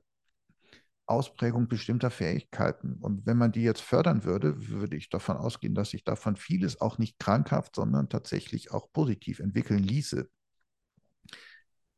Ausprägung 1.08 1.68
bestimmter 1.68 2.10
Fähigkeiten. 2.10 2.96
Und 3.02 3.26
wenn 3.26 3.38
man 3.38 3.52
die 3.52 3.64
jetzt 3.64 3.82
fördern 3.82 4.24
würde, 4.24 4.68
würde 4.70 4.96
ich 4.96 5.10
davon 5.10 5.38
ausgehen, 5.38 5.76
dass 5.76 5.92
sich 5.92 6.04
davon 6.04 6.36
vieles 6.36 6.82
auch 6.82 6.98
nicht 6.98 7.20
krankhaft, 7.20 7.76
sondern 7.76 8.10
tatsächlich 8.10 8.72
auch 8.72 8.92
positiv 8.92 9.40
entwickeln 9.40 9.84
ließe. 9.84 10.30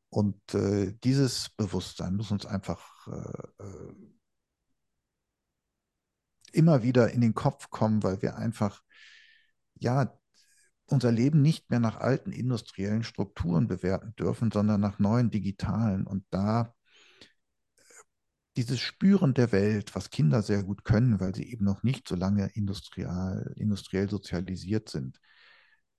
Und 0.10 0.54
äh, 0.54 0.94
dieses 1.04 1.50
Bewusstsein 1.58 2.16
muss 2.16 2.32
uns 2.32 2.46
einfach 2.46 3.08
äh, 3.08 3.64
äh, 3.64 3.94
immer 6.54 6.84
wieder 6.84 7.12
in 7.12 7.22
den 7.22 7.34
Kopf 7.34 7.70
kommen, 7.70 8.04
weil 8.04 8.22
wir 8.22 8.38
einfach, 8.38 8.82
ja, 9.76 10.18
unser 10.86 11.12
Leben 11.12 11.42
nicht 11.42 11.70
mehr 11.70 11.82
nach 11.82 11.98
alten 11.98 12.32
industriellen 12.32 13.04
Strukturen 13.04 13.68
bewerten 13.68 14.16
dürfen, 14.16 14.52
sondern 14.52 14.80
nach 14.80 15.00
neuen 15.00 15.30
digitalen. 15.30 16.08
Und 16.08 16.26
da 16.30 16.74
dieses 18.58 18.80
Spüren 18.80 19.36
der 19.36 19.52
Welt, 19.52 19.96
was 19.96 20.10
Kinder 20.10 20.42
sehr 20.42 20.64
gut 20.64 20.84
können, 20.84 21.20
weil 21.20 21.34
sie 21.36 21.50
eben 21.52 21.64
noch 21.64 21.84
nicht 21.84 22.08
so 22.08 22.16
lange 22.16 22.48
industriell, 22.56 23.54
industriell 23.56 24.10
sozialisiert 24.10 24.90
sind, 24.90 25.22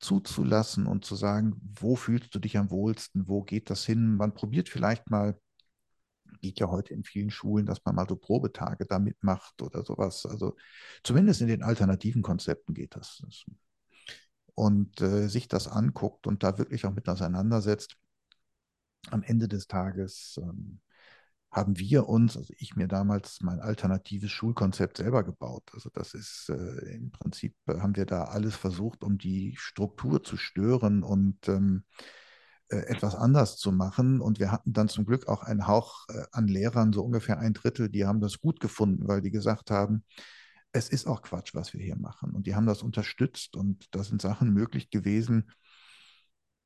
zuzulassen 0.00 0.86
und 0.86 1.04
zu 1.04 1.14
sagen, 1.14 1.54
wo 1.80 1.94
fühlst 1.94 2.34
du 2.34 2.40
dich 2.40 2.58
am 2.58 2.70
wohlsten, 2.70 3.28
wo 3.28 3.42
geht 3.42 3.70
das 3.70 3.84
hin? 3.84 4.16
Man 4.16 4.34
probiert 4.34 4.68
vielleicht 4.68 5.08
mal, 5.08 5.40
geht 6.40 6.58
ja 6.58 6.68
heute 6.68 6.94
in 6.94 7.04
vielen 7.04 7.30
Schulen, 7.30 7.64
dass 7.64 7.84
man 7.84 7.94
mal 7.94 8.08
so 8.08 8.16
Probetage 8.16 8.86
da 8.86 8.98
mitmacht 8.98 9.62
oder 9.62 9.84
sowas. 9.84 10.26
Also 10.26 10.56
zumindest 11.04 11.40
in 11.40 11.46
den 11.46 11.62
alternativen 11.62 12.22
Konzepten 12.22 12.74
geht 12.74 12.96
das. 12.96 13.22
Und 14.54 15.00
äh, 15.00 15.28
sich 15.28 15.46
das 15.46 15.68
anguckt 15.68 16.26
und 16.26 16.42
da 16.42 16.58
wirklich 16.58 16.84
auch 16.86 16.92
mit 16.92 17.08
auseinandersetzt. 17.08 17.96
Am 19.10 19.22
Ende 19.22 19.46
des 19.46 19.68
Tages 19.68 20.40
ähm, 20.42 20.80
haben 21.50 21.78
wir 21.78 22.08
uns, 22.08 22.36
also 22.36 22.52
ich 22.58 22.76
mir 22.76 22.88
damals 22.88 23.40
mein 23.42 23.60
alternatives 23.60 24.30
Schulkonzept 24.30 24.98
selber 24.98 25.24
gebaut. 25.24 25.70
Also 25.72 25.90
das 25.92 26.14
ist 26.14 26.50
äh, 26.50 26.94
im 26.94 27.10
Prinzip, 27.10 27.54
äh, 27.66 27.80
haben 27.80 27.96
wir 27.96 28.06
da 28.06 28.24
alles 28.24 28.54
versucht, 28.54 29.02
um 29.02 29.18
die 29.18 29.54
Struktur 29.58 30.22
zu 30.22 30.36
stören 30.36 31.02
und 31.02 31.48
ähm, 31.48 31.84
äh, 32.68 32.76
etwas 32.88 33.14
anders 33.14 33.56
zu 33.56 33.72
machen. 33.72 34.20
Und 34.20 34.38
wir 34.40 34.52
hatten 34.52 34.72
dann 34.74 34.88
zum 34.88 35.06
Glück 35.06 35.26
auch 35.26 35.42
einen 35.42 35.66
Hauch 35.66 36.06
äh, 36.10 36.24
an 36.32 36.48
Lehrern, 36.48 36.92
so 36.92 37.02
ungefähr 37.02 37.38
ein 37.38 37.54
Drittel, 37.54 37.88
die 37.88 38.04
haben 38.04 38.20
das 38.20 38.40
gut 38.40 38.60
gefunden, 38.60 39.08
weil 39.08 39.22
die 39.22 39.30
gesagt 39.30 39.70
haben, 39.70 40.04
es 40.72 40.90
ist 40.90 41.06
auch 41.06 41.22
Quatsch, 41.22 41.54
was 41.54 41.72
wir 41.72 41.80
hier 41.80 41.96
machen. 41.96 42.32
Und 42.32 42.46
die 42.46 42.54
haben 42.54 42.66
das 42.66 42.82
unterstützt 42.82 43.56
und 43.56 43.86
da 43.94 44.04
sind 44.04 44.20
Sachen 44.20 44.52
möglich 44.52 44.90
gewesen. 44.90 45.50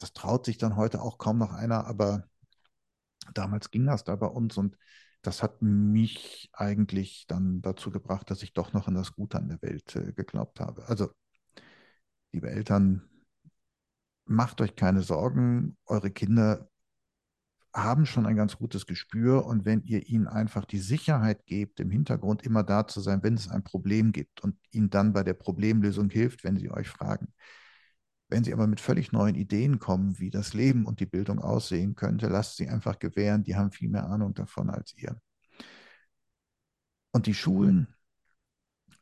Das 0.01 0.13
traut 0.13 0.45
sich 0.45 0.59
dann 0.59 0.77
heute 0.77 1.01
auch 1.01 1.19
kaum 1.19 1.39
noch 1.39 1.53
einer, 1.53 1.87
aber 1.87 2.25
damals 3.35 3.71
ging 3.71 3.87
das 3.87 4.05
da 4.05 4.17
bei 4.17 4.27
uns 4.27 4.57
und 4.57 4.77
das 5.23 5.43
hat 5.43 5.63
mich 5.63 6.51
eigentlich 6.53 7.27
dann 7.29 7.63
dazu 7.63 7.91
gebracht, 7.91 8.31
dass 8.31 8.43
ich 8.43 8.53
doch 8.53 8.73
noch 8.73 8.89
an 8.89 8.95
das 8.95 9.13
Gute 9.13 9.39
an 9.39 9.49
der 9.49 9.63
Welt 9.63 9.95
äh, 9.97 10.13
geglaubt 10.13 10.61
habe. 10.61 10.87
Also, 10.89 11.11
liebe 12.33 12.51
Eltern, 12.51 13.03
macht 14.25 14.61
euch 14.61 14.75
keine 14.77 15.03
Sorgen, 15.03 15.77
eure 15.87 16.11
Kinder 16.11 16.69
haben 17.75 18.05
schon 18.05 18.27
ein 18.27 18.37
ganz 18.37 18.59
gutes 18.59 18.87
Gespür 18.87 19.47
und 19.47 19.65
wenn 19.65 19.83
ihr 19.83 20.07
ihnen 20.07 20.27
einfach 20.27 20.65
die 20.67 20.79
Sicherheit 20.79 21.47
gebt, 21.47 21.81
im 21.81 21.91
Hintergrund 21.91 22.43
immer 22.45 22.63
da 22.63 22.87
zu 22.87 23.01
sein, 23.01 23.23
wenn 23.23 23.35
es 23.35 23.49
ein 23.49 23.65
Problem 23.65 24.13
gibt 24.13 24.43
und 24.43 24.57
ihnen 24.71 24.91
dann 24.91 25.13
bei 25.15 25.23
der 25.23 25.35
Problemlösung 25.35 26.11
hilft, 26.11 26.45
wenn 26.45 26.59
sie 26.59 26.71
euch 26.71 26.89
fragen. 26.89 27.33
Wenn 28.33 28.45
sie 28.45 28.55
aber 28.55 28.67
mit 28.67 28.81
völlig 28.81 29.13
neuen 29.13 29.35
Ideen 29.35 29.79
kommen, 29.79 30.19
wie 30.19 30.31
das 30.31 30.55
Leben 30.55 30.87
und 30.87 31.01
die 31.01 31.07
Bildung 31.07 31.39
aussehen 31.39 31.97
könnte, 31.97 32.29
lasst 32.29 32.57
sie 32.57 32.67
einfach 32.67 32.99
gewähren, 32.99 33.45
die 33.45 33.57
haben 33.57 33.73
viel 33.73 33.91
mehr 33.91 34.07
Ahnung 34.07 34.33
davon 34.33 34.71
als 34.71 34.95
ihr. 34.97 35.21
Und 37.11 37.27
die 37.27 37.35
Schulen 37.35 37.95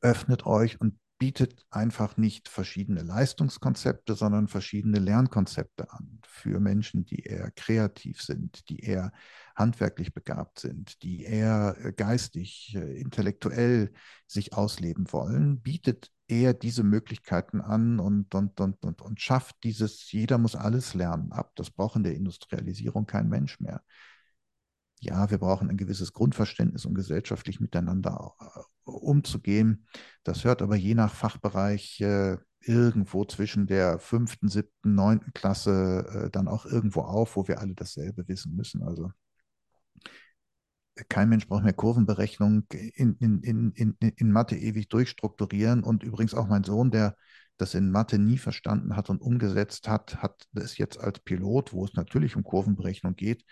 öffnet 0.00 0.46
euch 0.46 0.80
und 0.80 0.98
bietet 1.18 1.64
einfach 1.70 2.16
nicht 2.16 2.48
verschiedene 2.48 3.02
Leistungskonzepte, 3.02 4.16
sondern 4.16 4.48
verschiedene 4.48 4.98
Lernkonzepte 4.98 5.92
an 5.92 6.18
für 6.26 6.58
Menschen, 6.58 7.04
die 7.04 7.20
eher 7.20 7.52
kreativ 7.52 8.20
sind, 8.22 8.68
die 8.68 8.80
eher 8.80 9.12
handwerklich 9.54 10.12
begabt 10.12 10.58
sind, 10.58 11.04
die 11.04 11.22
eher 11.22 11.76
äh, 11.78 11.92
geistig, 11.92 12.74
äh, 12.74 13.00
intellektuell 13.00 13.92
sich 14.26 14.54
ausleben 14.54 15.12
wollen, 15.12 15.60
bietet 15.60 16.10
eher 16.30 16.54
diese 16.54 16.82
Möglichkeiten 16.82 17.60
an 17.60 18.00
und, 18.00 18.34
und, 18.34 18.60
und, 18.60 18.84
und, 18.84 19.02
und 19.02 19.20
schafft 19.20 19.56
dieses, 19.64 20.10
jeder 20.12 20.38
muss 20.38 20.56
alles 20.56 20.94
lernen 20.94 21.32
ab. 21.32 21.52
Das 21.56 21.70
braucht 21.70 21.96
in 21.96 22.02
der 22.04 22.14
Industrialisierung 22.14 23.06
kein 23.06 23.28
Mensch 23.28 23.60
mehr 23.60 23.82
ja, 25.00 25.30
wir 25.30 25.38
brauchen 25.38 25.70
ein 25.70 25.76
gewisses 25.76 26.12
Grundverständnis, 26.12 26.84
um 26.84 26.94
gesellschaftlich 26.94 27.58
miteinander 27.58 28.34
äh, 28.38 28.90
umzugehen. 28.90 29.86
Das 30.24 30.44
hört 30.44 30.62
aber 30.62 30.76
je 30.76 30.94
nach 30.94 31.14
Fachbereich 31.14 32.00
äh, 32.02 32.36
irgendwo 32.60 33.24
zwischen 33.24 33.66
der 33.66 33.98
fünften, 33.98 34.48
siebten, 34.48 34.94
neunten 34.94 35.32
Klasse 35.32 36.26
äh, 36.26 36.30
dann 36.30 36.48
auch 36.48 36.66
irgendwo 36.66 37.00
auf, 37.00 37.36
wo 37.36 37.48
wir 37.48 37.60
alle 37.60 37.74
dasselbe 37.74 38.28
wissen 38.28 38.54
müssen. 38.54 38.82
Also 38.82 39.10
kein 41.08 41.28
Mensch 41.28 41.46
braucht 41.46 41.64
mehr 41.64 41.72
Kurvenberechnung 41.72 42.64
in, 42.70 43.16
in, 43.16 43.40
in, 43.42 43.72
in, 43.72 43.96
in 43.98 44.32
Mathe 44.32 44.56
ewig 44.56 44.88
durchstrukturieren. 44.88 45.82
Und 45.82 46.02
übrigens 46.02 46.34
auch 46.34 46.48
mein 46.48 46.64
Sohn, 46.64 46.90
der 46.90 47.16
das 47.56 47.74
in 47.74 47.90
Mathe 47.90 48.18
nie 48.18 48.38
verstanden 48.38 48.96
hat 48.96 49.10
und 49.10 49.20
umgesetzt 49.20 49.88
hat, 49.88 50.22
hat 50.22 50.46
es 50.54 50.78
jetzt 50.78 50.98
als 50.98 51.20
Pilot, 51.20 51.72
wo 51.72 51.84
es 51.84 51.94
natürlich 51.94 52.36
um 52.36 52.42
Kurvenberechnung 52.42 53.16
geht, 53.16 53.44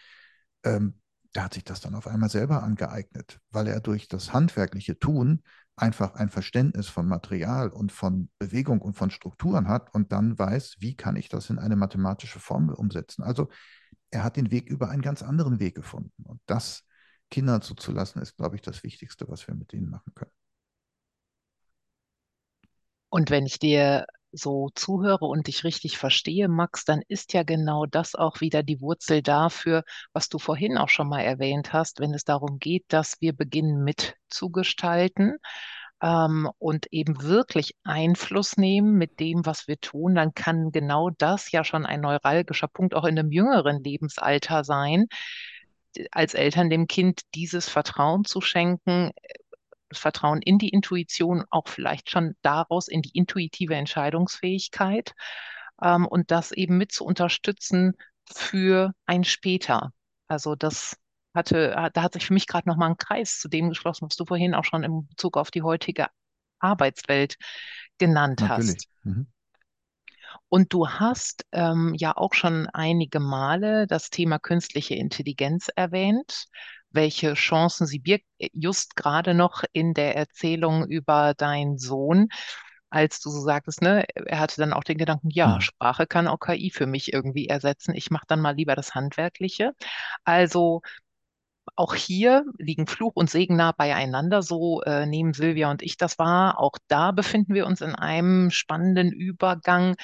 ähm, 0.64 1.00
der 1.34 1.44
hat 1.44 1.54
sich 1.54 1.64
das 1.64 1.80
dann 1.80 1.94
auf 1.94 2.06
einmal 2.06 2.30
selber 2.30 2.62
angeeignet, 2.62 3.40
weil 3.50 3.66
er 3.66 3.80
durch 3.80 4.08
das 4.08 4.32
handwerkliche 4.32 4.98
Tun 4.98 5.42
einfach 5.76 6.14
ein 6.14 6.30
Verständnis 6.30 6.88
von 6.88 7.06
Material 7.06 7.68
und 7.68 7.92
von 7.92 8.30
Bewegung 8.38 8.80
und 8.80 8.94
von 8.94 9.10
Strukturen 9.10 9.68
hat 9.68 9.94
und 9.94 10.10
dann 10.10 10.38
weiß, 10.38 10.76
wie 10.80 10.96
kann 10.96 11.16
ich 11.16 11.28
das 11.28 11.50
in 11.50 11.58
eine 11.58 11.76
mathematische 11.76 12.40
Formel 12.40 12.74
umsetzen. 12.74 13.22
Also 13.22 13.48
er 14.10 14.24
hat 14.24 14.36
den 14.36 14.50
Weg 14.50 14.68
über 14.68 14.88
einen 14.88 15.02
ganz 15.02 15.22
anderen 15.22 15.60
Weg 15.60 15.74
gefunden. 15.74 16.24
Und 16.24 16.40
das 16.46 16.84
Kindern 17.30 17.62
zuzulassen, 17.62 18.22
ist, 18.22 18.36
glaube 18.36 18.56
ich, 18.56 18.62
das 18.62 18.82
Wichtigste, 18.82 19.28
was 19.28 19.46
wir 19.46 19.54
mit 19.54 19.72
ihnen 19.72 19.90
machen 19.90 20.12
können. 20.14 20.32
Und 23.10 23.30
wenn 23.30 23.46
ich 23.46 23.58
dir 23.58 24.06
so 24.32 24.68
zuhöre 24.74 25.24
und 25.24 25.46
dich 25.46 25.64
richtig 25.64 25.96
verstehe, 25.96 26.48
Max, 26.48 26.84
dann 26.84 27.02
ist 27.08 27.32
ja 27.32 27.42
genau 27.42 27.86
das 27.86 28.14
auch 28.14 28.40
wieder 28.40 28.62
die 28.62 28.80
Wurzel 28.80 29.22
dafür, 29.22 29.84
was 30.12 30.28
du 30.28 30.38
vorhin 30.38 30.76
auch 30.76 30.90
schon 30.90 31.08
mal 31.08 31.22
erwähnt 31.22 31.72
hast, 31.72 32.00
wenn 32.00 32.12
es 32.12 32.24
darum 32.24 32.58
geht, 32.58 32.84
dass 32.88 33.20
wir 33.20 33.32
beginnen 33.32 33.84
mitzugestalten 33.84 35.38
ähm, 36.02 36.50
und 36.58 36.86
eben 36.92 37.22
wirklich 37.22 37.74
Einfluss 37.84 38.56
nehmen 38.58 38.94
mit 38.94 39.18
dem, 39.20 39.46
was 39.46 39.66
wir 39.66 39.80
tun, 39.80 40.14
dann 40.14 40.34
kann 40.34 40.72
genau 40.72 41.10
das 41.10 41.50
ja 41.50 41.64
schon 41.64 41.86
ein 41.86 42.02
neuralgischer 42.02 42.68
Punkt 42.68 42.94
auch 42.94 43.04
in 43.04 43.18
einem 43.18 43.32
jüngeren 43.32 43.82
Lebensalter 43.82 44.62
sein, 44.64 45.06
als 46.10 46.34
Eltern 46.34 46.70
dem 46.70 46.86
Kind 46.86 47.22
dieses 47.34 47.68
Vertrauen 47.68 48.24
zu 48.24 48.40
schenken, 48.40 49.10
Vertrauen 49.92 50.42
in 50.42 50.58
die 50.58 50.68
Intuition, 50.68 51.44
auch 51.50 51.68
vielleicht 51.68 52.10
schon 52.10 52.36
daraus 52.42 52.88
in 52.88 53.02
die 53.02 53.12
intuitive 53.12 53.74
Entscheidungsfähigkeit 53.74 55.14
ähm, 55.82 56.06
und 56.06 56.30
das 56.30 56.52
eben 56.52 56.76
mit 56.76 56.92
zu 56.92 57.04
unterstützen 57.04 57.94
für 58.30 58.92
ein 59.06 59.24
später. 59.24 59.92
Also 60.26 60.54
das 60.54 60.96
hatte, 61.34 61.90
da 61.92 62.02
hat 62.02 62.12
sich 62.12 62.26
für 62.26 62.34
mich 62.34 62.46
gerade 62.46 62.68
nochmal 62.68 62.90
ein 62.90 62.96
Kreis 62.96 63.38
zu 63.38 63.48
dem 63.48 63.70
geschlossen, 63.70 64.06
was 64.06 64.16
du 64.16 64.26
vorhin 64.26 64.54
auch 64.54 64.64
schon 64.64 64.82
in 64.82 65.06
Bezug 65.06 65.36
auf 65.36 65.50
die 65.50 65.62
heutige 65.62 66.08
Arbeitswelt 66.58 67.36
genannt 67.98 68.40
Natürlich. 68.40 68.76
hast. 68.76 68.88
Mhm. 69.04 69.26
Und 70.48 70.72
du 70.72 70.88
hast 70.88 71.44
ähm, 71.52 71.94
ja 71.96 72.16
auch 72.16 72.34
schon 72.34 72.68
einige 72.72 73.20
Male 73.20 73.86
das 73.86 74.10
Thema 74.10 74.38
künstliche 74.38 74.94
Intelligenz 74.94 75.68
erwähnt 75.74 76.46
welche 76.90 77.34
Chancen 77.34 77.86
sie 77.86 77.98
birgt, 77.98 78.24
just 78.54 78.96
gerade 78.96 79.34
noch 79.34 79.62
in 79.74 79.92
der 79.92 80.16
Erzählung 80.16 80.86
über 80.86 81.34
deinen 81.34 81.76
Sohn, 81.76 82.28
als 82.90 83.20
du 83.20 83.28
so 83.30 83.40
sagtest, 83.42 83.82
ne, 83.82 84.06
er 84.14 84.38
hatte 84.40 84.56
dann 84.60 84.72
auch 84.72 84.84
den 84.84 84.96
Gedanken, 84.96 85.28
ja, 85.30 85.60
Mhm. 85.60 85.60
Sprache 85.60 86.06
kann 86.06 86.26
auch 86.26 86.38
KI 86.38 86.70
für 86.70 86.86
mich 86.86 87.12
irgendwie 87.12 87.46
ersetzen. 87.46 87.94
Ich 87.94 88.10
mache 88.10 88.24
dann 88.26 88.40
mal 88.40 88.54
lieber 88.56 88.74
das 88.74 88.94
Handwerkliche. 88.94 89.72
Also 90.24 90.82
auch 91.76 91.94
hier 91.94 92.44
liegen 92.58 92.86
Fluch 92.86 93.14
und 93.14 93.30
Segen 93.30 93.56
nah 93.56 93.72
beieinander. 93.72 94.42
So 94.42 94.82
äh, 94.82 95.06
nehmen 95.06 95.32
Silvia 95.32 95.70
und 95.70 95.82
ich 95.82 95.96
das 95.96 96.18
wahr. 96.18 96.58
Auch 96.60 96.78
da 96.88 97.12
befinden 97.12 97.54
wir 97.54 97.66
uns 97.66 97.80
in 97.80 97.94
einem 97.94 98.50
spannenden 98.50 99.12
Übergang. 99.12 99.96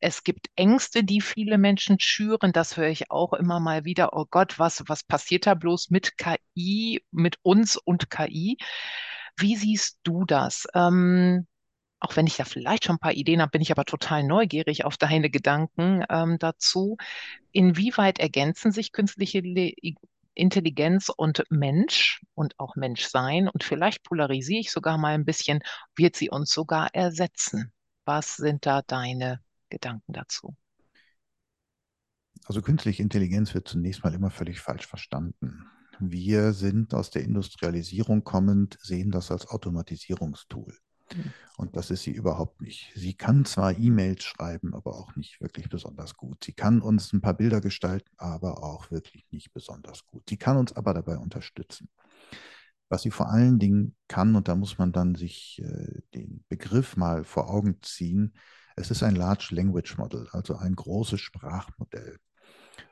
Es 0.00 0.24
gibt 0.24 0.48
Ängste, 0.56 1.04
die 1.04 1.20
viele 1.20 1.58
Menschen 1.58 2.00
schüren. 2.00 2.52
Das 2.52 2.76
höre 2.76 2.88
ich 2.88 3.10
auch 3.10 3.32
immer 3.32 3.60
mal 3.60 3.84
wieder. 3.84 4.16
Oh 4.16 4.26
Gott, 4.30 4.58
was, 4.58 4.84
was 4.86 5.04
passiert 5.04 5.46
da 5.46 5.54
bloß 5.54 5.90
mit 5.90 6.16
KI, 6.18 7.02
mit 7.10 7.38
uns 7.42 7.76
und 7.76 8.10
KI? 8.10 8.58
Wie 9.36 9.56
siehst 9.56 10.00
du 10.02 10.24
das? 10.24 10.66
Ähm, 10.74 11.46
auch 12.00 12.16
wenn 12.16 12.26
ich 12.26 12.36
da 12.36 12.44
vielleicht 12.44 12.84
schon 12.84 12.96
ein 12.96 13.00
paar 13.00 13.12
Ideen 13.12 13.40
habe, 13.40 13.50
bin 13.50 13.62
ich 13.62 13.72
aber 13.72 13.84
total 13.84 14.22
neugierig 14.22 14.84
auf 14.84 14.96
deine 14.96 15.30
Gedanken 15.30 16.04
ähm, 16.08 16.38
dazu. 16.38 16.96
Inwieweit 17.52 18.20
ergänzen 18.20 18.72
sich 18.72 18.92
künstliche 18.92 19.40
Le 19.40 19.72
Intelligenz 20.38 21.10
und 21.14 21.44
Mensch 21.50 22.22
und 22.34 22.58
auch 22.58 22.76
Menschsein? 22.76 23.48
Und 23.48 23.64
vielleicht 23.64 24.04
polarisiere 24.04 24.60
ich 24.60 24.70
sogar 24.70 24.98
mal 24.98 25.14
ein 25.14 25.24
bisschen, 25.24 25.60
wird 25.96 26.16
sie 26.16 26.30
uns 26.30 26.50
sogar 26.50 26.94
ersetzen? 26.94 27.72
Was 28.04 28.36
sind 28.36 28.64
da 28.64 28.82
deine 28.82 29.40
Gedanken 29.68 30.12
dazu? 30.12 30.56
Also 32.44 32.62
künstliche 32.62 33.02
Intelligenz 33.02 33.52
wird 33.52 33.68
zunächst 33.68 34.04
mal 34.04 34.14
immer 34.14 34.30
völlig 34.30 34.60
falsch 34.60 34.86
verstanden. 34.86 35.66
Wir 36.00 36.52
sind 36.52 36.94
aus 36.94 37.10
der 37.10 37.24
Industrialisierung 37.24 38.22
kommend, 38.22 38.78
sehen 38.80 39.10
das 39.10 39.30
als 39.30 39.48
Automatisierungstool. 39.48 40.78
Und 41.56 41.76
das 41.76 41.90
ist 41.90 42.04
sie 42.04 42.12
überhaupt 42.12 42.60
nicht. 42.60 42.92
Sie 42.94 43.14
kann 43.14 43.44
zwar 43.44 43.76
E-Mails 43.76 44.22
schreiben, 44.22 44.74
aber 44.74 44.96
auch 44.96 45.16
nicht 45.16 45.40
wirklich 45.40 45.68
besonders 45.68 46.16
gut. 46.16 46.44
Sie 46.44 46.52
kann 46.52 46.80
uns 46.80 47.12
ein 47.12 47.20
paar 47.20 47.34
Bilder 47.34 47.60
gestalten, 47.60 48.10
aber 48.16 48.62
auch 48.62 48.90
wirklich 48.90 49.26
nicht 49.30 49.52
besonders 49.52 50.06
gut. 50.06 50.22
Sie 50.28 50.36
kann 50.36 50.56
uns 50.56 50.72
aber 50.72 50.94
dabei 50.94 51.18
unterstützen. 51.18 51.88
Was 52.88 53.02
sie 53.02 53.10
vor 53.10 53.30
allen 53.30 53.58
Dingen 53.58 53.96
kann, 54.06 54.36
und 54.36 54.48
da 54.48 54.54
muss 54.54 54.78
man 54.78 54.92
dann 54.92 55.14
sich 55.14 55.60
äh, 55.62 56.00
den 56.14 56.44
Begriff 56.48 56.96
mal 56.96 57.24
vor 57.24 57.50
Augen 57.50 57.78
ziehen, 57.82 58.34
es 58.76 58.90
ist 58.90 59.02
ein 59.02 59.16
Large 59.16 59.48
Language 59.50 59.98
Model, 59.98 60.28
also 60.32 60.56
ein 60.56 60.76
großes 60.76 61.20
Sprachmodell. 61.20 62.18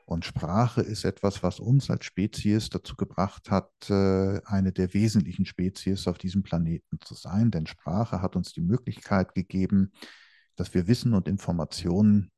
Und 0.05 0.25
Sprache 0.25 0.81
ist 0.81 1.03
etwas, 1.03 1.43
was 1.43 1.59
uns 1.59 1.89
als 1.89 2.05
Spezies 2.05 2.69
dazu 2.69 2.95
gebracht 2.95 3.51
hat, 3.51 3.71
äh, 3.89 4.41
eine 4.45 4.71
der 4.71 4.93
wesentlichen 4.93 5.45
Spezies 5.45 6.07
auf 6.07 6.17
diesem 6.17 6.43
Planeten 6.43 6.99
zu 7.01 7.13
sein. 7.13 7.51
Denn 7.51 7.67
Sprache 7.67 8.21
hat 8.21 8.35
uns 8.35 8.53
die 8.53 8.61
Möglichkeit 8.61 9.35
gegeben, 9.35 9.91
dass 10.55 10.73
wir 10.73 10.87
Wissen 10.87 11.13
und 11.13 11.27
Informationen 11.27 12.31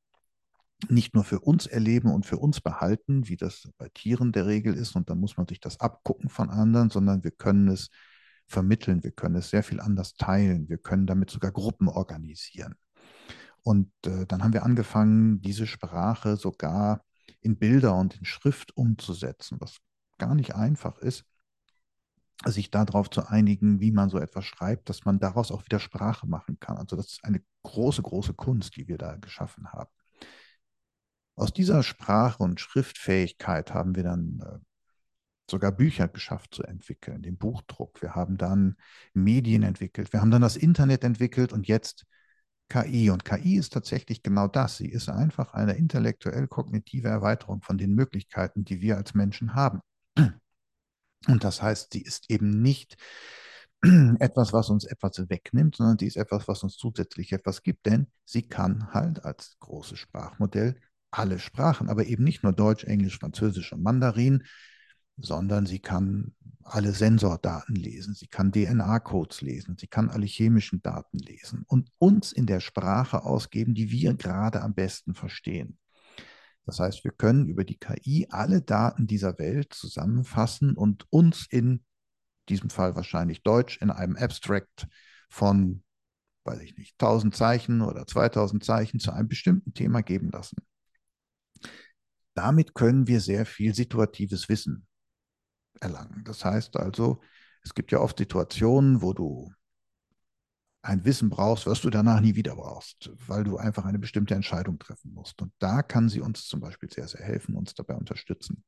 nicht 0.88 1.14
nur 1.14 1.24
für 1.24 1.40
uns 1.40 1.66
erleben 1.66 2.10
und 2.10 2.26
für 2.26 2.38
uns 2.38 2.60
behalten, 2.60 3.28
wie 3.28 3.36
das 3.36 3.68
bei 3.76 3.88
Tieren 3.90 4.32
der 4.32 4.46
Regel 4.46 4.74
ist, 4.74 4.96
und 4.96 5.10
dann 5.10 5.18
muss 5.18 5.36
man 5.36 5.46
sich 5.46 5.60
das 5.60 5.78
abgucken 5.80 6.30
von 6.30 6.48
anderen, 6.48 6.90
sondern 6.90 7.22
wir 7.22 7.32
können 7.32 7.68
es 7.68 7.90
vermitteln, 8.46 9.04
wir 9.04 9.12
können 9.12 9.36
es 9.36 9.50
sehr 9.50 9.62
viel 9.62 9.80
anders 9.80 10.14
teilen, 10.14 10.68
wir 10.68 10.78
können 10.78 11.06
damit 11.06 11.30
sogar 11.30 11.52
Gruppen 11.52 11.88
organisieren. 11.88 12.74
Und 13.62 13.92
äh, 14.06 14.26
dann 14.26 14.42
haben 14.42 14.54
wir 14.54 14.64
angefangen, 14.64 15.40
diese 15.42 15.66
Sprache 15.66 16.36
sogar 16.36 17.04
in 17.40 17.58
Bilder 17.58 17.94
und 17.96 18.16
in 18.18 18.24
Schrift 18.24 18.76
umzusetzen, 18.76 19.58
was 19.60 19.78
gar 20.18 20.34
nicht 20.34 20.54
einfach 20.54 20.98
ist, 20.98 21.24
sich 22.46 22.70
darauf 22.70 23.10
zu 23.10 23.26
einigen, 23.26 23.80
wie 23.80 23.92
man 23.92 24.08
so 24.08 24.18
etwas 24.18 24.44
schreibt, 24.44 24.88
dass 24.88 25.04
man 25.04 25.18
daraus 25.18 25.52
auch 25.52 25.64
wieder 25.64 25.78
Sprache 25.78 26.26
machen 26.26 26.58
kann. 26.58 26.78
Also 26.78 26.96
das 26.96 27.06
ist 27.06 27.24
eine 27.24 27.42
große, 27.62 28.02
große 28.02 28.34
Kunst, 28.34 28.76
die 28.76 28.88
wir 28.88 28.96
da 28.96 29.16
geschaffen 29.16 29.72
haben. 29.72 29.90
Aus 31.36 31.52
dieser 31.52 31.82
Sprache- 31.82 32.42
und 32.42 32.60
Schriftfähigkeit 32.60 33.72
haben 33.74 33.94
wir 33.94 34.02
dann 34.02 34.40
äh, 34.40 34.58
sogar 35.50 35.72
Bücher 35.72 36.08
geschafft 36.08 36.54
zu 36.54 36.62
entwickeln, 36.62 37.22
den 37.22 37.36
Buchdruck. 37.36 38.00
Wir 38.00 38.14
haben 38.14 38.36
dann 38.36 38.76
Medien 39.12 39.62
entwickelt, 39.62 40.12
wir 40.12 40.20
haben 40.20 40.30
dann 40.30 40.42
das 40.42 40.56
Internet 40.56 41.04
entwickelt 41.04 41.52
und 41.52 41.66
jetzt 41.66 42.06
KI. 42.70 43.10
Und 43.10 43.24
KI 43.26 43.56
ist 43.56 43.74
tatsächlich 43.74 44.22
genau 44.22 44.48
das. 44.48 44.78
Sie 44.78 44.88
ist 44.88 45.10
einfach 45.10 45.52
eine 45.52 45.74
intellektuell-kognitive 45.74 47.08
Erweiterung 47.08 47.60
von 47.60 47.76
den 47.76 47.94
Möglichkeiten, 47.94 48.64
die 48.64 48.80
wir 48.80 48.96
als 48.96 49.14
Menschen 49.14 49.54
haben. 49.54 49.80
Und 51.28 51.44
das 51.44 51.60
heißt, 51.60 51.92
sie 51.92 52.00
ist 52.00 52.30
eben 52.30 52.62
nicht 52.62 52.96
etwas, 54.20 54.52
was 54.52 54.70
uns 54.70 54.84
etwas 54.84 55.28
wegnimmt, 55.28 55.76
sondern 55.76 55.98
sie 55.98 56.06
ist 56.06 56.16
etwas, 56.16 56.48
was 56.48 56.62
uns 56.62 56.76
zusätzlich 56.76 57.32
etwas 57.32 57.62
gibt, 57.62 57.86
denn 57.86 58.06
sie 58.24 58.42
kann 58.42 58.92
halt 58.92 59.24
als 59.24 59.56
großes 59.60 59.98
Sprachmodell 59.98 60.80
alle 61.10 61.38
Sprachen, 61.38 61.88
aber 61.88 62.06
eben 62.06 62.24
nicht 62.24 62.42
nur 62.42 62.52
Deutsch, 62.52 62.84
Englisch, 62.84 63.18
Französisch 63.18 63.72
und 63.72 63.82
Mandarin, 63.82 64.44
sondern 65.16 65.66
sie 65.66 65.80
kann 65.80 66.34
alle 66.62 66.92
Sensordaten 66.92 67.74
lesen, 67.74 68.14
sie 68.14 68.28
kann 68.28 68.52
DNA-Codes 68.52 69.40
lesen, 69.40 69.76
sie 69.78 69.86
kann 69.86 70.08
alle 70.08 70.26
chemischen 70.26 70.82
Daten 70.82 71.18
lesen 71.18 71.64
und 71.66 71.90
uns 71.98 72.32
in 72.32 72.46
der 72.46 72.60
Sprache 72.60 73.24
ausgeben, 73.24 73.74
die 73.74 73.90
wir 73.90 74.14
gerade 74.14 74.62
am 74.62 74.74
besten 74.74 75.14
verstehen. 75.14 75.78
Das 76.66 76.78
heißt, 76.78 77.04
wir 77.04 77.10
können 77.10 77.48
über 77.48 77.64
die 77.64 77.78
KI 77.78 78.28
alle 78.30 78.62
Daten 78.62 79.06
dieser 79.06 79.38
Welt 79.38 79.74
zusammenfassen 79.74 80.76
und 80.76 81.06
uns 81.10 81.46
in 81.50 81.84
diesem 82.48 82.70
Fall 82.70 82.94
wahrscheinlich 82.94 83.42
Deutsch 83.42 83.78
in 83.80 83.90
einem 83.90 84.16
Abstract 84.16 84.86
von, 85.28 85.82
weiß 86.44 86.60
ich 86.60 86.76
nicht, 86.76 86.94
1000 87.00 87.34
Zeichen 87.34 87.80
oder 87.80 88.06
2000 88.06 88.62
Zeichen 88.62 89.00
zu 89.00 89.12
einem 89.12 89.28
bestimmten 89.28 89.72
Thema 89.72 90.02
geben 90.02 90.30
lassen. 90.30 90.58
Damit 92.34 92.74
können 92.74 93.06
wir 93.08 93.20
sehr 93.20 93.46
viel 93.46 93.74
situatives 93.74 94.48
Wissen 94.48 94.86
erlangen. 95.80 96.22
Das 96.24 96.44
heißt 96.44 96.76
also, 96.76 97.20
es 97.62 97.74
gibt 97.74 97.92
ja 97.92 98.00
oft 98.00 98.18
Situationen, 98.18 99.02
wo 99.02 99.12
du 99.12 99.52
ein 100.82 101.04
Wissen 101.04 101.28
brauchst, 101.28 101.66
was 101.66 101.82
du 101.82 101.90
danach 101.90 102.20
nie 102.20 102.36
wieder 102.36 102.56
brauchst, 102.56 103.10
weil 103.26 103.44
du 103.44 103.58
einfach 103.58 103.84
eine 103.84 103.98
bestimmte 103.98 104.34
Entscheidung 104.34 104.78
treffen 104.78 105.12
musst. 105.12 105.40
Und 105.42 105.52
da 105.58 105.82
kann 105.82 106.08
sie 106.08 106.20
uns 106.20 106.46
zum 106.46 106.60
Beispiel 106.60 106.90
sehr, 106.90 107.06
sehr 107.06 107.24
helfen, 107.24 107.54
uns 107.54 107.74
dabei 107.74 107.94
unterstützen. 107.96 108.64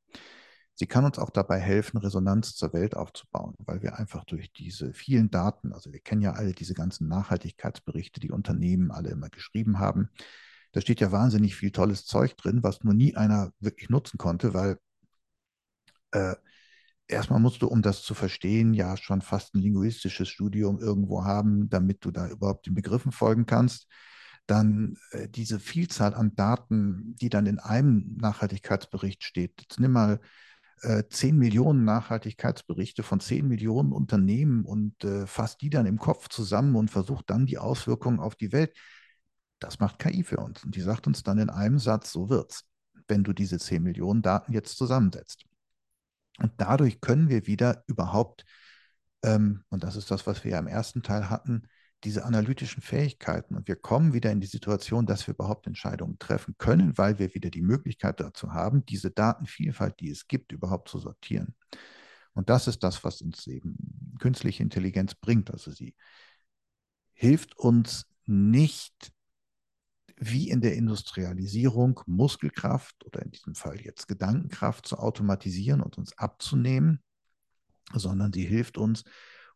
Sie 0.75 0.87
kann 0.87 1.05
uns 1.05 1.19
auch 1.19 1.29
dabei 1.29 1.59
helfen, 1.59 1.97
Resonanz 1.97 2.55
zur 2.55 2.73
Welt 2.73 2.95
aufzubauen, 2.95 3.55
weil 3.59 3.81
wir 3.83 3.99
einfach 3.99 4.25
durch 4.25 4.51
diese 4.53 4.93
vielen 4.93 5.29
Daten, 5.29 5.71
also 5.71 5.91
wir 5.91 5.99
kennen 5.99 6.21
ja 6.21 6.33
alle 6.33 6.53
diese 6.53 6.73
ganzen 6.73 7.07
Nachhaltigkeitsberichte, 7.07 8.19
die 8.19 8.31
Unternehmen 8.31 8.91
alle 8.91 9.09
immer 9.09 9.29
geschrieben 9.29 9.79
haben. 9.79 10.09
Da 10.71 10.81
steht 10.81 10.99
ja 10.99 11.11
wahnsinnig 11.11 11.55
viel 11.55 11.71
tolles 11.71 12.05
Zeug 12.05 12.35
drin, 12.37 12.63
was 12.63 12.83
nur 12.83 12.95
nie 12.95 13.15
einer 13.15 13.51
wirklich 13.59 13.89
nutzen 13.89 14.17
konnte, 14.17 14.55
weil 14.55 14.79
äh, 16.11 16.35
erstmal 17.07 17.39
musst 17.39 17.61
du, 17.61 17.67
um 17.67 17.81
das 17.81 18.03
zu 18.03 18.13
verstehen, 18.13 18.73
ja 18.73 18.97
schon 18.97 19.21
fast 19.21 19.55
ein 19.55 19.61
linguistisches 19.61 20.29
Studium 20.29 20.79
irgendwo 20.79 21.23
haben, 21.23 21.69
damit 21.69 22.03
du 22.05 22.11
da 22.11 22.27
überhaupt 22.27 22.65
den 22.65 22.75
Begriffen 22.75 23.11
folgen 23.11 23.45
kannst. 23.45 23.87
Dann 24.47 24.97
äh, 25.11 25.29
diese 25.29 25.59
Vielzahl 25.59 26.13
an 26.13 26.35
Daten, 26.35 27.15
die 27.21 27.29
dann 27.29 27.45
in 27.45 27.59
einem 27.59 28.17
Nachhaltigkeitsbericht 28.19 29.23
steht. 29.23 29.61
Jetzt 29.61 29.79
nimm 29.79 29.91
mal 29.91 30.19
äh, 30.81 31.03
10 31.09 31.37
Millionen 31.37 31.85
Nachhaltigkeitsberichte 31.85 33.03
von 33.03 33.19
10 33.19 33.47
Millionen 33.47 33.93
Unternehmen 33.93 34.65
und 34.65 35.03
äh, 35.03 35.27
fasst 35.27 35.61
die 35.61 35.69
dann 35.69 35.85
im 35.85 35.97
Kopf 35.97 36.27
zusammen 36.29 36.75
und 36.75 36.91
versucht 36.91 37.29
dann 37.29 37.45
die 37.45 37.57
Auswirkungen 37.57 38.19
auf 38.19 38.35
die 38.35 38.51
Welt. 38.51 38.75
Das 39.59 39.79
macht 39.79 39.99
KI 39.99 40.23
für 40.23 40.37
uns. 40.37 40.63
Und 40.63 40.75
die 40.75 40.81
sagt 40.81 41.07
uns 41.07 41.23
dann 41.23 41.37
in 41.37 41.49
einem 41.49 41.79
Satz, 41.79 42.11
so 42.11 42.29
wird's, 42.29 42.65
wenn 43.07 43.23
du 43.23 43.31
diese 43.31 43.59
10 43.59 43.81
Millionen 43.81 44.21
Daten 44.21 44.51
jetzt 44.51 44.77
zusammensetzt. 44.77 45.45
Und 46.39 46.51
dadurch 46.57 47.01
können 47.01 47.29
wir 47.29 47.47
wieder 47.47 47.83
überhaupt, 47.87 48.45
ähm, 49.23 49.63
und 49.69 49.83
das 49.83 49.95
ist 49.95 50.11
das, 50.11 50.25
was 50.27 50.43
wir 50.43 50.51
ja 50.51 50.59
im 50.59 50.67
ersten 50.67 51.03
Teil 51.03 51.29
hatten, 51.29 51.67
diese 52.03 52.25
analytischen 52.25 52.81
Fähigkeiten. 52.81 53.55
Und 53.55 53.67
wir 53.67 53.75
kommen 53.75 54.13
wieder 54.13 54.31
in 54.31 54.41
die 54.41 54.47
Situation, 54.47 55.05
dass 55.05 55.25
wir 55.27 55.33
überhaupt 55.35 55.67
Entscheidungen 55.67 56.19
treffen 56.19 56.55
können, 56.57 56.97
weil 56.97 57.17
wir 57.19 57.33
wieder 57.33 57.49
die 57.49 57.61
Möglichkeit 57.61 58.19
dazu 58.19 58.51
haben, 58.51 58.85
diese 58.85 59.11
Datenvielfalt, 59.11 59.99
die 59.99 60.09
es 60.09 60.27
gibt, 60.27 60.51
überhaupt 60.51 60.89
zu 60.89 60.99
sortieren. 60.99 61.55
Und 62.33 62.49
das 62.49 62.67
ist 62.67 62.83
das, 62.83 63.03
was 63.03 63.21
uns 63.21 63.47
eben 63.47 64.15
künstliche 64.19 64.63
Intelligenz 64.63 65.15
bringt. 65.15 65.51
Also 65.51 65.71
sie 65.71 65.95
hilft 67.13 67.57
uns 67.57 68.05
nicht 68.25 69.12
wie 70.17 70.49
in 70.49 70.61
der 70.61 70.75
Industrialisierung 70.75 71.99
Muskelkraft 72.05 73.05
oder 73.05 73.21
in 73.21 73.31
diesem 73.31 73.55
Fall 73.55 73.81
jetzt 73.81 74.07
Gedankenkraft 74.07 74.87
zu 74.87 74.97
automatisieren 74.97 75.81
und 75.81 75.97
uns 75.97 76.17
abzunehmen, 76.17 77.01
sondern 77.93 78.31
sie 78.33 78.45
hilft 78.45 78.77
uns, 78.77 79.03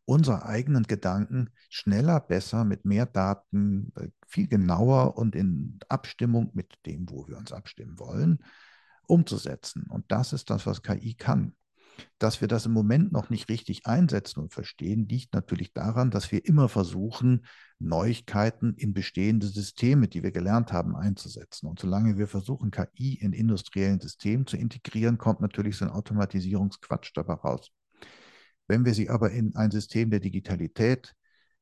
unsere 0.06 0.46
eigenen 0.46 0.84
Gedanken 0.84 1.50
schneller, 1.70 2.22
besser, 2.22 2.64
mit 2.64 2.86
mehr 2.86 3.06
Daten, 3.06 3.92
äh, 3.98 4.08
viel 4.26 4.48
genauer 4.48 5.18
und 5.18 5.36
in 5.36 5.80
Abstimmung 5.90 6.52
mit 6.54 6.74
dem, 6.86 7.10
wo 7.10 7.28
wir 7.28 7.38
uns 7.38 7.52
abstimmen 7.52 8.00
wollen, 8.00 8.40
umzusetzen. 9.06 9.86
Und 9.90 10.12
das 10.12 10.32
ist 10.32 10.50
das, 10.50 10.66
was 10.66 10.82
KI 10.82 11.14
kann. 11.14 11.56
Dass 12.20 12.42
wir 12.42 12.48
das 12.48 12.66
im 12.66 12.72
Moment 12.72 13.12
noch 13.12 13.30
nicht 13.30 13.50
richtig 13.50 13.86
einsetzen 13.86 14.40
und 14.40 14.54
verstehen, 14.54 15.08
liegt 15.08 15.34
natürlich 15.34 15.74
daran, 15.74 16.12
dass 16.12 16.32
wir 16.32 16.46
immer 16.46 16.70
versuchen, 16.70 17.46
Neuigkeiten 17.80 18.74
in 18.76 18.94
bestehende 18.94 19.48
Systeme, 19.48 20.08
die 20.08 20.24
wir 20.24 20.32
gelernt 20.32 20.72
haben, 20.72 20.96
einzusetzen. 20.96 21.68
Und 21.68 21.80
solange 21.80 22.18
wir 22.18 22.28
versuchen, 22.28 22.72
KI 22.72 23.16
in 23.16 23.34
industriellen 23.34 24.00
Systemen 24.00 24.48
zu 24.48 24.58
integrieren, 24.58 25.18
kommt 25.18 25.42
natürlich 25.42 25.78
so 25.78 25.86
ein 25.86 25.92
Automatisierungsquatsch 25.92 27.12
dabei 27.14 27.34
raus. 27.34 27.72
Wenn 28.68 28.86
wir 28.86 28.94
sie 28.94 29.10
aber 29.10 29.32
in 29.32 29.56
ein 29.56 29.72
System 29.72 30.10
der 30.10 30.20
Digitalität 30.20 31.16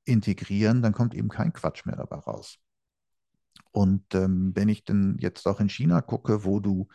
integrieren, 0.06 0.82
dann 0.82 0.94
kommt 0.94 1.14
eben 1.16 1.30
kein 1.30 1.54
Quatsch 1.54 1.86
mehr 1.86 1.96
dabei 1.96 2.18
raus. 2.18 2.58
Und 3.72 4.16
ähm, 4.16 4.52
wenn 4.56 4.70
ich 4.70 4.86
denn 4.86 5.18
jetzt 5.20 5.46
auch 5.48 5.60
in 5.60 5.70
China 5.70 6.02
gucke, 6.02 6.46
wo 6.46 6.60
du 6.60 6.88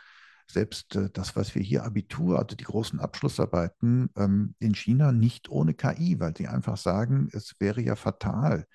selbst 0.52 0.96
äh, 0.96 1.10
das, 1.12 1.36
was 1.36 1.54
wir 1.54 1.62
hier 1.62 1.84
Abitur, 1.84 2.38
also 2.38 2.56
die 2.56 2.64
großen 2.64 3.00
Abschlussarbeiten 3.00 4.10
ähm, 4.16 4.54
in 4.58 4.74
China 4.74 5.12
nicht 5.12 5.48
ohne 5.48 5.74
KI, 5.74 6.20
weil 6.20 6.36
sie 6.36 6.48
einfach 6.48 6.76
sagen, 6.76 7.28
es 7.32 7.54
wäre 7.58 7.80
ja 7.80 7.96
fatal, 7.96 8.66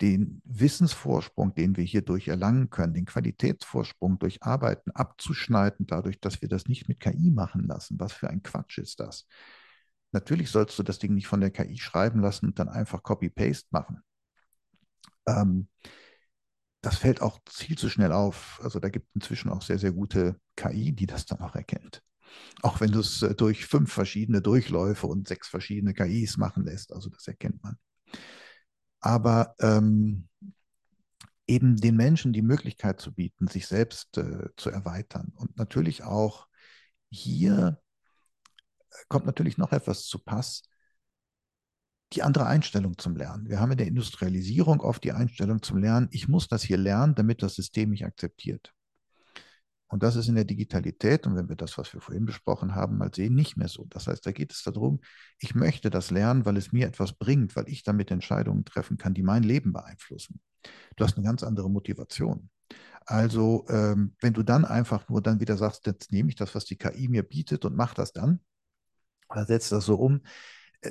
den 0.00 0.42
Wissensvorsprung, 0.44 1.54
den 1.54 1.76
wir 1.76 1.84
hierdurch 1.84 2.28
erlangen 2.28 2.68
können, 2.70 2.94
den 2.94 3.06
Qualitätsvorsprung 3.06 4.18
durch 4.18 4.42
Arbeiten 4.42 4.90
abzuschneiden, 4.90 5.86
dadurch, 5.86 6.20
dass 6.20 6.42
wir 6.42 6.48
das 6.48 6.66
nicht 6.66 6.88
mit 6.88 7.00
KI 7.00 7.30
machen 7.30 7.66
lassen. 7.66 7.98
Was 7.98 8.12
für 8.12 8.28
ein 8.28 8.42
Quatsch 8.42 8.78
ist 8.78 9.00
das? 9.00 9.26
Natürlich 10.12 10.50
sollst 10.50 10.78
du 10.78 10.82
das 10.82 10.98
Ding 10.98 11.14
nicht 11.14 11.26
von 11.26 11.40
der 11.40 11.50
KI 11.50 11.78
schreiben 11.78 12.20
lassen 12.20 12.46
und 12.46 12.58
dann 12.58 12.68
einfach 12.68 13.02
Copy-Paste 13.02 13.68
machen. 13.70 14.02
Ähm, 15.26 15.68
das 16.86 16.98
fällt 16.98 17.20
auch 17.20 17.40
viel 17.48 17.76
zu 17.76 17.88
schnell 17.88 18.12
auf. 18.12 18.60
Also 18.62 18.80
da 18.80 18.88
gibt 18.88 19.08
es 19.08 19.14
inzwischen 19.16 19.50
auch 19.50 19.62
sehr, 19.62 19.78
sehr 19.78 19.92
gute 19.92 20.40
KI, 20.56 20.92
die 20.92 21.06
das 21.06 21.26
dann 21.26 21.40
auch 21.40 21.54
erkennt. 21.54 22.02
Auch 22.62 22.80
wenn 22.80 22.92
du 22.92 23.00
es 23.00 23.22
äh, 23.22 23.34
durch 23.34 23.66
fünf 23.66 23.92
verschiedene 23.92 24.42
Durchläufe 24.42 25.06
und 25.06 25.28
sechs 25.28 25.48
verschiedene 25.48 25.94
KIs 25.94 26.36
machen 26.36 26.64
lässt. 26.64 26.92
Also 26.92 27.10
das 27.10 27.26
erkennt 27.26 27.62
man 27.62 27.76
aber 29.06 29.54
ähm, 29.60 30.28
eben 31.46 31.76
den 31.76 31.96
Menschen 31.96 32.32
die 32.32 32.42
Möglichkeit 32.42 33.00
zu 33.00 33.14
bieten, 33.14 33.46
sich 33.46 33.68
selbst 33.68 34.18
äh, 34.18 34.48
zu 34.56 34.70
erweitern. 34.70 35.32
Und 35.36 35.56
natürlich 35.56 36.02
auch 36.02 36.48
hier 37.08 37.80
äh, 38.90 38.94
kommt 39.08 39.26
natürlich 39.26 39.58
noch 39.58 39.70
etwas 39.70 40.06
zu 40.06 40.18
Pass, 40.18 40.62
die 42.12 42.22
andere 42.22 42.46
Einstellung 42.46 42.96
zum 42.98 43.16
Lernen. 43.16 43.48
Wir 43.48 43.60
haben 43.60 43.72
in 43.72 43.78
der 43.78 43.86
Industrialisierung 43.86 44.80
oft 44.80 45.02
die 45.04 45.12
Einstellung 45.12 45.62
zum 45.62 45.78
Lernen, 45.78 46.08
ich 46.12 46.28
muss 46.28 46.48
das 46.48 46.62
hier 46.62 46.76
lernen, 46.76 47.14
damit 47.14 47.42
das 47.42 47.54
System 47.54 47.90
mich 47.90 48.04
akzeptiert. 48.04 48.72
Und 49.88 50.02
das 50.02 50.16
ist 50.16 50.28
in 50.28 50.34
der 50.34 50.44
Digitalität, 50.44 51.26
und 51.26 51.36
wenn 51.36 51.48
wir 51.48 51.54
das, 51.54 51.78
was 51.78 51.92
wir 51.94 52.00
vorhin 52.00 52.24
besprochen 52.24 52.74
haben, 52.74 52.98
mal 52.98 53.14
sehen, 53.14 53.34
nicht 53.34 53.56
mehr 53.56 53.68
so. 53.68 53.86
Das 53.88 54.08
heißt, 54.08 54.26
da 54.26 54.32
geht 54.32 54.52
es 54.52 54.62
darum, 54.62 55.00
ich 55.38 55.54
möchte 55.54 55.90
das 55.90 56.10
lernen, 56.10 56.44
weil 56.44 56.56
es 56.56 56.72
mir 56.72 56.88
etwas 56.88 57.12
bringt, 57.12 57.54
weil 57.54 57.68
ich 57.68 57.84
damit 57.84 58.10
Entscheidungen 58.10 58.64
treffen 58.64 58.96
kann, 58.96 59.14
die 59.14 59.22
mein 59.22 59.44
Leben 59.44 59.72
beeinflussen. 59.72 60.40
Du 60.96 61.04
hast 61.04 61.16
eine 61.16 61.24
ganz 61.24 61.44
andere 61.44 61.70
Motivation. 61.70 62.50
Also, 63.04 63.64
ähm, 63.68 64.16
wenn 64.20 64.32
du 64.32 64.42
dann 64.42 64.64
einfach 64.64 65.08
nur 65.08 65.22
dann 65.22 65.38
wieder 65.38 65.56
sagst, 65.56 65.86
jetzt 65.86 66.10
nehme 66.10 66.30
ich 66.30 66.34
das, 66.34 66.56
was 66.56 66.64
die 66.64 66.76
KI 66.76 67.06
mir 67.06 67.22
bietet 67.22 67.64
und 67.64 67.76
mache 67.76 67.94
das 67.94 68.12
dann, 68.12 68.40
oder 69.28 69.46
setze 69.46 69.76
das 69.76 69.86
so 69.86 69.94
um, 69.94 70.22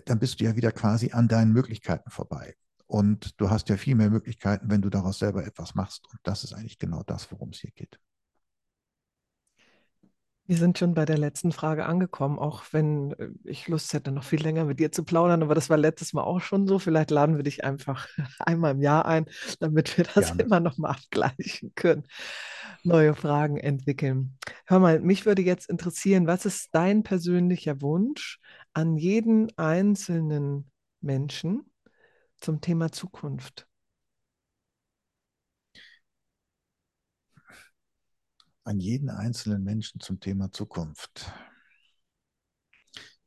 dann 0.06 0.20
bist 0.20 0.40
du 0.40 0.46
ja 0.46 0.56
wieder 0.56 0.72
quasi 0.72 1.12
an 1.12 1.28
deinen 1.28 1.52
Möglichkeiten 1.52 2.10
vorbei. 2.10 2.56
Und 2.88 3.40
du 3.40 3.50
hast 3.50 3.70
ja 3.70 3.78
viel 3.78 3.96
mehr 3.96 4.10
Möglichkeiten, 4.10 4.70
wenn 4.70 4.82
du 4.82 4.90
daraus 4.90 5.20
selber 5.20 5.46
etwas 5.46 5.74
machst. 5.74 6.08
Und 6.12 6.20
das 6.24 6.44
ist 6.44 6.54
eigentlich 6.54 6.78
genau 6.78 7.04
das, 7.04 7.32
worum 7.32 7.50
es 7.50 7.60
hier 7.60 7.72
geht. 7.72 8.00
Wir 10.48 10.58
sind 10.58 10.78
schon 10.78 10.93
bei 10.93 11.06
der 11.06 11.18
letzten 11.18 11.52
Frage 11.52 11.88
angekommen, 11.88 12.38
auch 12.38 12.64
wenn 12.72 13.14
äh, 13.14 13.30
ich 13.46 13.68
Lust 13.68 13.93
hätte, 13.93 14.12
noch 14.12 14.24
viel 14.24 14.41
länger 14.41 14.66
mit 14.66 14.80
dir 14.80 14.91
zu 14.91 15.04
plaudern, 15.04 15.41
aber 15.41 15.56
das 15.56 15.70
war 15.70 15.78
letztes 15.78 16.14
Mal 16.14 16.24
auch 16.24 16.39
schon 16.39 16.68
so. 16.68 16.78
Vielleicht 16.78 17.10
laden 17.10 17.38
wir 17.38 17.43
dich 17.43 17.64
einfach 17.64 18.08
einmal 18.39 18.74
im 18.74 18.82
Jahr 18.82 19.06
ein, 19.06 19.26
damit 19.60 19.98
wir 19.98 20.06
das 20.06 20.28
Gerne. 20.28 20.43
immer 20.43 20.60
noch 20.60 20.78
mal 20.78 20.91
abgleichen 20.91 21.74
können, 21.74 22.04
neue 22.84 23.16
Fragen 23.16 23.58
entwickeln. 23.58 24.38
Hör 24.68 24.80
mal, 24.80 25.00
mich 25.00 25.26
würde 25.26 25.41
jetzt 25.41 25.68
interessieren, 25.68 26.28
was 26.28 26.46
ist 26.46 26.70
dein 26.74 27.02
persönlicher 27.02 27.82
Wunsch 27.82 28.39
an 28.74 28.98
jeden 28.98 29.52
einzelnen 29.58 30.70
Menschen 31.02 31.72
zum 32.38 32.62
Thema 32.62 32.91
Zukunft? 32.91 33.68
An 38.66 38.80
jeden 38.80 39.11
einzelnen 39.11 39.63
Menschen 39.63 40.01
zum 40.01 40.20
Thema 40.20 40.51
Zukunft. 40.51 41.32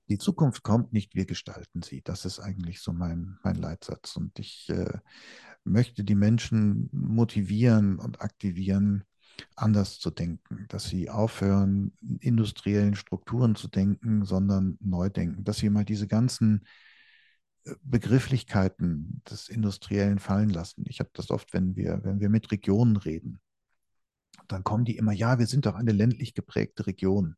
Die 0.09 0.19
Zukunft 0.19 0.65
kommt 0.65 0.93
nicht, 0.93 1.15
wir 1.15 1.27
gestalten 1.27 1.83
sie. 1.83 2.03
Das 2.03 2.25
ist 2.25 2.41
eigentlich 2.41 2.81
so 2.81 2.93
mein, 2.93 3.39
mein 3.45 3.55
Leitsatz. 3.55 4.17
Und 4.17 4.37
ich 4.41 4.69
äh, 4.69 4.99
möchte 5.63 6.03
die 6.03 6.17
Menschen 6.17 6.89
motivieren 6.93 8.01
und 8.01 8.21
aktivieren, 8.21 9.05
anders 9.55 10.01
zu 10.01 10.11
denken, 10.11 10.67
dass 10.71 10.89
sie 10.89 11.09
aufhören, 11.09 11.93
in 12.01 12.17
industriellen 12.17 12.97
Strukturen 12.97 13.55
zu 13.55 13.69
denken, 13.69 14.25
sondern 14.25 14.77
neu 14.81 15.09
denken, 15.09 15.45
dass 15.45 15.59
sie 15.59 15.71
mal 15.71 15.85
diese 15.85 16.09
ganzen 16.09 16.67
äh, 17.63 17.75
Begrifflichkeiten 17.85 19.23
des 19.31 19.49
Industriellen 19.49 20.19
fallen 20.19 20.51
lassen. 20.51 20.83
Ich 20.89 20.99
habe 20.99 21.11
das 21.13 21.31
oft, 21.31 21.53
wenn 21.53 21.77
wir, 21.77 22.01
wenn 22.03 22.19
wir 22.19 22.29
mit 22.29 22.51
Regionen 22.51 22.97
reden, 22.97 23.39
dann 24.53 24.65
kommen 24.65 24.85
die 24.85 24.97
immer, 24.97 25.13
ja, 25.13 25.39
wir 25.39 25.47
sind 25.47 25.67
doch 25.67 25.75
eine 25.75 25.93
ländlich 25.93 26.35
geprägte 26.35 26.87
Region. 26.87 27.37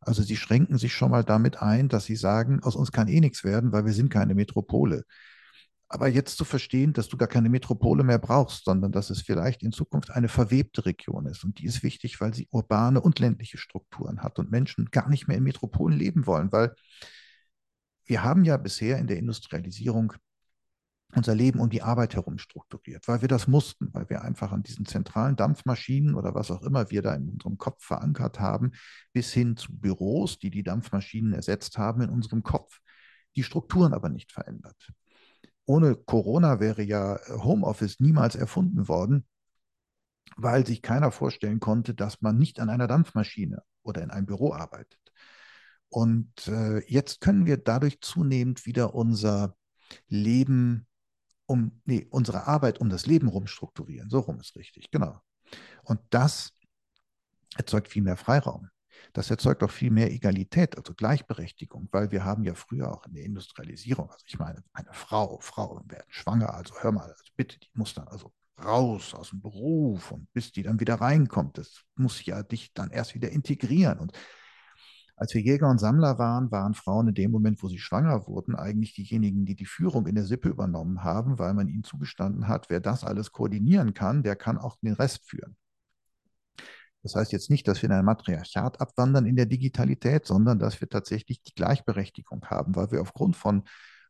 Also 0.00 0.22
sie 0.22 0.36
schränken 0.36 0.78
sich 0.78 0.92
schon 0.94 1.10
mal 1.10 1.24
damit 1.24 1.60
ein, 1.60 1.88
dass 1.88 2.04
sie 2.04 2.16
sagen, 2.16 2.62
aus 2.62 2.76
uns 2.76 2.92
kann 2.92 3.08
eh 3.08 3.20
nichts 3.20 3.44
werden, 3.44 3.72
weil 3.72 3.84
wir 3.84 3.92
sind 3.92 4.10
keine 4.10 4.34
Metropole. 4.34 5.04
Aber 5.90 6.08
jetzt 6.08 6.36
zu 6.36 6.44
verstehen, 6.44 6.92
dass 6.92 7.08
du 7.08 7.16
gar 7.16 7.28
keine 7.28 7.48
Metropole 7.48 8.04
mehr 8.04 8.18
brauchst, 8.18 8.64
sondern 8.64 8.92
dass 8.92 9.08
es 9.08 9.22
vielleicht 9.22 9.62
in 9.62 9.72
Zukunft 9.72 10.10
eine 10.10 10.28
verwebte 10.28 10.84
Region 10.84 11.26
ist. 11.26 11.44
Und 11.44 11.58
die 11.58 11.64
ist 11.64 11.82
wichtig, 11.82 12.20
weil 12.20 12.34
sie 12.34 12.46
urbane 12.50 13.00
und 13.00 13.18
ländliche 13.18 13.56
Strukturen 13.56 14.22
hat 14.22 14.38
und 14.38 14.50
Menschen 14.50 14.90
gar 14.90 15.08
nicht 15.08 15.28
mehr 15.28 15.38
in 15.38 15.44
Metropolen 15.44 15.98
leben 15.98 16.26
wollen, 16.26 16.52
weil 16.52 16.74
wir 18.04 18.22
haben 18.22 18.44
ja 18.44 18.56
bisher 18.58 18.98
in 18.98 19.06
der 19.06 19.18
Industrialisierung 19.18 20.12
unser 21.14 21.34
Leben 21.34 21.60
um 21.60 21.70
die 21.70 21.82
Arbeit 21.82 22.14
herum 22.14 22.38
strukturiert, 22.38 23.08
weil 23.08 23.22
wir 23.22 23.28
das 23.28 23.46
mussten, 23.46 23.92
weil 23.94 24.08
wir 24.10 24.22
einfach 24.22 24.52
an 24.52 24.62
diesen 24.62 24.84
zentralen 24.84 25.36
Dampfmaschinen 25.36 26.14
oder 26.14 26.34
was 26.34 26.50
auch 26.50 26.62
immer 26.62 26.90
wir 26.90 27.02
da 27.02 27.14
in 27.14 27.30
unserem 27.30 27.56
Kopf 27.56 27.82
verankert 27.84 28.40
haben, 28.40 28.72
bis 29.12 29.32
hin 29.32 29.56
zu 29.56 29.76
Büros, 29.76 30.38
die 30.38 30.50
die 30.50 30.62
Dampfmaschinen 30.62 31.32
ersetzt 31.32 31.78
haben 31.78 32.02
in 32.02 32.10
unserem 32.10 32.42
Kopf, 32.42 32.80
die 33.36 33.42
Strukturen 33.42 33.94
aber 33.94 34.10
nicht 34.10 34.32
verändert. 34.32 34.92
Ohne 35.64 35.96
Corona 35.96 36.60
wäre 36.60 36.82
ja 36.82 37.18
Homeoffice 37.28 38.00
niemals 38.00 38.34
erfunden 38.34 38.88
worden, 38.88 39.26
weil 40.36 40.66
sich 40.66 40.82
keiner 40.82 41.10
vorstellen 41.10 41.60
konnte, 41.60 41.94
dass 41.94 42.20
man 42.20 42.38
nicht 42.38 42.60
an 42.60 42.68
einer 42.68 42.86
Dampfmaschine 42.86 43.62
oder 43.82 44.02
in 44.02 44.10
einem 44.10 44.26
Büro 44.26 44.52
arbeitet. 44.52 45.00
Und 45.88 46.48
äh, 46.48 46.80
jetzt 46.86 47.20
können 47.20 47.46
wir 47.46 47.56
dadurch 47.56 48.00
zunehmend 48.02 48.66
wieder 48.66 48.94
unser 48.94 49.56
Leben 50.08 50.87
um, 51.48 51.80
nee, 51.86 52.06
unsere 52.10 52.46
Arbeit 52.46 52.80
um 52.80 52.90
das 52.90 53.06
Leben 53.06 53.28
rumstrukturieren. 53.28 54.10
So 54.10 54.20
rum 54.20 54.38
ist 54.38 54.54
richtig, 54.54 54.90
genau. 54.90 55.20
Und 55.82 56.00
das 56.10 56.52
erzeugt 57.56 57.88
viel 57.88 58.02
mehr 58.02 58.18
Freiraum. 58.18 58.68
Das 59.14 59.30
erzeugt 59.30 59.62
auch 59.62 59.70
viel 59.70 59.90
mehr 59.90 60.12
Egalität, 60.12 60.76
also 60.76 60.92
Gleichberechtigung, 60.92 61.88
weil 61.90 62.10
wir 62.10 62.24
haben 62.24 62.44
ja 62.44 62.54
früher 62.54 62.92
auch 62.92 63.06
in 63.06 63.14
der 63.14 63.24
Industrialisierung, 63.24 64.10
also 64.10 64.24
ich 64.26 64.38
meine, 64.38 64.62
eine 64.72 64.92
Frau, 64.92 65.38
Frauen 65.40 65.90
werden 65.90 66.06
schwanger, 66.08 66.52
also 66.52 66.74
hör 66.80 66.92
mal, 66.92 67.08
also 67.08 67.24
bitte, 67.36 67.58
die 67.58 67.70
muss 67.72 67.94
dann 67.94 68.08
also 68.08 68.32
raus 68.62 69.14
aus 69.14 69.30
dem 69.30 69.40
Beruf 69.40 70.10
und 70.10 70.30
bis 70.32 70.52
die 70.52 70.64
dann 70.64 70.80
wieder 70.80 70.96
reinkommt, 70.96 71.56
das 71.58 71.84
muss 71.94 72.24
ja 72.26 72.42
dich 72.42 72.74
dann 72.74 72.90
erst 72.90 73.14
wieder 73.14 73.30
integrieren 73.30 73.98
und 74.00 74.12
als 75.18 75.34
wir 75.34 75.40
Jäger 75.40 75.68
und 75.68 75.78
Sammler 75.78 76.18
waren, 76.18 76.50
waren 76.52 76.74
Frauen 76.74 77.08
in 77.08 77.14
dem 77.14 77.32
Moment, 77.32 77.60
wo 77.62 77.68
sie 77.68 77.78
schwanger 77.78 78.28
wurden, 78.28 78.54
eigentlich 78.54 78.94
diejenigen, 78.94 79.44
die 79.44 79.56
die 79.56 79.66
Führung 79.66 80.06
in 80.06 80.14
der 80.14 80.24
Sippe 80.24 80.48
übernommen 80.48 81.02
haben, 81.02 81.40
weil 81.40 81.54
man 81.54 81.66
ihnen 81.66 81.82
zugestanden 81.82 82.46
hat, 82.46 82.70
wer 82.70 82.78
das 82.78 83.02
alles 83.02 83.32
koordinieren 83.32 83.94
kann, 83.94 84.22
der 84.22 84.36
kann 84.36 84.58
auch 84.58 84.76
den 84.76 84.94
Rest 84.94 85.28
führen. 85.28 85.56
Das 87.02 87.16
heißt 87.16 87.32
jetzt 87.32 87.50
nicht, 87.50 87.66
dass 87.66 87.82
wir 87.82 87.88
in 87.88 87.96
ein 87.96 88.04
Matriarchat 88.04 88.80
abwandern 88.80 89.26
in 89.26 89.34
der 89.34 89.46
Digitalität, 89.46 90.24
sondern 90.24 90.60
dass 90.60 90.80
wir 90.80 90.88
tatsächlich 90.88 91.42
die 91.42 91.54
Gleichberechtigung 91.54 92.44
haben, 92.46 92.76
weil 92.76 92.92
wir 92.92 93.00
aufgrund 93.00 93.36
von 93.36 93.64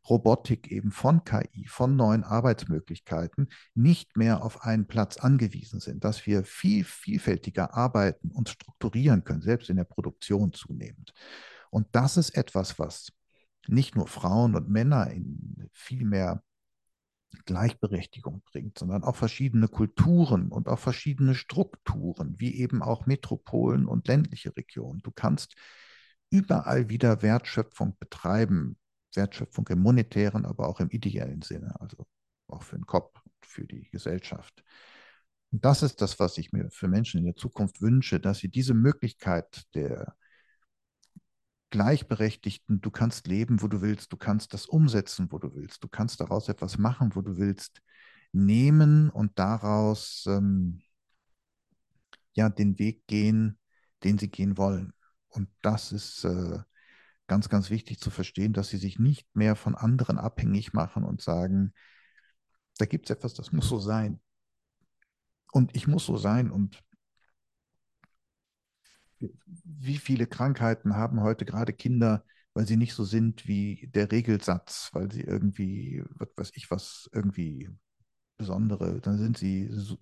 Robotik 0.07 0.71
eben 0.71 0.91
von 0.91 1.23
KI, 1.23 1.67
von 1.67 1.95
neuen 1.95 2.23
Arbeitsmöglichkeiten 2.23 3.49
nicht 3.73 4.17
mehr 4.17 4.43
auf 4.43 4.63
einen 4.63 4.87
Platz 4.87 5.17
angewiesen 5.17 5.79
sind, 5.79 6.03
dass 6.03 6.25
wir 6.25 6.43
viel 6.43 6.83
vielfältiger 6.83 7.73
arbeiten 7.73 8.31
und 8.31 8.49
strukturieren 8.49 9.23
können, 9.23 9.41
selbst 9.41 9.69
in 9.69 9.77
der 9.77 9.83
Produktion 9.83 10.53
zunehmend. 10.53 11.13
Und 11.69 11.87
das 11.91 12.17
ist 12.17 12.31
etwas, 12.31 12.79
was 12.79 13.11
nicht 13.67 13.95
nur 13.95 14.07
Frauen 14.07 14.55
und 14.55 14.69
Männer 14.69 15.11
in 15.11 15.69
viel 15.73 16.05
mehr 16.05 16.43
Gleichberechtigung 17.45 18.41
bringt, 18.43 18.79
sondern 18.79 19.03
auch 19.03 19.15
verschiedene 19.15 19.67
Kulturen 19.67 20.49
und 20.49 20.67
auch 20.67 20.79
verschiedene 20.79 21.35
Strukturen, 21.35 22.39
wie 22.39 22.55
eben 22.55 22.81
auch 22.81 23.05
Metropolen 23.05 23.85
und 23.85 24.07
ländliche 24.07 24.55
Regionen. 24.55 25.01
Du 25.03 25.11
kannst 25.11 25.55
überall 26.31 26.89
wieder 26.89 27.21
Wertschöpfung 27.21 27.97
betreiben, 27.99 28.77
Wertschöpfung 29.15 29.67
im 29.69 29.79
monetären, 29.79 30.45
aber 30.45 30.67
auch 30.67 30.79
im 30.79 30.89
ideellen 30.89 31.41
Sinne, 31.41 31.79
also 31.79 32.07
auch 32.47 32.63
für 32.63 32.75
den 32.77 32.85
Kopf, 32.85 33.19
für 33.41 33.65
die 33.65 33.89
Gesellschaft. 33.91 34.63
Und 35.51 35.65
das 35.65 35.83
ist 35.83 36.01
das, 36.01 36.19
was 36.19 36.37
ich 36.37 36.51
mir 36.51 36.69
für 36.69 36.87
Menschen 36.87 37.19
in 37.19 37.25
der 37.25 37.35
Zukunft 37.35 37.81
wünsche, 37.81 38.19
dass 38.19 38.39
sie 38.39 38.49
diese 38.49 38.73
Möglichkeit 38.73 39.63
der 39.73 40.15
gleichberechtigten, 41.71 42.81
du 42.81 42.91
kannst 42.91 43.27
leben, 43.27 43.61
wo 43.61 43.67
du 43.67 43.81
willst, 43.81 44.11
du 44.11 44.17
kannst 44.17 44.53
das 44.53 44.65
umsetzen, 44.65 45.31
wo 45.31 45.37
du 45.37 45.53
willst, 45.55 45.83
du 45.83 45.87
kannst 45.87 46.19
daraus 46.19 46.49
etwas 46.49 46.77
machen, 46.77 47.15
wo 47.15 47.21
du 47.21 47.37
willst, 47.37 47.81
nehmen 48.31 49.09
und 49.09 49.37
daraus 49.39 50.25
ähm, 50.27 50.81
ja 52.33 52.49
den 52.49 52.77
Weg 52.79 53.05
gehen, 53.07 53.59
den 54.03 54.17
sie 54.17 54.29
gehen 54.29 54.57
wollen. 54.57 54.93
Und 55.27 55.49
das 55.61 55.91
ist 55.91 56.23
äh, 56.23 56.59
ganz, 57.29 57.47
ganz 57.47 57.69
wichtig 57.69 57.99
zu 57.99 58.09
verstehen, 58.09 58.51
dass 58.51 58.67
sie 58.67 58.77
sich 58.77 58.99
nicht 58.99 59.33
mehr 59.33 59.55
von 59.55 59.75
anderen 59.75 60.17
abhängig 60.17 60.73
machen 60.73 61.05
und 61.05 61.21
sagen, 61.21 61.73
da 62.77 62.85
gibt 62.85 63.09
es 63.09 63.15
etwas, 63.15 63.33
das 63.33 63.53
muss 63.53 63.69
so 63.69 63.79
sein. 63.79 64.19
Und 65.51 65.75
ich 65.75 65.87
muss 65.87 66.05
so 66.05 66.17
sein. 66.17 66.51
Und 66.51 66.83
wie 69.19 69.97
viele 69.97 70.27
Krankheiten 70.27 70.95
haben 70.95 71.21
heute 71.21 71.45
gerade 71.45 71.73
Kinder, 71.73 72.25
weil 72.53 72.67
sie 72.67 72.77
nicht 72.77 72.93
so 72.93 73.03
sind 73.03 73.47
wie 73.47 73.89
der 73.93 74.11
Regelsatz, 74.11 74.89
weil 74.93 75.11
sie 75.11 75.21
irgendwie, 75.21 76.03
was 76.15 76.29
weiß 76.35 76.51
ich 76.55 76.71
was, 76.71 77.09
irgendwie 77.13 77.69
besondere, 78.37 79.01
dann 79.01 79.17
sind 79.17 79.37
sie 79.37 79.67
so, 79.71 79.97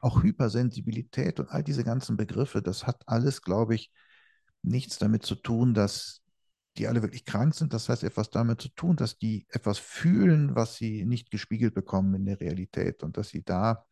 auch 0.00 0.22
Hypersensibilität 0.22 1.38
und 1.40 1.48
all 1.48 1.62
diese 1.62 1.84
ganzen 1.84 2.16
Begriffe, 2.16 2.60
das 2.60 2.86
hat 2.86 3.02
alles, 3.06 3.42
glaube 3.42 3.76
ich, 3.76 3.92
nichts 4.62 4.98
damit 4.98 5.24
zu 5.24 5.36
tun, 5.36 5.74
dass 5.74 6.21
die 6.76 6.88
alle 6.88 7.02
wirklich 7.02 7.24
krank 7.24 7.54
sind. 7.54 7.72
Das 7.72 7.88
heißt, 7.88 8.02
etwas 8.04 8.30
damit 8.30 8.60
zu 8.60 8.68
tun, 8.70 8.96
dass 8.96 9.18
die 9.18 9.46
etwas 9.50 9.78
fühlen, 9.78 10.54
was 10.54 10.76
sie 10.76 11.04
nicht 11.04 11.30
gespiegelt 11.30 11.74
bekommen 11.74 12.14
in 12.14 12.24
der 12.26 12.40
Realität 12.40 13.02
und 13.02 13.16
dass 13.16 13.28
sie 13.28 13.42
da 13.42 13.84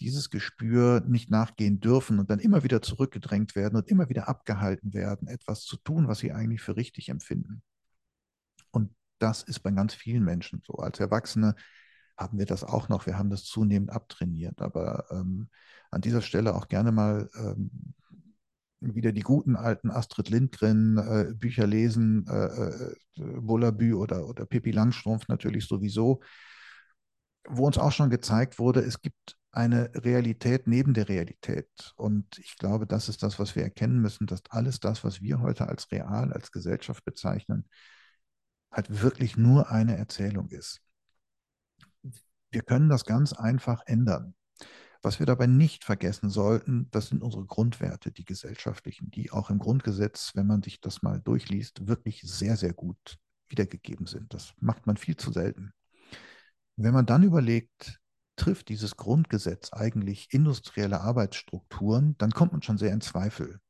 dieses 0.00 0.30
Gespür 0.30 1.02
nicht 1.06 1.30
nachgehen 1.30 1.80
dürfen 1.80 2.18
und 2.18 2.30
dann 2.30 2.38
immer 2.38 2.62
wieder 2.62 2.82
zurückgedrängt 2.82 3.56
werden 3.56 3.76
und 3.76 3.88
immer 3.88 4.08
wieder 4.08 4.28
abgehalten 4.28 4.92
werden, 4.92 5.26
etwas 5.28 5.62
zu 5.62 5.76
tun, 5.78 6.06
was 6.06 6.18
sie 6.18 6.32
eigentlich 6.32 6.60
für 6.60 6.76
richtig 6.76 7.08
empfinden. 7.08 7.62
Und 8.70 8.94
das 9.18 9.42
ist 9.42 9.60
bei 9.60 9.70
ganz 9.70 9.94
vielen 9.94 10.24
Menschen 10.24 10.62
so. 10.64 10.74
Als 10.74 11.00
Erwachsene 11.00 11.54
haben 12.16 12.38
wir 12.38 12.46
das 12.46 12.64
auch 12.64 12.88
noch. 12.88 13.06
Wir 13.06 13.18
haben 13.18 13.30
das 13.30 13.44
zunehmend 13.44 13.90
abtrainiert. 13.90 14.60
Aber 14.60 15.06
ähm, 15.10 15.48
an 15.90 16.00
dieser 16.00 16.22
Stelle 16.22 16.54
auch 16.54 16.68
gerne 16.68 16.92
mal 16.92 17.30
ähm, 17.34 17.70
wieder 18.94 19.12
die 19.12 19.22
guten 19.22 19.56
alten 19.56 19.90
Astrid 19.90 20.28
Lindgren 20.28 20.98
äh, 20.98 21.34
Bücher 21.34 21.66
lesen, 21.66 22.26
äh, 22.28 22.94
Bullabü 23.40 23.90
äh, 23.90 23.94
oder, 23.94 24.26
oder 24.26 24.46
Pippi 24.46 24.70
Langstrumpf 24.70 25.28
natürlich 25.28 25.66
sowieso, 25.66 26.20
wo 27.48 27.66
uns 27.66 27.78
auch 27.78 27.92
schon 27.92 28.10
gezeigt 28.10 28.58
wurde, 28.58 28.80
es 28.80 29.00
gibt 29.00 29.36
eine 29.52 29.90
Realität 29.94 30.66
neben 30.66 30.92
der 30.92 31.08
Realität. 31.08 31.94
Und 31.96 32.38
ich 32.38 32.56
glaube, 32.56 32.86
das 32.86 33.08
ist 33.08 33.22
das, 33.22 33.38
was 33.38 33.56
wir 33.56 33.62
erkennen 33.62 34.00
müssen, 34.00 34.26
dass 34.26 34.42
alles 34.50 34.80
das, 34.80 35.02
was 35.02 35.22
wir 35.22 35.40
heute 35.40 35.68
als 35.68 35.90
real, 35.90 36.32
als 36.32 36.52
Gesellschaft 36.52 37.04
bezeichnen, 37.04 37.66
halt 38.70 39.02
wirklich 39.02 39.36
nur 39.36 39.70
eine 39.70 39.96
Erzählung 39.96 40.48
ist. 40.50 40.82
Wir 42.50 42.62
können 42.62 42.88
das 42.88 43.04
ganz 43.04 43.32
einfach 43.32 43.82
ändern 43.86 44.34
Was 45.06 45.20
wir 45.20 45.26
dabei 45.26 45.46
nicht 45.46 45.84
vergessen 45.84 46.30
sollten, 46.30 46.88
das 46.90 47.06
sind 47.10 47.22
unsere 47.22 47.44
Grundwerte, 47.44 48.10
die 48.10 48.24
gesellschaftlichen, 48.24 49.08
die 49.08 49.30
auch 49.30 49.50
im 49.50 49.60
Grundgesetz, 49.60 50.32
wenn 50.34 50.48
man 50.48 50.64
sich 50.64 50.80
das 50.80 51.00
mal 51.00 51.20
durchliest, 51.20 51.86
wirklich 51.86 52.22
sehr, 52.22 52.56
sehr 52.56 52.72
gut 52.72 53.16
wiedergegeben 53.46 54.08
sind. 54.08 54.34
Das 54.34 54.52
macht 54.58 54.88
man 54.88 54.96
viel 54.96 55.16
zu 55.16 55.30
selten. 55.30 55.72
Wenn 56.74 56.92
man 56.92 57.06
dann 57.06 57.22
überlegt, 57.22 58.00
trifft 58.34 58.68
dieses 58.68 58.96
Grundgesetz 58.96 59.72
eigentlich 59.72 60.26
industrielle 60.32 61.00
Arbeitsstrukturen, 61.00 62.16
dann 62.18 62.32
kommt 62.32 62.50
man 62.50 62.62
schon 62.62 62.76
sehr 62.76 62.92
in 62.92 63.00
Zweifel. 63.00 63.60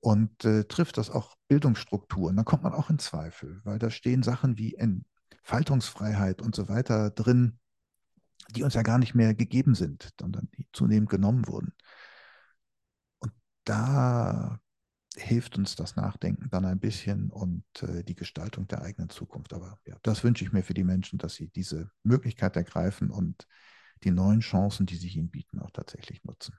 Und 0.00 0.44
äh, 0.44 0.64
trifft 0.64 0.98
das 0.98 1.08
auch 1.08 1.36
Bildungsstrukturen, 1.46 2.34
dann 2.34 2.44
kommt 2.44 2.64
man 2.64 2.74
auch 2.74 2.90
in 2.90 2.98
Zweifel, 2.98 3.60
weil 3.62 3.78
da 3.78 3.90
stehen 3.90 4.24
Sachen 4.24 4.58
wie 4.58 4.74
Entfaltungsfreiheit 4.74 6.42
und 6.42 6.56
so 6.56 6.68
weiter 6.68 7.10
drin, 7.10 7.60
die 8.50 8.62
uns 8.62 8.74
ja 8.74 8.82
gar 8.82 8.98
nicht 8.98 9.14
mehr 9.14 9.34
gegeben 9.34 9.74
sind, 9.74 10.10
sondern 10.18 10.48
die 10.56 10.66
zunehmend 10.72 11.10
genommen 11.10 11.46
wurden. 11.46 11.72
Und 13.18 13.32
da 13.64 14.60
hilft 15.16 15.58
uns 15.58 15.76
das 15.76 15.96
Nachdenken 15.96 16.48
dann 16.50 16.64
ein 16.64 16.80
bisschen 16.80 17.30
und 17.30 17.64
äh, 17.82 18.04
die 18.04 18.14
Gestaltung 18.14 18.68
der 18.68 18.82
eigenen 18.82 19.10
Zukunft. 19.10 19.52
Aber 19.52 19.78
ja, 19.86 19.96
das 20.02 20.24
wünsche 20.24 20.44
ich 20.44 20.52
mir 20.52 20.62
für 20.62 20.74
die 20.74 20.84
Menschen, 20.84 21.18
dass 21.18 21.34
sie 21.34 21.48
diese 21.48 21.90
Möglichkeit 22.02 22.56
ergreifen 22.56 23.10
und 23.10 23.46
die 24.04 24.10
neuen 24.10 24.40
Chancen, 24.40 24.86
die 24.86 24.96
sich 24.96 25.16
ihnen 25.16 25.30
bieten, 25.30 25.58
auch 25.60 25.70
tatsächlich 25.70 26.22
nutzen. 26.24 26.54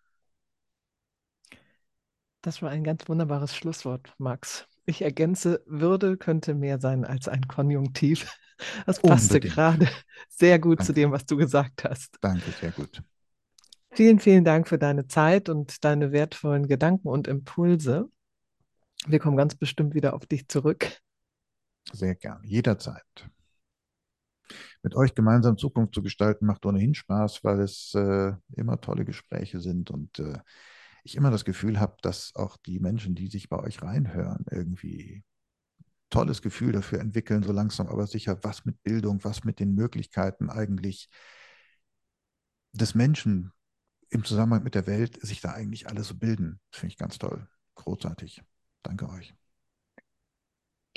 Das 2.41 2.61
war 2.61 2.69
ein 2.69 2.83
ganz 2.83 3.07
wunderbares 3.09 3.55
Schlusswort, 3.55 4.13
Max. 4.17 4.68
Ich 4.89 5.03
ergänze, 5.03 5.61
Würde 5.67 6.17
könnte 6.17 6.55
mehr 6.55 6.79
sein 6.79 7.05
als 7.05 7.27
ein 7.27 7.47
Konjunktiv. 7.47 8.27
Das 8.85 8.99
passte 8.99 9.35
Unbedingt. 9.35 9.53
gerade 9.53 9.87
sehr 10.27 10.59
gut 10.59 10.79
Danke. 10.79 10.87
zu 10.87 10.91
dem, 10.91 11.11
was 11.11 11.25
du 11.25 11.37
gesagt 11.37 11.85
hast. 11.85 12.17
Danke, 12.19 12.51
sehr 12.51 12.71
gut. 12.71 13.01
Vielen, 13.91 14.19
vielen 14.19 14.43
Dank 14.43 14.67
für 14.67 14.77
deine 14.77 15.07
Zeit 15.07 15.47
und 15.47 15.85
deine 15.85 16.11
wertvollen 16.11 16.67
Gedanken 16.67 17.07
und 17.07 17.29
Impulse. 17.29 18.09
Wir 19.07 19.19
kommen 19.19 19.37
ganz 19.37 19.55
bestimmt 19.55 19.93
wieder 19.93 20.13
auf 20.13 20.25
dich 20.25 20.49
zurück. 20.49 20.91
Sehr 21.93 22.15
gern, 22.15 22.41
jederzeit. 22.43 23.29
Mit 24.83 24.93
euch 24.93 25.15
gemeinsam 25.15 25.57
Zukunft 25.57 25.95
zu 25.95 26.03
gestalten 26.03 26.45
macht 26.45 26.65
ohnehin 26.65 26.95
Spaß, 26.95 27.45
weil 27.45 27.61
es 27.61 27.93
äh, 27.95 28.33
immer 28.57 28.81
tolle 28.81 29.05
Gespräche 29.05 29.61
sind 29.61 29.89
und 29.89 30.19
äh, 30.19 30.37
ich 31.09 31.15
immer 31.15 31.31
das 31.31 31.45
Gefühl 31.45 31.79
habe, 31.79 31.97
dass 32.01 32.35
auch 32.35 32.57
die 32.57 32.79
Menschen, 32.79 33.15
die 33.15 33.27
sich 33.27 33.49
bei 33.49 33.59
euch 33.59 33.81
reinhören, 33.81 34.45
irgendwie 34.49 35.23
tolles 36.09 36.41
Gefühl 36.41 36.71
dafür 36.71 36.99
entwickeln, 36.99 37.43
so 37.43 37.51
langsam 37.51 37.87
aber 37.87 38.07
sicher, 38.07 38.43
was 38.43 38.65
mit 38.65 38.81
Bildung, 38.83 39.23
was 39.23 39.43
mit 39.43 39.59
den 39.59 39.73
Möglichkeiten 39.75 40.49
eigentlich 40.49 41.09
des 42.73 42.95
Menschen 42.95 43.51
im 44.09 44.23
Zusammenhang 44.23 44.63
mit 44.63 44.75
der 44.75 44.87
Welt 44.87 45.19
sich 45.21 45.41
da 45.41 45.51
eigentlich 45.51 45.87
alles 45.87 46.07
so 46.07 46.15
bilden. 46.15 46.59
Das 46.71 46.79
finde 46.79 46.93
ich 46.93 46.97
ganz 46.97 47.17
toll. 47.19 47.47
Großartig. 47.75 48.41
Danke 48.83 49.09
euch. 49.09 49.38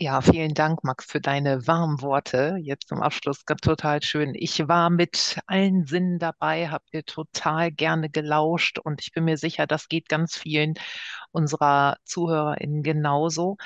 Ja, 0.03 0.21
vielen 0.21 0.55
Dank, 0.55 0.83
Max, 0.83 1.05
für 1.05 1.21
deine 1.21 1.65
warmen 1.69 2.03
Worte. 2.03 2.57
Jetzt 2.61 2.89
zum 2.89 3.01
Abschluss 3.01 3.45
ganz 3.47 3.61
total 3.61 4.03
schön. 4.03 4.35
Ich 4.35 4.67
war 4.67 4.91
mit 4.91 5.39
allen 5.47 5.87
Sinnen 5.87 6.19
dabei, 6.19 6.71
habe 6.71 6.83
dir 6.93 7.05
total 7.05 7.71
gerne 7.71 8.11
gelauscht 8.11 8.81
und 8.81 9.01
ich 9.01 9.13
bin 9.13 9.23
mir 9.23 9.37
sicher, 9.37 9.69
das 9.69 9.87
geht 9.87 10.09
ganz 10.09 10.37
vielen 10.37 10.75
unserer 11.31 11.99
ZuhörerInnen 12.05 12.83
genauso. 12.83 13.59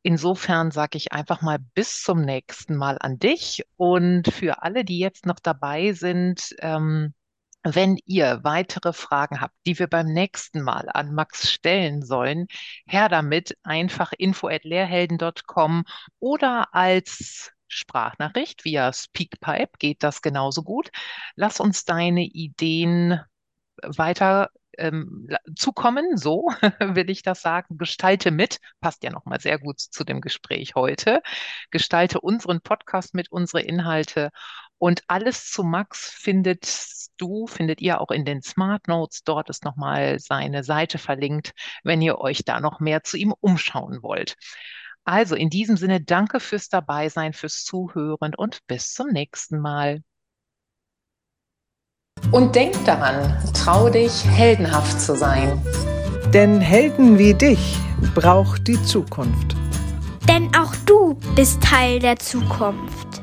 Insofern 0.00 0.70
sage 0.70 0.96
ich 0.96 1.12
einfach 1.12 1.42
mal 1.42 1.58
bis 1.74 2.02
zum 2.02 2.22
nächsten 2.22 2.74
Mal 2.74 2.96
an 2.98 3.18
dich 3.18 3.62
und 3.76 4.32
für 4.32 4.62
alle, 4.62 4.86
die 4.86 4.98
jetzt 4.98 5.26
noch 5.26 5.40
dabei 5.40 5.92
sind, 5.92 6.56
ähm, 6.60 7.12
wenn 7.64 7.98
ihr 8.06 8.40
weitere 8.42 8.92
Fragen 8.92 9.40
habt, 9.40 9.54
die 9.66 9.78
wir 9.78 9.86
beim 9.86 10.06
nächsten 10.06 10.62
Mal 10.62 10.88
an 10.92 11.14
Max 11.14 11.50
stellen 11.50 12.02
sollen, 12.02 12.46
her 12.86 13.08
damit, 13.08 13.56
einfach 13.62 14.12
info@lehrhelden.com 14.16 15.84
oder 16.18 16.74
als 16.74 17.52
Sprachnachricht 17.68 18.64
via 18.64 18.92
Speakpipe 18.92 19.72
geht 19.78 20.02
das 20.02 20.22
genauso 20.22 20.62
gut. 20.62 20.90
Lass 21.36 21.60
uns 21.60 21.84
deine 21.84 22.22
Ideen 22.24 23.20
weiter 23.82 24.50
ähm, 24.78 25.28
zukommen, 25.56 26.16
so 26.16 26.48
will 26.80 27.10
ich 27.10 27.22
das 27.22 27.42
sagen. 27.42 27.78
Gestalte 27.78 28.30
mit, 28.30 28.58
passt 28.80 29.02
ja 29.04 29.10
nochmal 29.10 29.40
sehr 29.40 29.58
gut 29.58 29.80
zu 29.80 30.04
dem 30.04 30.20
Gespräch 30.20 30.74
heute. 30.74 31.22
Gestalte 31.70 32.20
unseren 32.20 32.60
Podcast 32.60 33.14
mit, 33.14 33.30
unsere 33.30 33.62
Inhalte 33.62 34.30
und 34.82 35.04
alles 35.06 35.48
zu 35.48 35.62
Max 35.62 36.10
findet 36.10 36.66
du, 37.16 37.46
findet 37.46 37.80
ihr 37.80 38.00
auch 38.00 38.10
in 38.10 38.24
den 38.24 38.42
Smart 38.42 38.88
Notes. 38.88 39.22
Dort 39.22 39.48
ist 39.48 39.64
nochmal 39.64 40.18
seine 40.18 40.64
Seite 40.64 40.98
verlinkt, 40.98 41.52
wenn 41.84 42.02
ihr 42.02 42.18
euch 42.18 42.44
da 42.44 42.58
noch 42.58 42.80
mehr 42.80 43.04
zu 43.04 43.16
ihm 43.16 43.32
umschauen 43.38 44.02
wollt. 44.02 44.34
Also 45.04 45.36
in 45.36 45.50
diesem 45.50 45.76
Sinne, 45.76 46.00
danke 46.00 46.40
fürs 46.40 46.68
Dabeisein, 46.68 47.32
fürs 47.32 47.62
Zuhören 47.62 48.34
und 48.36 48.66
bis 48.66 48.92
zum 48.92 49.06
nächsten 49.10 49.60
Mal. 49.60 50.00
Und 52.32 52.56
denk 52.56 52.74
daran, 52.84 53.40
trau 53.54 53.88
dich, 53.88 54.24
heldenhaft 54.24 55.00
zu 55.00 55.14
sein. 55.14 55.64
Denn 56.34 56.60
Helden 56.60 57.20
wie 57.20 57.34
dich 57.34 57.76
braucht 58.16 58.66
die 58.66 58.82
Zukunft. 58.82 59.54
Denn 60.28 60.52
auch 60.56 60.74
du 60.86 61.14
bist 61.36 61.62
Teil 61.62 62.00
der 62.00 62.16
Zukunft. 62.16 63.21